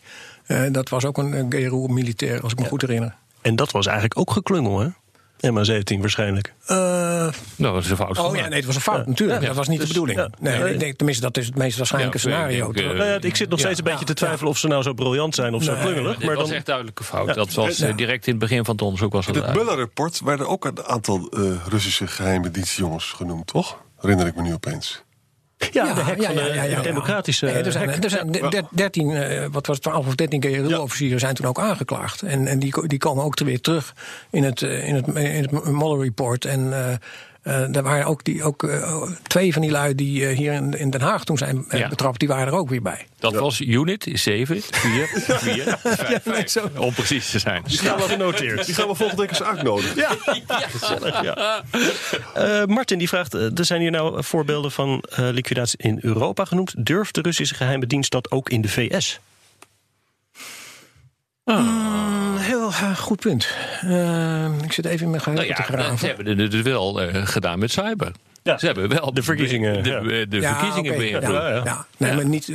dat 0.71 0.89
was 0.89 1.05
ook 1.05 1.19
een, 1.19 1.33
een 1.33 1.53
GRU-militair, 1.53 2.43
als 2.43 2.53
ik 2.53 2.59
me 2.59 2.65
goed 2.65 2.81
herinner. 2.81 3.15
En 3.41 3.57
dat 3.57 3.71
was 3.71 3.87
eigenlijk 3.87 4.19
ook 4.19 4.31
geklungel, 4.31 4.79
hè? 4.79 4.89
MH17 5.47 6.01
waarschijnlijk. 6.01 6.55
Uh, 6.71 6.77
nou, 7.57 7.75
dat 7.75 7.85
is 7.85 7.91
een 7.91 7.97
fout. 7.97 8.19
Oh 8.19 8.37
ja, 8.37 8.49
nee, 8.49 8.59
het 8.59 8.65
was 8.65 8.75
een 8.75 8.81
fout, 8.81 8.99
ja. 8.99 9.09
natuurlijk. 9.09 9.41
Ja, 9.41 9.47
dat 9.47 9.57
was 9.57 9.69
niet 9.69 9.79
dus, 9.79 9.89
de 9.89 9.95
bedoeling. 9.95 10.19
Ja. 10.19 10.31
Nee, 10.41 10.59
nee, 10.59 10.73
ik 10.73 10.81
denk, 10.81 10.97
tenminste, 10.97 11.25
dat 11.25 11.37
is 11.37 11.47
het 11.47 11.57
meest 11.57 11.77
waarschijnlijke 11.77 12.19
scenario. 12.19 12.69
Ik, 12.69 12.77
denk, 12.77 12.93
uh, 12.93 13.15
ik 13.21 13.37
zit 13.37 13.49
nog 13.49 13.59
steeds 13.59 13.79
een 13.79 13.85
beetje 13.85 14.05
te 14.05 14.15
twijfelen 14.15 14.51
of 14.51 14.59
ze 14.59 14.69
nou 14.69 14.83
zo 14.83 14.93
briljant 14.93 15.35
zijn 15.35 15.55
of 15.55 15.63
zo 15.63 15.75
klungelig. 15.75 16.19
Maar 16.19 16.35
dat 16.35 16.37
was 16.37 16.51
echt 16.51 16.67
duidelijke 16.67 17.05
fout. 17.05 17.35
Dat 17.35 17.55
was 17.55 17.77
direct 17.77 18.27
in 18.27 18.33
het 18.33 18.41
begin 18.41 18.65
van 18.65 18.75
het 18.75 18.85
onderzoek. 18.85 19.13
Was 19.13 19.27
in 19.27 19.35
het 19.35 19.55
Muller-rapport 19.55 20.21
werden 20.25 20.49
ook 20.49 20.65
een 20.65 20.85
aantal 20.85 21.29
uh, 21.31 21.53
Russische 21.69 22.07
geheime 22.07 22.51
dienstjongens 22.51 23.05
genoemd, 23.05 23.47
toch? 23.47 23.79
Herinner 24.01 24.27
ik 24.27 24.35
me 24.35 24.43
nu 24.43 24.53
opeens. 24.53 25.03
Ja, 25.71 25.85
ja, 25.85 25.95
de 25.95 26.03
hek 26.03 26.21
ja, 26.21 26.27
van 26.27 26.35
de, 26.35 26.69
ja, 26.71 26.81
democratische 26.81 27.47
nee, 27.47 27.55
er, 27.55 27.73
zijn, 27.73 28.03
er 28.03 28.11
zijn 28.11 28.67
13, 28.71 29.11
uh, 29.11 29.47
wat 29.51 29.67
was 29.67 29.77
het, 29.77 29.85
12 29.85 30.07
of 30.07 30.15
13 30.15 30.43
GRU-officieren 30.43 31.21
zijn 31.21 31.35
toen 31.35 31.47
ook 31.47 31.59
aangeklaagd. 31.59 32.23
En, 32.23 32.47
en 32.47 32.59
die, 32.59 32.87
die 32.87 32.99
komen 32.99 33.25
ook 33.25 33.39
weer 33.39 33.61
terug 33.61 33.95
in 34.31 34.45
het, 34.45 34.61
uh, 34.61 34.89
in 34.89 34.95
het, 34.95 35.07
in 35.07 35.43
het 35.43 35.51
Mueller-report. 35.51 36.45
En 36.45 36.61
uh, 36.61 36.87
uh, 37.43 37.77
er 37.77 37.83
waren 37.83 38.07
ook, 38.07 38.25
die, 38.25 38.43
ook 38.43 38.63
uh, 38.63 39.03
twee 39.23 39.53
van 39.53 39.63
die 39.63 39.71
lui 39.71 39.95
die 39.95 40.21
uh, 40.21 40.37
hier 40.37 40.53
in, 40.53 40.79
in, 40.79 40.91
Den 40.91 41.01
Haag 41.01 41.25
toen 41.25 41.39
zijn 41.39 41.65
ja. 41.69 41.89
betrapt, 41.89 42.19
die 42.19 42.29
waren 42.29 42.47
er 42.47 42.53
ook 42.53 42.69
weer 42.69 42.83
bij. 42.83 43.07
Dat 43.19 43.33
ja. 43.33 43.39
was 43.39 43.61
unit 43.61 44.09
7, 44.13 44.63
4, 44.63 45.09
4, 45.09 45.79
5, 45.79 46.23
5. 46.23 46.55
Ja, 46.55 46.81
om 46.81 46.93
precies 46.93 47.31
te 47.31 47.39
zijn. 47.39 47.63
Die 47.67 47.79
gaan 47.79 47.97
we 47.97 48.03
genoteerd. 48.03 48.67
Die 48.67 48.75
gaan 48.75 48.89
we 48.89 48.95
volgende 48.95 49.23
week 49.23 49.31
eens 49.31 49.43
uitnodigen. 49.43 49.97
Ja, 49.97 50.11
ja. 50.49 50.59
gezellig. 50.59 51.23
Ja. 51.23 51.63
Martin 52.67 52.99
die 52.99 53.09
vraagt, 53.09 53.35
er 53.35 53.65
zijn 53.65 53.81
hier 53.81 53.91
nou 53.91 54.25
voorbeelden 54.25 54.71
van 54.71 55.05
liquidatie 55.17 55.79
in 55.79 55.99
Europa 56.01 56.45
genoemd. 56.45 56.87
Durft 56.87 57.15
de 57.15 57.21
Russische 57.21 57.55
geheime 57.55 57.87
dienst 57.87 58.11
dat 58.11 58.31
ook 58.31 58.51
in 58.51 58.61
de 58.61 58.69
VS? 58.69 59.21
Oh. 61.45 62.32
Heel 62.53 62.69
uh, 62.69 62.97
goed 62.97 63.21
punt. 63.21 63.49
Uh, 63.85 64.63
ik 64.63 64.73
zit 64.73 64.85
even 64.85 65.05
in 65.05 65.11
mijn 65.11 65.23
geheugen 65.23 65.49
nou 65.49 65.61
ja, 65.61 65.67
te 65.67 65.73
graven. 65.73 65.91
Dat 65.91 66.01
hebben 66.17 66.37
we 66.37 66.49
dus 66.49 66.63
wel 66.63 67.03
uh, 67.03 67.27
gedaan 67.27 67.59
met 67.59 67.71
cyber. 67.71 68.13
Ze 68.43 68.67
hebben 68.67 68.89
wel 68.89 69.15
de 69.15 69.23
verkiezingen, 69.23 69.83
de, 69.83 69.91
ja. 69.91 70.01
de, 70.01 70.27
de 70.29 70.41
Ja, 70.41 70.55
verkiezingen 70.55 70.97
beïnvloed. 70.97 71.65
ja. 71.65 71.87
Nee, 71.97 72.15
maar 72.15 72.25
niet, 72.27 72.49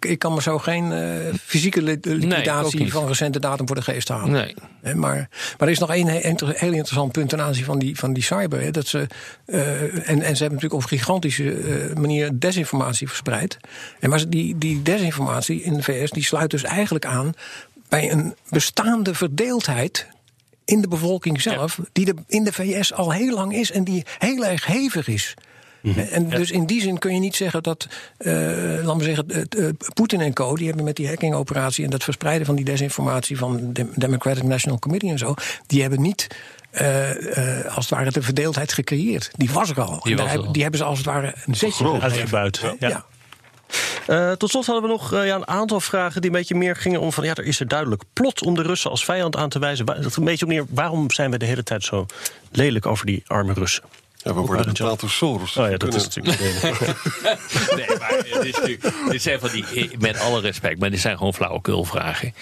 ik, 0.00 0.18
kan 0.18 0.34
me 0.34 0.42
zo 0.42 0.58
geen 0.58 0.92
eh, 0.92 1.08
fysieke 1.44 1.82
liquidatie 2.02 2.92
van 2.92 3.06
recente 3.06 3.38
datum 3.40 3.66
voor 3.66 3.76
de 3.76 3.82
geest 3.82 4.08
halen. 4.08 4.30
Nee. 4.30 4.54
Maar, 4.94 5.14
maar 5.16 5.28
er 5.58 5.70
is 5.70 5.78
nog 5.78 5.90
één 5.90 6.08
heel 6.08 6.72
interessant 6.72 7.12
punt 7.12 7.28
ten 7.28 7.40
aanzien 7.40 7.64
van 7.64 7.78
die, 7.78 7.98
van 7.98 8.12
die 8.12 8.22
cyber. 8.22 8.60
Hè, 8.60 8.70
dat 8.70 8.86
ze, 8.86 9.06
eh, 9.46 9.82
en, 9.82 10.02
en 10.04 10.36
ze 10.36 10.42
hebben 10.42 10.52
natuurlijk 10.60 10.74
op 10.74 10.84
gigantische 10.84 11.52
eh, 11.52 11.96
manier 11.96 12.30
desinformatie 12.32 13.08
verspreid. 13.08 13.56
En 14.00 14.10
maar 14.10 14.18
ze- 14.18 14.28
die, 14.28 14.58
die 14.58 14.82
desinformatie 14.82 15.62
in 15.62 15.74
de 15.74 15.82
VS 15.82 16.10
die 16.10 16.24
sluit 16.24 16.50
dus 16.50 16.62
eigenlijk 16.62 17.04
aan 17.06 17.32
bij 17.90 18.10
een 18.12 18.34
bestaande 18.48 19.14
verdeeldheid 19.14 20.06
in 20.64 20.80
de 20.80 20.88
bevolking 20.88 21.42
zelf, 21.42 21.78
die 21.92 22.06
er 22.06 22.14
in 22.26 22.44
de 22.44 22.52
VS 22.52 22.92
al 22.92 23.12
heel 23.12 23.34
lang 23.34 23.54
is 23.54 23.70
en 23.70 23.84
die 23.84 24.04
heel 24.18 24.44
erg 24.44 24.66
hevig 24.66 25.08
is. 25.08 25.34
En 26.10 26.28
dus 26.28 26.50
in 26.50 26.66
die 26.66 26.80
zin 26.80 26.98
kun 26.98 27.14
je 27.14 27.20
niet 27.20 27.36
zeggen 27.36 27.62
dat, 27.62 27.86
eh 28.18 28.32
laten 28.82 28.96
we 28.96 29.04
zeggen, 29.04 29.48
eh, 29.48 29.68
Poetin 29.94 30.20
en 30.20 30.32
co. 30.32 30.56
die 30.56 30.66
hebben 30.66 30.84
met 30.84 30.96
die 30.96 31.08
hackingoperatie 31.08 31.84
en 31.84 31.90
dat 31.90 32.04
verspreiden 32.04 32.46
van 32.46 32.54
die 32.56 32.64
desinformatie 32.64 33.38
van 33.38 33.72
de 33.72 33.90
Democratic 33.94 34.42
National 34.42 34.78
Committee 34.78 35.10
en 35.10 35.18
zo, 35.18 35.34
die 35.66 35.80
hebben 35.80 36.02
niet. 36.02 36.26
eh, 36.70 37.58
eh, 37.58 37.64
als 37.76 37.88
het 37.90 37.98
ware 37.98 38.10
de 38.10 38.22
verdeeldheid 38.22 38.72
gecreëerd. 38.72 39.30
Die 39.36 39.50
was 39.50 39.70
er 39.70 39.80
al. 39.80 40.00
Die 40.00 40.16
was 40.16 40.24
er 40.24 40.30
hebben- 40.30 40.52
die 40.52 40.62
hebben 40.62 40.80
ze 40.80 40.86
als 40.86 40.98
het 40.98 41.06
ware 41.06 41.34
een 41.46 41.54
zetje. 41.56 41.84
Ja. 42.78 43.04
Eh, 44.06 44.32
tot 44.32 44.50
slot 44.50 44.66
hadden 44.66 44.84
we 44.84 44.90
nog 44.90 45.12
eh, 45.12 45.26
ja, 45.26 45.34
een 45.34 45.48
aantal 45.48 45.80
vragen 45.80 46.20
die 46.20 46.30
een 46.30 46.36
beetje 46.36 46.54
meer 46.54 46.76
gingen 46.76 47.00
om 47.00 47.12
van 47.12 47.24
ja, 47.24 47.34
er 47.34 47.44
is 47.44 47.60
er 47.60 47.68
duidelijk 47.68 48.02
plot 48.12 48.42
om 48.42 48.54
de 48.54 48.62
Russen 48.62 48.90
als 48.90 49.04
vijand 49.04 49.36
aan 49.36 49.48
te 49.48 49.58
wijzen. 49.58 49.86
Dat 49.86 50.16
een 50.16 50.24
beetje 50.24 50.44
op 50.44 50.50
neer, 50.50 50.64
waarom 50.70 51.10
zijn 51.10 51.30
we 51.30 51.38
de 51.38 51.46
hele 51.46 51.62
tijd 51.62 51.84
zo 51.84 52.06
lelijk 52.50 52.86
over 52.86 53.06
die 53.06 53.22
arme 53.26 53.52
Russen? 53.52 53.82
Ja, 54.16 54.34
we 54.34 54.40
worden 54.40 54.76
Soros. 55.06 55.56
Oh 55.56 55.70
ja, 55.70 55.76
dat 55.76 55.94
is 55.94 56.02
natuurlijk. 56.02 56.38
Nee, 57.76 57.86
maar 57.98 58.10
het 58.10 58.44
is 58.44 58.54
natuurlijk, 58.56 58.92
dit 59.10 59.22
zijn 59.22 59.40
van 59.40 59.50
die, 59.50 59.90
met 59.98 60.18
alle 60.18 60.40
respect, 60.40 60.78
maar 60.78 60.90
dit 60.90 61.00
zijn 61.00 61.16
gewoon 61.16 61.34
flauwekulvragen. 61.34 62.34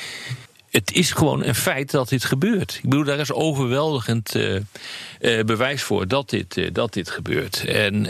Het 0.78 0.92
is 0.92 1.12
gewoon 1.12 1.44
een 1.44 1.54
feit 1.54 1.90
dat 1.90 2.08
dit 2.08 2.24
gebeurt. 2.24 2.74
Ik 2.82 2.88
bedoel, 2.88 3.04
daar 3.04 3.18
is 3.18 3.32
overweldigend 3.32 4.34
eh, 4.34 4.56
eh, 4.56 5.44
bewijs 5.44 5.82
voor 5.82 6.08
dat 6.08 6.30
dit, 6.30 6.56
eh, 6.56 6.68
dat 6.72 6.92
dit 6.92 7.10
gebeurt. 7.10 7.64
En 7.64 8.06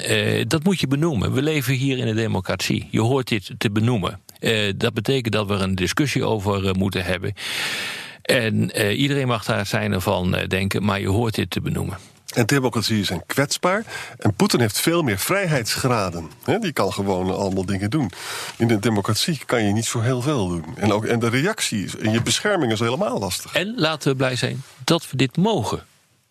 dat 0.49 0.65
moet 0.65 0.81
je 0.81 0.87
benoemen. 0.87 1.33
We 1.33 1.43
leven 1.43 1.75
hier 1.75 1.99
in 1.99 2.07
een 2.07 2.17
democratie. 2.17 2.89
Je 2.91 3.01
hoort 3.01 3.29
dit 3.29 3.51
te 3.59 3.71
benoemen. 3.71 4.21
Dat 4.77 4.95
betekent 4.95 5.35
dat 5.35 5.47
we 5.47 5.55
er 5.55 5.63
een 5.63 5.75
discussie 5.75 6.25
over 6.25 6.77
moeten 6.77 7.05
hebben. 7.05 7.35
En 8.23 8.71
iedereen 8.93 9.27
mag 9.27 9.45
daar 9.45 9.67
zijn 9.67 9.93
ervan 9.93 10.31
denken, 10.49 10.85
maar 10.85 11.01
je 11.01 11.09
hoort 11.09 11.35
dit 11.35 11.51
te 11.51 11.61
benoemen. 11.61 11.99
En 12.35 12.47
democratieën 12.47 13.05
zijn 13.05 13.23
kwetsbaar. 13.27 13.85
En 14.19 14.35
Poetin 14.35 14.61
heeft 14.61 14.81
veel 14.81 15.03
meer 15.03 15.19
vrijheidsgraden. 15.19 16.31
Hè, 16.45 16.59
die 16.59 16.73
kan 16.73 16.93
gewoon 16.93 17.35
allemaal 17.35 17.65
dingen 17.67 17.91
doen. 17.91 18.11
In 18.57 18.69
de 18.69 18.79
democratie 18.79 19.41
kan 19.47 19.65
je 19.65 19.73
niet 19.73 19.85
zo 19.85 20.01
heel 20.01 20.23
veel 20.23 20.49
doen. 20.49 20.65
En, 20.77 20.93
ook, 20.93 21.05
en 21.05 21.19
de 21.19 21.29
reactie 21.29 21.91
en 22.01 22.13
je 22.13 22.23
bescherming 22.23 22.73
is 22.73 22.81
helemaal 22.81 23.19
lastig. 23.19 23.55
En 23.55 23.75
laten 23.77 24.11
we 24.11 24.17
blij 24.17 24.37
zijn 24.37 24.63
dat 24.85 25.11
we 25.11 25.17
dit 25.17 25.37
mogen. 25.37 25.87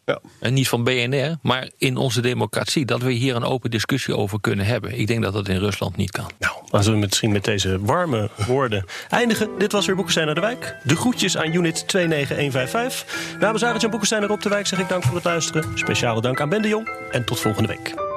Ja. 0.08 0.22
En 0.40 0.54
niet 0.54 0.68
van 0.68 0.84
BNR, 0.84 1.38
maar 1.42 1.70
in 1.78 1.98
onze 1.98 2.22
democratie. 2.22 2.86
Dat 2.86 3.02
we 3.02 3.12
hier 3.12 3.36
een 3.36 3.44
open 3.44 3.72
discussie 3.72 4.16
over 4.16 4.42
kunnen 4.42 4.66
hebben. 4.66 5.00
Ik 5.00 5.08
denk 5.08 5.24
dat 5.24 5.34
dat 5.34 5.48
in 5.48 5.58
Rusland 5.58 5.96
niet 5.96 6.12
kan. 6.12 6.32
Nou, 6.40 6.56
laten 6.70 6.92
we 6.92 6.98
misschien 6.98 7.32
met 7.32 7.44
deze 7.44 7.80
warme 7.80 8.30
woorden 8.48 8.86
eindigen. 9.10 9.50
Dit 9.58 9.72
was 9.72 9.86
weer 9.86 9.96
Boekenstein 9.96 10.26
naar 10.26 10.36
de 10.36 10.42
Wijk. 10.42 10.76
De 10.84 10.96
groetjes 10.96 11.38
aan 11.38 11.54
unit 11.54 11.88
29155. 11.88 13.38
Namens 13.40 13.64
Arend 13.64 13.82
Jan 13.82 13.90
Boekenstein 13.90 14.22
en 14.22 14.28
Rob 14.28 14.42
de 14.42 14.50
Wijk 14.50 14.68
zeg 14.68 14.80
ik 14.80 14.90
dank 14.90 15.04
voor 15.04 15.16
het 15.16 15.24
luisteren. 15.24 15.78
Speciale 15.78 16.22
dank 16.22 16.42
aan 16.42 16.50
Ben 16.50 16.62
de 16.62 16.68
Jong. 16.68 16.90
En 17.12 17.26
tot 17.26 17.40
volgende 17.40 17.68
week. 17.68 17.96
% 17.96 18.17